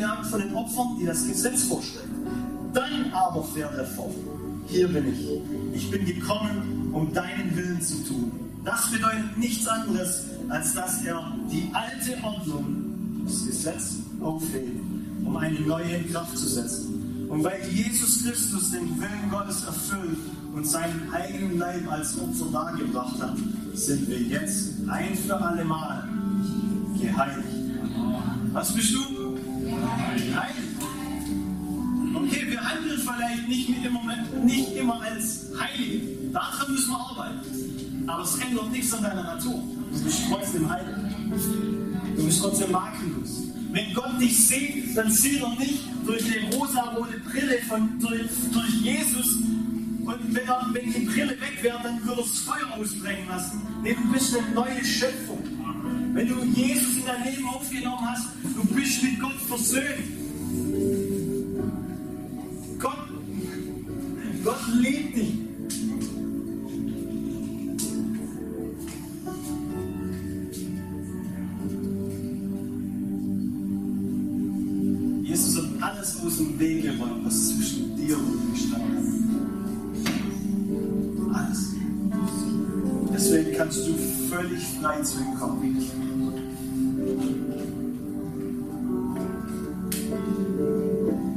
Wohlgemerkt 0.00 0.26
von 0.26 0.40
den 0.40 0.54
Opfern, 0.54 0.96
die 0.98 1.06
das 1.06 1.26
Gesetz 1.26 1.64
vorstellen. 1.64 2.10
Dann 2.72 3.12
aber 3.12 3.44
fährt 3.44 3.88
fort. 3.88 4.14
Hier 4.68 4.88
bin 4.88 5.12
ich. 5.12 5.26
Ich 5.74 5.90
bin 5.90 6.04
gekommen, 6.04 6.90
um 6.92 7.12
deinen 7.12 7.54
Willen 7.56 7.80
zu 7.82 7.96
tun. 8.04 8.32
Das 8.64 8.90
bedeutet 8.90 9.36
nichts 9.36 9.66
anderes, 9.66 10.24
als 10.48 10.74
dass 10.74 11.02
er 11.04 11.32
die 11.50 11.70
alte 11.72 12.22
Ordnung, 12.22 13.22
das 13.24 13.46
Gesetz, 13.46 13.96
aufhebt, 14.20 14.80
um 15.24 15.36
eine 15.36 15.58
neue 15.60 15.96
in 15.96 16.12
Kraft 16.12 16.36
zu 16.36 16.46
setzen. 16.46 17.26
Und 17.28 17.44
weil 17.44 17.60
Jesus 17.70 18.24
Christus 18.24 18.70
den 18.72 19.00
Willen 19.00 19.30
Gottes 19.30 19.64
erfüllt 19.64 20.18
und 20.54 20.66
seinen 20.66 21.10
eigenen 21.12 21.58
Leib 21.58 21.90
als 21.90 22.18
Opfer 22.18 22.46
dargebracht 22.52 23.20
hat, 23.20 23.36
sind 23.74 24.08
wir 24.08 24.20
jetzt 24.20 24.74
ein 24.88 25.14
für 25.14 25.40
alle 25.40 25.64
Mal 25.64 26.08
geheiligt. 27.00 27.48
Was 28.52 28.74
bist 28.74 28.94
du? 28.94 29.19
Okay, 32.14 32.46
wir 32.48 32.60
handeln 32.60 33.00
vielleicht 33.00 33.48
nicht, 33.48 33.84
immer, 33.84 34.00
nicht 34.44 34.76
immer 34.76 35.00
als 35.00 35.46
Heilige. 35.58 36.30
Daran 36.32 36.72
müssen 36.72 36.90
wir 36.90 36.98
arbeiten. 36.98 38.04
Aber 38.06 38.22
es 38.22 38.38
ändert 38.38 38.70
nichts 38.70 38.92
an 38.92 39.02
deiner 39.02 39.22
Natur. 39.22 39.62
Du 39.92 40.04
bist 40.04 40.20
trotzdem 40.28 40.70
heilig. 40.70 40.96
Du 42.16 42.24
bist 42.24 42.40
trotzdem 42.40 42.72
makellos. 42.72 43.42
Wenn 43.72 43.94
Gott 43.94 44.20
dich 44.20 44.48
sieht, 44.48 44.96
dann 44.96 45.10
sieht 45.10 45.40
er 45.40 45.50
nicht 45.56 45.84
durch 46.04 46.24
eine 46.24 46.52
rosa-rote 46.54 47.18
Brille 47.20 47.58
von, 47.68 47.98
durch, 48.00 48.28
durch 48.52 48.70
Jesus. 48.82 49.36
Und 50.04 50.34
wenn, 50.34 50.48
er, 50.48 50.66
wenn 50.72 50.92
die 50.92 51.06
Brille 51.06 51.40
weg 51.40 51.62
wäre, 51.62 51.78
dann 51.82 52.04
würde 52.04 52.20
er 52.20 52.26
das 52.26 52.38
Feuer 52.38 52.72
ausbrechen 52.76 53.28
lassen. 53.28 53.62
Nee, 53.82 53.94
du 53.94 54.12
bist 54.12 54.36
eine 54.36 54.54
neue 54.54 54.84
Schöpfung. 54.84 55.38
Wenn 56.12 56.26
du 56.26 56.42
Jesus 56.44 56.96
in 56.96 57.06
dein 57.06 57.24
Leben 57.24 57.48
aufgenommen 57.48 58.10
hast, 58.10 58.26
du 58.42 58.64
bist 58.74 59.02
mit 59.02 59.20
Gott 59.20 59.40
versöhnt. 59.46 59.84
Gott, 62.78 62.98
Gott 64.44 64.74
liebt 64.74 65.16
dich. 65.16 65.34
Jesus 75.22 75.56
hat 75.58 75.64
alles 75.80 76.16
aus 76.24 76.36
dem 76.38 76.58
Weg 76.58 76.82
geräumt, 76.82 77.24
was 77.24 77.50
zwischen 77.50 77.96
dir 77.96 78.18
und 78.18 78.32
ihm 78.32 78.52
gestanden 78.52 79.29
kannst 83.60 83.86
du 83.86 83.94
völlig 84.30 84.62
frei 84.80 85.02
zu 85.02 85.18
ihm 85.18 85.38
kommen. 85.38 85.76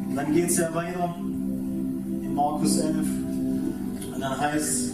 Und 0.07 0.15
dann 0.15 0.33
geht 0.33 0.49
es 0.49 0.57
ja 0.57 0.73
weiter 0.73 1.15
in 1.19 2.33
Markus 2.33 2.77
11. 2.77 2.95
Und 4.13 4.21
dann 4.21 4.39
heißt 4.39 4.63
es, 4.63 4.91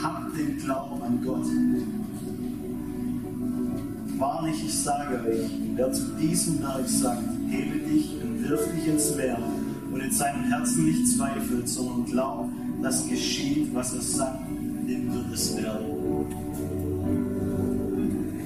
habt 0.00 0.38
den 0.38 0.56
Glauben 0.58 1.02
an 1.02 1.20
Gott. 1.24 1.46
Wahrlich, 4.20 4.64
ich 4.64 4.78
sage 4.78 5.20
euch, 5.28 5.50
wer 5.74 5.92
zu 5.92 6.04
diesem 6.20 6.58
Berg 6.58 6.86
sagt, 6.86 7.24
hebe 7.48 7.78
dich 7.80 8.12
und 8.22 8.48
wirf 8.48 8.60
dich 8.76 8.86
ins 8.86 9.16
Meer 9.16 9.38
und 9.92 10.00
in 10.00 10.12
seinem 10.12 10.44
Herzen 10.44 10.84
nicht 10.84 11.08
zweifelt, 11.08 11.68
sondern 11.68 12.04
glaubt, 12.04 12.52
dass 12.82 13.08
geschieht, 13.08 13.74
was 13.74 13.94
er 13.94 14.02
sagt, 14.02 14.51
dem 14.92 15.12
wird 15.12 15.32
es 15.32 15.56
werden. 15.56 15.86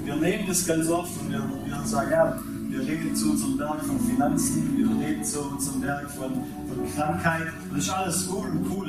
Wir 0.05 0.17
nehmen 0.17 0.45
das 0.47 0.67
ganz 0.67 0.89
oft 0.89 1.21
und 1.21 1.31
wir, 1.31 1.43
wir 1.65 1.87
sagen, 1.87 2.11
ja, 2.11 2.39
wir 2.69 2.81
reden 2.81 3.15
zu 3.15 3.31
unserem 3.31 3.57
Berg 3.57 3.83
von 3.85 4.01
Finanzen, 4.01 4.77
wir 4.77 5.07
reden 5.07 5.25
zu 5.25 5.41
unserem 5.41 5.81
Berg 5.81 6.11
von, 6.11 6.33
von 6.33 6.95
Krankheit. 6.95 7.49
Das 7.71 7.85
ist 7.85 7.91
alles 7.91 8.29
cool 8.31 8.49
und 8.51 8.71
cool. 8.71 8.89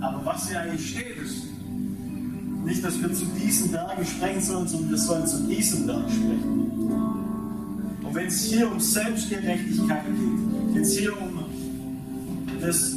Aber 0.00 0.24
was 0.24 0.48
hier 0.48 0.60
eigentlich 0.60 0.90
steht, 0.90 1.16
ist 1.22 1.44
nicht, 2.64 2.82
dass 2.82 3.00
wir 3.00 3.12
zu 3.12 3.26
diesen 3.26 3.70
Bergen 3.72 4.04
sprechen 4.04 4.40
sollen, 4.40 4.68
sondern 4.68 4.90
wir 4.90 4.98
sollen 4.98 5.26
zu 5.26 5.42
diesem 5.46 5.86
Berg 5.86 6.10
sprechen. 6.10 6.70
Und 8.02 8.14
wenn 8.14 8.26
es 8.26 8.44
hier 8.44 8.70
um 8.70 8.80
Selbstgerechtigkeit 8.80 10.04
geht, 10.06 10.74
wenn 10.74 10.82
es 10.82 10.96
hier 10.96 11.12
um 11.20 11.44
das 12.60 12.96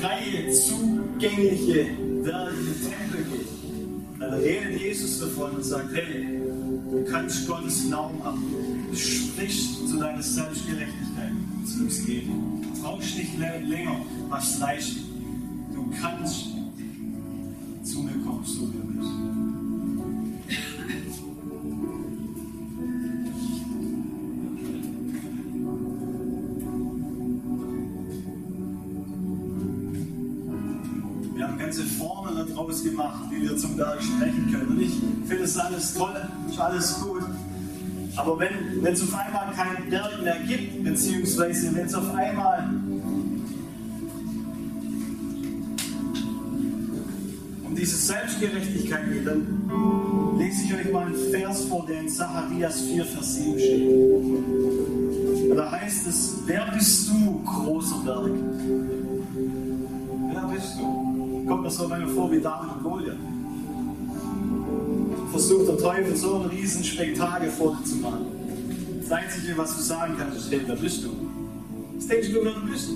freie, 0.00 0.50
zugängliche 0.52 1.86
Werk 2.24 2.52
Tempel 2.52 3.24
geht, 3.30 3.37
redet 4.34 4.80
Jesus 4.80 5.20
davon 5.20 5.52
und 5.56 5.64
sagt, 5.64 5.94
hey, 5.94 6.40
du 6.90 7.04
kannst 7.10 7.46
Gottes 7.46 7.90
haben. 7.92 8.18
Du 8.90 8.96
sprichst 8.96 9.88
zu 9.88 9.98
deiner 9.98 10.22
Selbstgerechtigkeit 10.22 11.32
zu 11.64 11.82
uns 11.82 12.04
geben. 12.04 12.62
Du 12.62 12.82
brauchst 12.82 13.16
nicht 13.16 13.38
länger 13.38 14.00
was 14.28 14.58
leisten. 14.58 15.04
Du 15.74 15.90
kannst 16.00 16.46
zu 17.84 18.02
mir 18.02 18.24
kommen, 18.24 18.44
so 18.44 18.72
wie 18.72 18.78
du 18.78 18.86
bist. 18.86 19.10
Wir 31.34 31.46
haben 31.46 31.58
ganze 31.58 31.84
Formeln 32.38 32.54
daraus 32.54 32.82
gemacht, 32.82 33.24
wie 33.30 33.42
wir 33.42 33.56
zum 33.56 33.76
Berg 33.76 34.02
sprechen 34.02 34.50
können. 34.50 34.68
Und 34.68 34.80
ich 34.80 34.92
finde 35.26 35.44
es 35.44 35.56
alles 35.56 35.94
toll, 35.94 36.14
ist 36.48 36.58
alles 36.58 37.00
gut. 37.00 37.22
Aber 38.16 38.38
wenn 38.38 38.84
es 38.84 39.02
auf 39.02 39.14
einmal 39.14 39.52
keinen 39.54 39.90
Berg 39.90 40.22
mehr 40.22 40.38
gibt, 40.46 40.84
beziehungsweise 40.84 41.74
wenn 41.74 41.86
es 41.86 41.94
auf 41.94 42.12
einmal 42.14 42.68
um 47.64 47.76
diese 47.76 47.96
Selbstgerechtigkeit 47.96 49.12
geht, 49.12 49.26
dann 49.26 50.36
lese 50.38 50.64
ich 50.64 50.74
euch 50.74 50.92
mal 50.92 51.06
einen 51.06 51.30
Vers 51.30 51.64
vor, 51.66 51.86
der 51.86 52.00
in 52.00 52.08
Zacharias 52.08 52.80
4, 52.82 53.04
Vers 53.04 53.34
7 53.36 53.58
steht. 53.58 53.88
Und 55.50 55.56
da 55.56 55.70
heißt 55.70 56.06
es, 56.08 56.38
wer 56.46 56.66
bist 56.72 57.08
du, 57.08 57.40
großer 57.44 58.02
Berg? 58.04 58.97
Du? 61.68 61.74
Mir 61.74 61.84
so 61.84 61.88
lange 61.88 62.08
vor 62.08 62.30
wie 62.32 62.40
David 62.40 62.70
und 62.76 62.82
Goliath. 62.82 63.16
Versucht 65.30 65.68
der 65.68 65.78
Teufel 65.78 66.16
so 66.16 66.36
ein 66.36 66.46
riesen 66.46 66.82
Spektakel 66.82 67.50
vor 67.50 67.76
dir 67.76 67.84
zu 67.84 67.96
machen. 67.96 68.26
Das 69.00 69.12
Einzige, 69.12 69.58
was 69.58 69.76
du 69.76 69.82
sagen 69.82 70.14
kannst, 70.18 70.38
ist, 70.38 70.50
hey, 70.50 70.62
wer 70.66 70.76
bist 70.76 71.04
du? 71.04 71.10
Was 71.96 72.06
denkst 72.06 72.28
du, 72.32 72.44
wer 72.44 72.52
du 72.54 72.66
bist? 72.70 72.90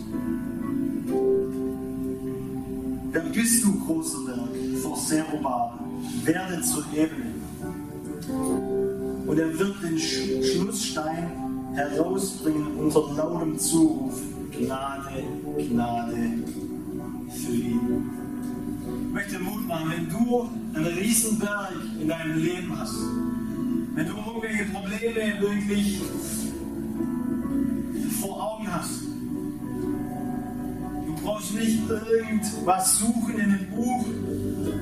Wer 3.12 3.20
bist 3.20 3.64
du, 3.64 3.84
großer 3.84 4.18
Berg, 4.26 4.80
vor 4.82 4.96
Zerubabel? 4.96 5.80
Werde 6.24 6.62
zur 6.62 6.84
Ebene. 6.94 7.34
Und 9.26 9.38
er 9.38 9.58
wird 9.58 9.82
den 9.82 9.98
Sch 9.98 10.22
Schlussstein 10.42 11.30
herausbringen 11.74 12.76
unter 12.78 13.12
lautem 13.16 13.58
Zuruf. 13.58 14.18
Gnade, 14.50 15.24
Gnade. 15.58 16.16
Ich 16.41 16.41
möchte 19.32 19.38
Mut 19.38 19.66
machen, 19.66 19.90
wenn 19.90 20.08
du 20.08 20.50
einen 20.74 20.86
Riesenberg 20.98 21.72
in 22.00 22.08
deinem 22.08 22.38
Leben 22.38 22.78
hast, 22.78 22.96
wenn 23.94 24.06
du 24.06 24.14
irgendwelche 24.16 24.64
Probleme 24.66 25.40
wirklich 25.40 26.00
vor 28.20 28.42
Augen 28.42 28.72
hast, 28.72 29.02
du 31.06 31.14
brauchst 31.22 31.54
nicht 31.54 31.78
irgendwas 31.88 32.98
suchen 32.98 33.34
in 33.34 33.40
einem 33.40 33.66
Buch, 33.70 34.04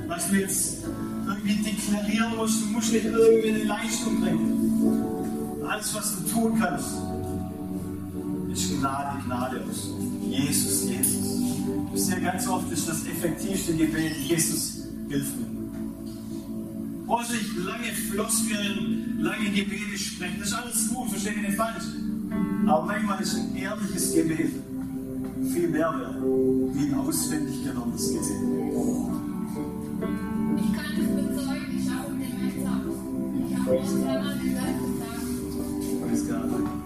was 0.08 0.30
du 0.30 0.36
jetzt 0.36 0.84
irgendwie 1.26 1.56
deklarieren 1.56 2.36
musst, 2.36 2.62
du 2.62 2.66
musst 2.66 2.92
nicht 2.92 3.04
irgendwie 3.04 3.50
eine 3.50 3.64
Leistung 3.64 4.20
bringen. 4.20 5.64
Alles, 5.68 5.94
was 5.94 6.16
du 6.16 6.30
tun 6.30 6.58
kannst, 6.58 6.96
ist 8.52 8.80
Gnade, 8.80 9.22
Gnade 9.26 9.62
aus. 9.68 9.90
Jesus, 10.28 10.88
Jesus. 10.88 11.49
Wisst 11.92 12.10
ihr, 12.10 12.20
ganz 12.20 12.46
oft 12.46 12.70
ist 12.72 12.88
das 12.88 13.04
effektivste 13.06 13.74
Gebet, 13.74 14.16
Jesus, 14.16 14.84
hilf 15.08 15.26
mir. 15.36 15.46
Brauchst 17.06 17.32
nicht 17.32 17.56
lange 17.56 17.92
Floskeln, 18.10 19.18
lange 19.20 19.50
Gebete 19.50 19.98
sprechen, 19.98 20.36
das 20.38 20.48
ist 20.48 20.54
alles 20.54 20.88
gut, 20.94 21.10
verstehe 21.10 21.32
ich 21.32 21.42
nicht 21.42 21.56
falsch. 21.56 21.84
Aber 22.66 22.86
manchmal 22.86 23.20
ist 23.20 23.34
ein 23.34 23.56
ehrliches 23.56 24.14
Gebet 24.14 24.52
viel 25.52 25.68
mehr 25.68 25.92
wert, 25.98 26.22
wie 26.74 26.84
ein 26.84 26.94
auswendig 26.94 27.64
gelerntes 27.64 28.08
Gebet. 28.08 28.30
Ich 30.56 30.72
kann 30.72 30.84
es 30.92 31.36
bezeugen, 31.36 31.78
ich 31.78 31.90
habe 31.90 32.12
den 32.12 32.32
Einsatz. 32.40 32.94
Ich 33.48 33.56
habe 33.56 33.70
auch 33.70 33.86
zweimal 33.86 34.38
gesagt, 34.38 34.90
Praise 36.00 36.24
God. 36.26 36.79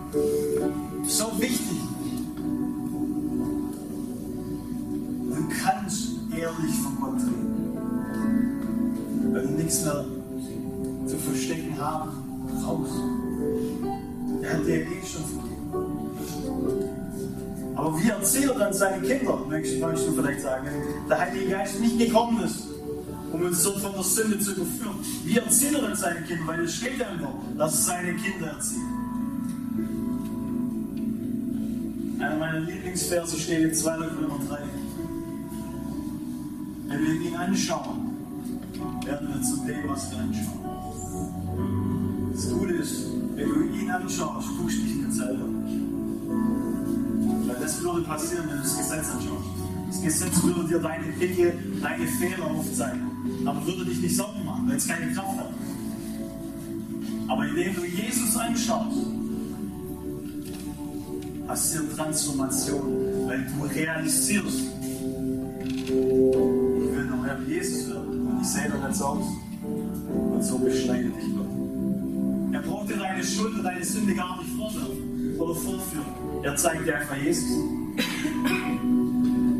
Kinder, 19.04 19.44
möchtest 19.48 20.08
du 20.08 20.12
vielleicht 20.12 20.40
sagen, 20.40 20.66
der 21.08 21.20
Heilige 21.20 21.50
Geist 21.50 21.80
nicht 21.80 21.98
gekommen 21.98 22.42
ist, 22.42 22.66
um 23.32 23.42
uns 23.42 23.62
so 23.62 23.72
von 23.78 23.92
der 23.92 24.02
Sünde 24.02 24.38
zu 24.38 24.52
überführen. 24.52 24.96
Wie 25.24 25.36
erzählt 25.36 25.74
er 25.74 25.82
dann 25.82 25.96
seine 25.96 26.22
Kinder? 26.22 26.46
Weil 26.46 26.60
es 26.64 26.74
steht 26.74 27.02
einfach, 27.02 27.34
dass 27.58 27.86
seine 27.86 28.14
Kinder 28.14 28.48
erzieht. 28.48 28.78
Einer 32.20 32.36
meiner 32.36 32.60
Lieblingsverse 32.60 33.36
steht 33.38 33.60
in 33.60 33.74
2. 33.74 33.96
Korinther 33.96 34.38
3. 34.48 34.58
Wenn 36.88 37.02
wir 37.02 37.28
ihn 37.28 37.36
anschauen, 37.36 38.16
werden 39.04 39.28
wir 39.28 39.42
zu 39.42 39.56
dem, 39.66 39.88
was 39.88 40.10
wir 40.10 40.18
anschauen. 40.18 40.60
Das 42.32 42.50
Gute 42.50 42.74
ist, 42.74 43.06
wenn 43.34 43.48
du 43.48 43.64
ihn 43.64 43.90
anschaust, 43.90 44.48
guckst 44.58 44.78
du 44.78 44.82
dich 44.82 44.94
nicht 44.96 45.12
selber 45.12 45.44
das 47.64 47.82
würde 47.82 48.02
passieren, 48.02 48.44
wenn 48.48 48.58
du 48.58 48.62
das 48.62 48.76
Gesetz 48.76 49.10
anschaust. 49.10 49.48
Das 49.88 50.02
Gesetz 50.02 50.42
würde 50.42 50.68
dir 50.68 50.78
deine 50.80 51.12
Dinge, 51.12 51.52
deine 51.80 52.06
Fehler 52.06 52.44
aufzeigen, 52.50 53.00
aber 53.46 53.66
würde 53.66 53.86
dich 53.86 54.00
nicht 54.00 54.16
sauber 54.16 54.44
machen, 54.44 54.68
weil 54.68 54.76
es 54.76 54.86
keine 54.86 55.12
Kraft 55.12 55.38
hat. 55.38 55.50
Aber 57.26 57.46
indem 57.46 57.74
du 57.74 57.84
Jesus 57.86 58.36
anschaust, 58.36 58.98
eine 61.48 61.96
Transformation, 61.96 63.26
weil 63.26 63.46
du 63.46 63.64
realisierst, 63.74 64.60
ich 65.70 65.90
will 65.90 67.06
noch 67.08 67.22
mehr 67.22 67.38
wie 67.46 67.54
Jesus 67.54 67.88
werden 67.88 68.26
und 68.26 68.42
ich 68.42 68.48
sehe 68.48 68.68
doch 68.68 68.94
so 68.94 69.04
aus. 69.04 69.26
Und 70.32 70.42
so 70.42 70.58
beschneidet 70.58 71.16
dich 71.16 71.34
Gott. 71.34 71.46
Er 72.52 72.60
braucht 72.60 72.90
dir 72.90 72.96
deine 72.98 73.24
Schuld 73.24 73.54
und 73.54 73.62
deine 73.62 73.84
Sünde 73.84 74.14
gar 74.14 74.36
nicht 74.38 74.50
vorwerfen 74.50 75.38
oder 75.38 75.54
vorführen. 75.54 76.33
Er 76.44 76.54
zeigt 76.56 76.86
dir 76.86 76.98
einfach 76.98 77.16
Jesus. 77.16 77.42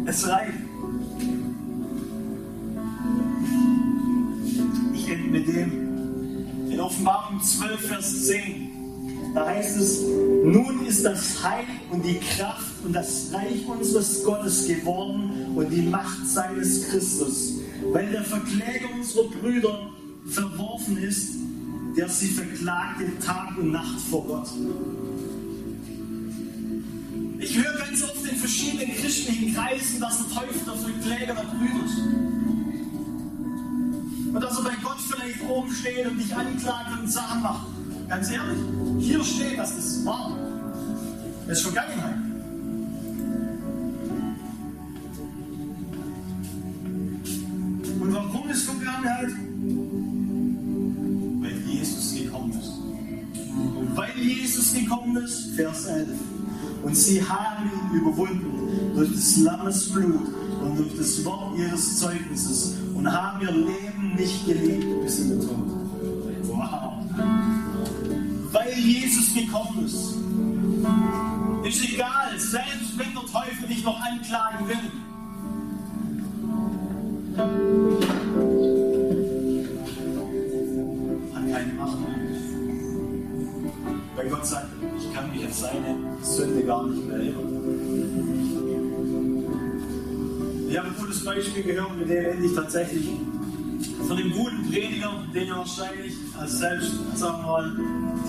Es 0.05 0.29
reicht. 0.29 0.53
Ich 4.93 5.09
ende 5.09 5.29
mit 5.31 5.49
dem. 5.49 6.71
In 6.71 6.81
Offenbarung 6.81 7.41
12, 7.41 7.81
Vers 7.81 8.27
10. 8.27 9.33
Da 9.35 9.47
heißt 9.47 9.79
es, 9.79 10.03
nun 10.03 10.85
ist 10.87 11.07
das 11.07 11.43
Heil 11.43 11.65
und 11.91 12.05
die 12.05 12.21
Kraft 12.21 12.85
und 12.85 12.93
das 12.93 13.31
Reich 13.33 13.67
unseres 13.67 14.23
Gottes 14.23 14.69
geworden 14.69 15.57
und 15.57 15.71
die 15.71 15.83
Macht 15.83 16.29
seines 16.29 16.91
Christus, 16.91 17.55
weil 17.93 18.11
der 18.11 18.25
Verkläger 18.25 18.89
unserer 18.95 19.29
Brüder 19.31 19.91
verworfen 20.27 20.99
ist, 20.99 21.33
der 21.97 22.11
sie 22.11 22.29
verklagte 22.29 23.07
Tag 23.25 23.57
und 23.57 23.73
Nacht 23.73 24.01
vor 24.11 24.27
Gott. 24.27 24.49
Christlichen 29.25 29.55
Kreisen, 29.55 30.01
dass 30.01 30.19
der 30.19 30.37
Teufel 30.37 30.61
der 30.67 30.75
Verkläger 30.75 31.35
der 31.35 31.43
Brüder 31.43 31.85
ist. 31.85 31.99
Und 34.35 34.41
dass 34.41 34.59
er 34.59 34.65
bei 34.65 34.75
Gott 34.83 34.99
vielleicht 34.99 35.49
oben 35.49 35.73
steht 35.73 36.07
und 36.07 36.19
dich 36.19 36.35
anklagt 36.35 37.01
und 37.01 37.11
Sachen 37.11 37.43
macht. 37.43 37.67
Ganz 38.09 38.31
ehrlich, 38.31 38.59
hier 38.99 39.25
steht, 39.25 39.59
dass 39.59 39.77
das 39.77 40.05
war. 40.05 40.37
Das 41.47 41.59
ist 41.59 41.65
Vergangenheit. 41.65 42.17
Und 48.01 48.13
warum 48.13 48.51
ist 48.51 48.65
Vergangenheit? 48.65 49.31
Weil 51.41 51.59
Jesus 51.67 52.15
gekommen 52.15 52.53
ist. 52.53 52.73
Und 53.79 53.97
weil 53.97 54.19
Jesus 54.19 54.75
gekommen 54.75 55.17
ist, 55.17 55.55
Vers 55.55 55.87
11. 55.87 56.09
Und 56.83 56.95
sie 56.95 57.23
haben 57.23 57.71
ihn 57.71 57.99
überwunden 57.99 58.64
durch 58.95 59.11
des 59.11 59.39
Lammes 59.39 59.89
Blut 59.91 60.29
und 60.63 60.79
durch 60.79 60.97
das 60.97 61.25
Wort 61.25 61.59
ihres 61.59 61.99
Zeugnisses 61.99 62.75
und 62.95 63.11
haben 63.11 63.41
ihr 63.43 63.53
Leben 63.53 64.15
nicht 64.17 64.47
geliebt 64.47 65.03
bis 65.03 65.19
in 65.19 65.31
den 65.31 65.41
Tod. 65.41 65.67
Wow. 66.45 66.93
Weil 68.53 68.73
Jesus 68.79 69.35
gekommen 69.35 69.85
ist. 69.85 70.15
Ist 71.65 71.93
egal, 71.93 72.39
selbst 72.39 72.99
wenn 72.99 73.13
der 73.15 73.23
Teufel 73.23 73.69
dich 73.69 73.85
noch 73.85 73.99
anklagen 74.01 74.69
will. 74.69 74.77
Hat 81.35 81.53
keine 81.53 81.73
Macht 81.73 81.99
mehr. 82.01 82.15
Weil 84.15 84.29
Gott 84.29 84.47
sagt, 84.47 84.69
ich 84.97 85.13
kann 85.13 85.31
mich 85.31 85.45
auf 85.47 85.55
seine 85.55 85.97
Sünde 86.23 86.63
gar 86.65 86.87
nicht 86.87 87.07
mehr 87.09 87.17
erinnern. 87.17 87.54
Ich 90.69 90.79
habe 90.79 90.89
ein 90.89 90.97
gutes 90.99 91.25
Beispiel 91.25 91.63
gehört, 91.63 91.99
mit 91.99 92.09
dem 92.09 92.25
endlich 92.25 92.55
tatsächlich 92.55 93.09
von 94.07 94.17
dem 94.17 94.33
guten 94.33 94.71
Prediger, 94.71 95.25
den 95.35 95.47
ihr 95.47 95.57
wahrscheinlich 95.57 96.15
als 96.39 96.59
selbst, 96.59 96.93
sagen 97.15 97.39
wir 97.39 97.47
mal, 97.47 97.77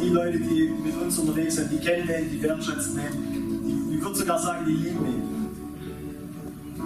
die 0.01 0.09
Leute, 0.09 0.39
die 0.39 0.71
mit 0.83 0.95
uns 1.01 1.17
unterwegs 1.19 1.55
sind, 1.55 1.71
die 1.71 1.77
kennen 1.77 2.07
den, 2.07 2.29
die 2.29 2.41
wertschätzen 2.41 2.95
den, 2.95 3.63
die, 3.65 3.95
ich 3.95 4.01
würde 4.01 4.15
sogar 4.15 4.39
sagen, 4.39 4.65
die 4.67 4.73
lieben 4.73 5.05
ihn. 5.07 5.35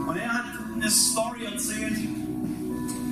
Und 0.08 0.18
er 0.18 0.34
hat 0.34 0.46
eine 0.76 0.90
Story 0.90 1.46
erzählt, 1.46 1.98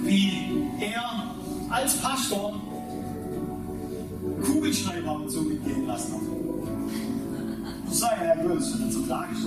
wie 0.04 0.64
er 0.80 1.36
als 1.70 1.98
Pastor 1.98 2.62
Kugelschreiber 4.44 5.12
ab 5.12 5.22
und 5.22 5.30
zu 5.30 5.42
mitgehen 5.42 5.86
lassen 5.86 6.14
hat. 6.14 6.37
Das 7.88 8.00
sei 8.00 8.26
ja 8.26 8.36
gut, 8.36 8.58
das 8.58 8.68
ist 8.68 8.94
so 8.94 9.02
tragisch. 9.06 9.40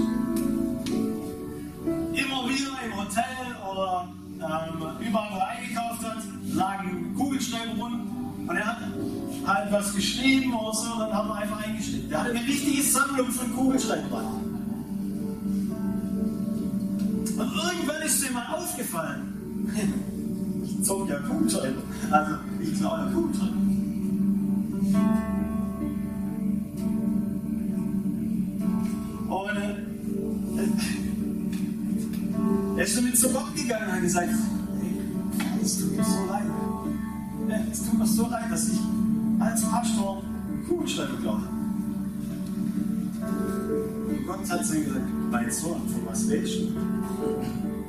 Immer 2.13 2.49
wieder 2.49 2.73
im 2.85 2.97
Hotel 2.97 3.47
oder 3.71 4.09
ähm, 4.39 5.07
überall, 5.07 5.29
wo 5.33 5.39
er 5.39 5.49
eingekauft 5.49 6.03
hat, 6.05 6.23
lagen 6.55 7.15
Kugelschreiber 7.17 7.75
rum 7.79 8.45
und 8.47 8.57
er 8.57 8.67
hat 8.67 8.79
halt 9.47 9.73
was 9.73 9.95
geschrieben 9.95 10.55
oder 10.55 10.75
so, 10.75 10.99
dann 10.99 11.13
hat 11.13 11.27
er 11.27 11.35
einfach 11.35 11.65
eingeschrieben. 11.67 12.09
Der 12.09 12.21
hatte 12.21 12.31
eine 12.31 12.47
richtige 12.47 12.83
Sammlung 12.83 13.31
von 13.31 13.55
Kugelschreibern. 13.55 14.25
Und 17.37 17.39
irgendwann 17.39 18.03
ist 18.05 18.27
ihm 18.27 18.35
mal 18.35 18.55
aufgefallen, 18.55 19.73
ich 20.65 20.83
zog 20.85 21.09
ja 21.09 21.19
Kugelschreiber, 21.21 21.83
also 22.11 22.33
ich 22.61 22.79
klaue 22.79 22.99
ja 22.99 23.11
Kugelschreiber. 23.13 23.57
Er 32.81 32.87
ist 32.87 32.97
damit 32.97 33.19
zu 33.19 33.29
Gott 33.29 33.55
gegangen 33.55 33.89
und 33.89 33.93
hat 33.93 34.01
gesagt, 34.01 34.29
hey, 34.81 35.61
es 35.63 35.79
tut 35.79 35.95
mir 35.95 36.03
so 36.03 36.25
leid. 36.27 36.47
Es 37.71 37.85
tut 37.85 37.99
mir 37.99 38.07
so 38.07 38.27
leid, 38.27 38.51
dass 38.51 38.69
ich 38.71 38.79
als 39.39 39.63
Pastor 39.63 40.23
Kugelschreiber 40.67 41.19
glaube. 41.21 41.43
Und 44.09 44.27
Gott 44.27 44.51
hat 44.51 44.65
zu 44.65 44.79
ihm 44.79 44.85
gesagt, 44.87 45.05
mein 45.31 45.51
Sohn, 45.51 45.89
von 45.89 46.07
was 46.07 46.27
redest 46.31 46.61
du? 46.61 47.80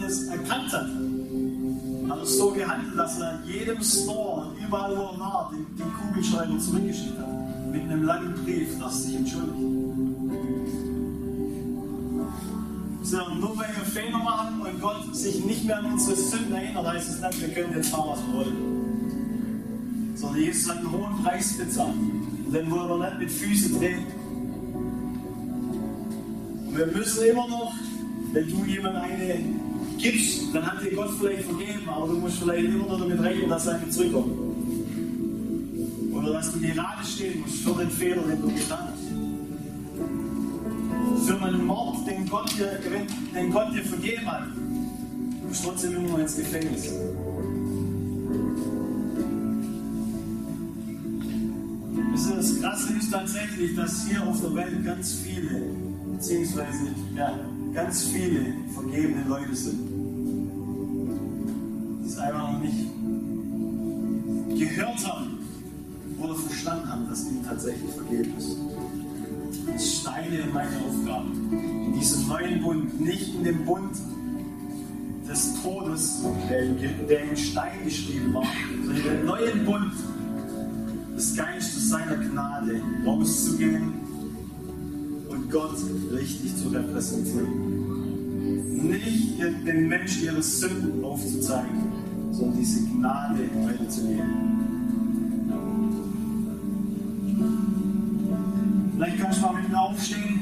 Das 0.00 0.22
erkannt 0.24 0.72
hat, 0.72 0.86
hat 2.08 2.18
er 2.18 2.26
so 2.26 2.50
gehandelt, 2.50 2.98
dass 2.98 3.20
er 3.20 3.40
jedem 3.44 3.82
Store 3.82 4.46
und 4.46 4.66
überall 4.66 4.96
wo 4.96 5.02
er 5.02 5.20
war, 5.20 5.52
den, 5.52 5.66
den 5.76 5.92
Kugelschreiber 5.92 6.58
zurückgeschickt 6.58 7.18
hat. 7.18 7.72
Mit 7.72 7.82
einem 7.82 8.02
langen 8.02 8.34
Brief, 8.44 8.78
dass 8.80 9.04
sich 9.04 9.16
entschuldigt. 9.16 9.60
So, 13.02 13.16
nur 13.40 13.56
weil 13.56 13.68
wir 13.74 13.84
Fehler 13.84 14.18
machen 14.18 14.60
und 14.60 14.80
Gott 14.80 15.16
sich 15.16 15.44
nicht 15.44 15.64
mehr 15.64 15.78
an 15.78 15.92
unsere 15.92 16.16
Sünden 16.16 16.52
erinnert, 16.52 16.86
heißt 16.86 17.08
es 17.08 17.20
nicht, 17.20 17.40
wir 17.40 17.48
können 17.48 17.74
jetzt 17.74 17.92
machen, 17.92 18.10
was 18.10 18.20
wir 18.26 18.34
wollen. 18.34 20.12
Sondern 20.14 20.40
Jesus 20.40 20.70
hat 20.70 20.78
einen 20.78 20.92
hohen 20.92 21.22
Preis 21.22 21.56
bezahlt. 21.56 21.94
Und 21.94 22.52
den 22.52 22.70
wollen 22.70 22.88
wir 22.88 23.08
nicht 23.08 23.18
mit 23.18 23.30
Füßen 23.30 23.78
drehen. 23.78 24.06
Und 26.66 26.76
wir 26.76 26.86
müssen 26.86 27.24
immer 27.24 27.48
noch, 27.48 27.72
wenn 28.32 28.48
du 28.48 28.64
jemandem 28.64 29.02
eine 29.02 29.44
gibst, 30.02 30.54
dann 30.54 30.66
hat 30.66 30.82
dir 30.82 30.94
Gott 30.94 31.10
vielleicht 31.18 31.44
vergeben, 31.44 31.88
aber 31.88 32.08
du 32.08 32.14
musst 32.14 32.38
vielleicht 32.38 32.64
immer 32.64 32.86
noch 32.86 32.98
damit 32.98 33.20
rechnen, 33.20 33.48
dass 33.48 33.66
er 33.66 33.78
mit 33.78 33.92
zurückkommt. 33.92 34.32
Oder 36.12 36.32
dass 36.32 36.52
du 36.52 36.60
gerade 36.60 37.04
stehen 37.04 37.40
musst 37.40 37.62
für 37.62 37.74
den 37.74 37.90
Fehler, 37.90 38.22
den 38.22 38.42
du 38.42 38.48
getan 38.48 38.88
hast. 38.88 39.00
Für 41.26 41.42
einen 41.42 41.66
Mord, 41.66 42.06
den 42.06 42.28
Gott 42.28 42.50
dir, 42.56 42.78
den 43.34 43.50
Gott 43.52 43.72
dir 43.74 43.84
vergeben 43.84 44.26
hat, 44.30 44.48
du 44.54 45.48
musst 45.48 45.64
trotzdem 45.64 45.96
immer 45.96 46.08
noch 46.08 46.18
ins 46.18 46.36
Gefängnis. 46.36 46.92
Das 52.36 52.60
Krasse 52.60 52.94
ist 52.94 53.10
tatsächlich, 53.10 53.76
dass 53.76 54.06
hier 54.06 54.26
auf 54.26 54.40
der 54.40 54.54
Welt 54.54 54.84
ganz 54.84 55.14
viele, 55.14 55.60
beziehungsweise 56.12 56.94
ja, 57.14 57.38
ganz 57.74 58.04
viele 58.06 58.54
vergebene 58.74 59.24
Leute 59.28 59.54
sind. 59.54 59.89
Dass 67.10 67.26
ihnen 67.26 67.44
tatsächlich 67.44 67.90
vergeben 67.92 68.32
ist. 68.38 68.56
Ist 69.76 70.00
Steine 70.02 70.38
in 70.38 70.52
meine 70.54 70.76
Aufgabe. 70.86 71.26
In 71.86 71.92
diesem 71.98 72.28
neuen 72.28 72.62
Bund, 72.62 73.00
nicht 73.00 73.34
in 73.34 73.44
dem 73.44 73.64
Bund 73.64 73.90
des 75.28 75.54
Todes, 75.62 76.22
der, 76.48 76.62
in- 76.64 76.76
der 77.08 77.30
in 77.30 77.36
Stein 77.36 77.84
geschrieben 77.84 78.32
war, 78.34 78.44
sondern 78.84 78.96
in 78.96 79.02
dem 79.04 79.24
neuen 79.26 79.64
Bund 79.66 79.92
des 81.16 81.36
Geistes 81.36 81.88
seiner 81.90 82.16
Gnade 82.16 82.80
rauszugehen 83.04 83.92
und 85.28 85.50
Gott 85.50 85.76
richtig 86.12 86.56
zu 86.56 86.68
repräsentieren. 86.68 88.88
Nicht 88.88 89.38
den 89.40 89.88
Menschen 89.88 90.24
ihre 90.24 90.42
Sünden 90.42 91.04
aufzuzeigen, 91.04 91.92
sondern 92.32 92.58
diese 92.58 92.80
Gnade 92.86 93.40
weiterzugeben. 93.66 94.59
Vielleicht 99.00 99.18
kannst 99.18 99.38
du 99.38 99.46
mal 99.46 99.54
mit 99.54 99.70
mir 99.70 99.80
aufstehen. 99.80 100.40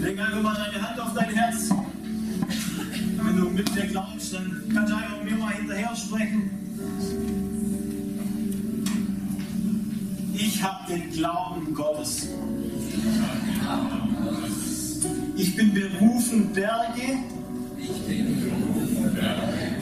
Leg 0.00 0.20
einfach 0.20 0.42
mal 0.42 0.54
deine 0.54 0.88
Hand 0.88 1.00
auf 1.00 1.12
dein 1.12 1.30
Herz. 1.30 1.70
Wenn 3.16 3.36
du 3.36 3.50
mit 3.50 3.74
mir 3.74 3.86
glaubst, 3.88 4.32
dann 4.32 4.62
kannst 4.72 4.92
du 4.92 4.96
einfach 4.96 5.24
mir 5.24 5.36
mal 5.36 5.54
hinterher 5.54 5.96
sprechen. 5.96 6.50
Ich 10.34 10.62
habe 10.62 10.92
den 10.92 11.10
Glauben 11.10 11.74
Gottes. 11.74 12.28
Ich 15.34 15.56
bin 15.56 15.74
berufen, 15.74 16.52
Berge 16.52 17.18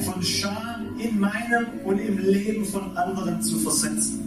von 0.02 0.22
Scham 0.22 0.71
in 1.02 1.18
meinem 1.18 1.66
und 1.84 1.98
im 1.98 2.18
Leben 2.18 2.64
von 2.64 2.96
anderen 2.96 3.42
zu 3.42 3.58
versetzen. 3.58 4.20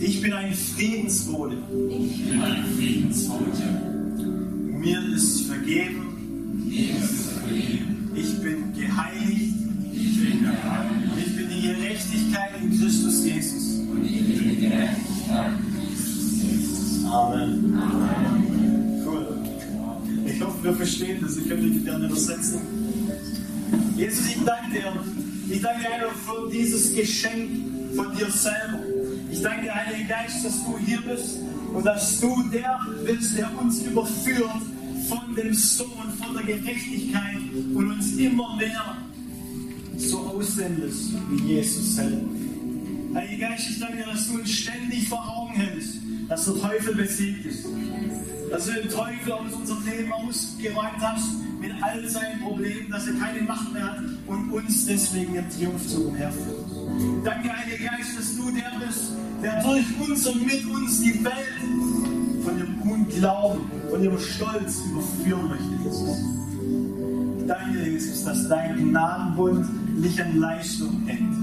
Ich 0.00 0.22
bin 0.22 0.32
ein 0.32 0.54
Friedensbote. 0.54 1.56
Mir 4.78 5.14
ist 5.14 5.40
vergeben. 5.46 6.02
Ich 8.14 8.40
bin 8.40 8.72
geheiligt. 8.74 9.54
Ich 9.92 11.36
bin 11.36 11.48
die 11.48 11.62
Gerechtigkeit 11.62 12.50
in 12.62 12.78
Christus 12.78 13.24
Jesus. 13.24 13.80
Amen. 17.10 17.78
Cool. 17.92 18.35
Wir 20.66 20.74
verstehen 20.74 21.18
das. 21.22 21.36
Ich 21.36 21.48
könnte 21.48 21.70
die 21.70 21.78
gerne 21.78 22.06
übersetzen. 22.06 22.58
Jesus, 23.96 24.26
ich 24.26 24.44
danke 24.44 24.72
dir. 24.72 24.92
Ich 25.48 25.62
danke 25.62 25.82
dir 25.82 26.08
für 26.26 26.50
dieses 26.50 26.92
Geschenk 26.92 27.94
von 27.94 28.12
dir 28.16 28.28
selber. 28.32 28.80
Ich 29.30 29.40
danke 29.42 29.62
dir, 29.62 29.74
Heiliger 29.76 30.08
Geist, 30.08 30.44
dass 30.44 30.64
du 30.64 30.76
hier 30.84 31.00
bist 31.02 31.38
und 31.72 31.86
dass 31.86 32.20
du 32.20 32.42
der 32.52 32.80
bist, 33.04 33.38
der 33.38 33.48
uns 33.60 33.80
überführt 33.80 34.50
von 35.08 35.36
dem 35.36 35.54
Sohn, 35.54 36.12
von 36.20 36.34
der 36.34 36.56
Gerechtigkeit 36.56 37.36
und 37.72 37.92
uns 37.92 38.16
immer 38.16 38.56
mehr 38.56 38.96
so 39.98 40.18
aussendest 40.18 41.12
wie 41.30 41.54
Jesus 41.54 41.94
selber. 41.94 42.26
Heiliger 43.14 43.50
Geist, 43.50 43.70
ich 43.70 43.78
danke 43.78 43.98
dir, 43.98 44.06
dass 44.06 44.26
du 44.26 44.34
uns 44.34 44.50
ständig 44.50 45.08
vor 45.08 45.24
Augen 45.28 45.54
hältst, 45.54 45.98
dass 46.28 46.44
der 46.44 46.54
Teufel 46.54 46.94
besiegt 46.94 47.46
ist. 47.46 47.66
Dass 48.50 48.66
du 48.66 48.72
den 48.72 48.88
Teufel 48.88 49.32
aus 49.32 49.52
unserem 49.52 49.84
Leben 49.86 50.12
ausgeräumt 50.12 51.00
hast 51.00 51.28
mit 51.60 51.72
all 51.82 52.08
seinen 52.08 52.40
Problemen, 52.40 52.90
dass 52.90 53.06
er 53.06 53.14
keine 53.14 53.42
Macht 53.42 53.72
mehr 53.72 53.84
hat 53.84 54.00
und 54.26 54.52
uns 54.52 54.86
deswegen 54.86 55.34
im 55.34 55.50
Triumphzug 55.50 56.08
umherführt. 56.08 56.64
Danke, 57.24 57.50
Heiliger 57.56 57.90
Geist, 57.90 58.18
dass 58.18 58.36
du 58.36 58.50
der 58.50 58.86
bist, 58.86 59.12
der 59.42 59.62
durch 59.62 60.08
uns 60.08 60.26
und 60.26 60.46
mit 60.46 60.64
uns 60.66 61.00
die 61.00 61.24
Welt 61.24 62.44
von 62.44 62.56
dem 62.56 62.82
Unglauben, 62.82 63.62
von 63.90 64.02
dem 64.02 64.18
Stolz 64.18 64.82
überführen 64.90 65.48
möchte. 65.48 67.46
Danke, 67.46 67.90
Jesus, 67.90 68.24
dass 68.24 68.48
dein 68.48 68.76
Gnadenbund 68.76 70.00
nicht 70.00 70.20
an 70.20 70.38
Leistung 70.38 71.02
hängt, 71.06 71.34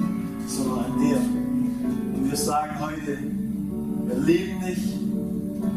sondern 0.48 0.86
an 0.86 1.00
dir. 1.00 1.18
Und 1.18 2.30
wir 2.30 2.38
sagen 2.38 2.80
heute, 2.80 3.18
wir 4.14 4.24
leben 4.24 4.60
nicht, 4.60 4.84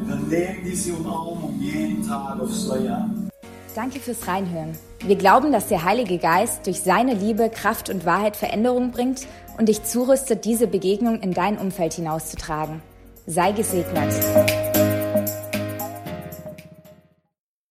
wir 0.06 0.16
nehmen 0.16 0.64
diese 0.64 0.94
Umarmung 0.94 1.58
jeden 1.60 2.06
Tag 2.06 2.40
aufs 2.40 2.66
Neue 2.66 2.94
an. 2.94 3.30
Danke 3.74 4.00
fürs 4.00 4.26
Reinhören. 4.26 4.76
Wir 5.04 5.16
glauben, 5.16 5.52
dass 5.52 5.68
der 5.68 5.84
Heilige 5.84 6.18
Geist 6.18 6.66
durch 6.66 6.80
seine 6.80 7.14
Liebe, 7.14 7.50
Kraft 7.50 7.90
und 7.90 8.06
Wahrheit 8.06 8.36
Veränderung 8.36 8.90
bringt 8.90 9.26
und 9.58 9.68
dich 9.68 9.84
zurüstet, 9.84 10.44
diese 10.44 10.66
Begegnung 10.66 11.20
in 11.20 11.32
dein 11.32 11.58
Umfeld 11.58 11.94
hinauszutragen. 11.94 12.80
Sei 13.26 13.52
gesegnet. 13.52 14.14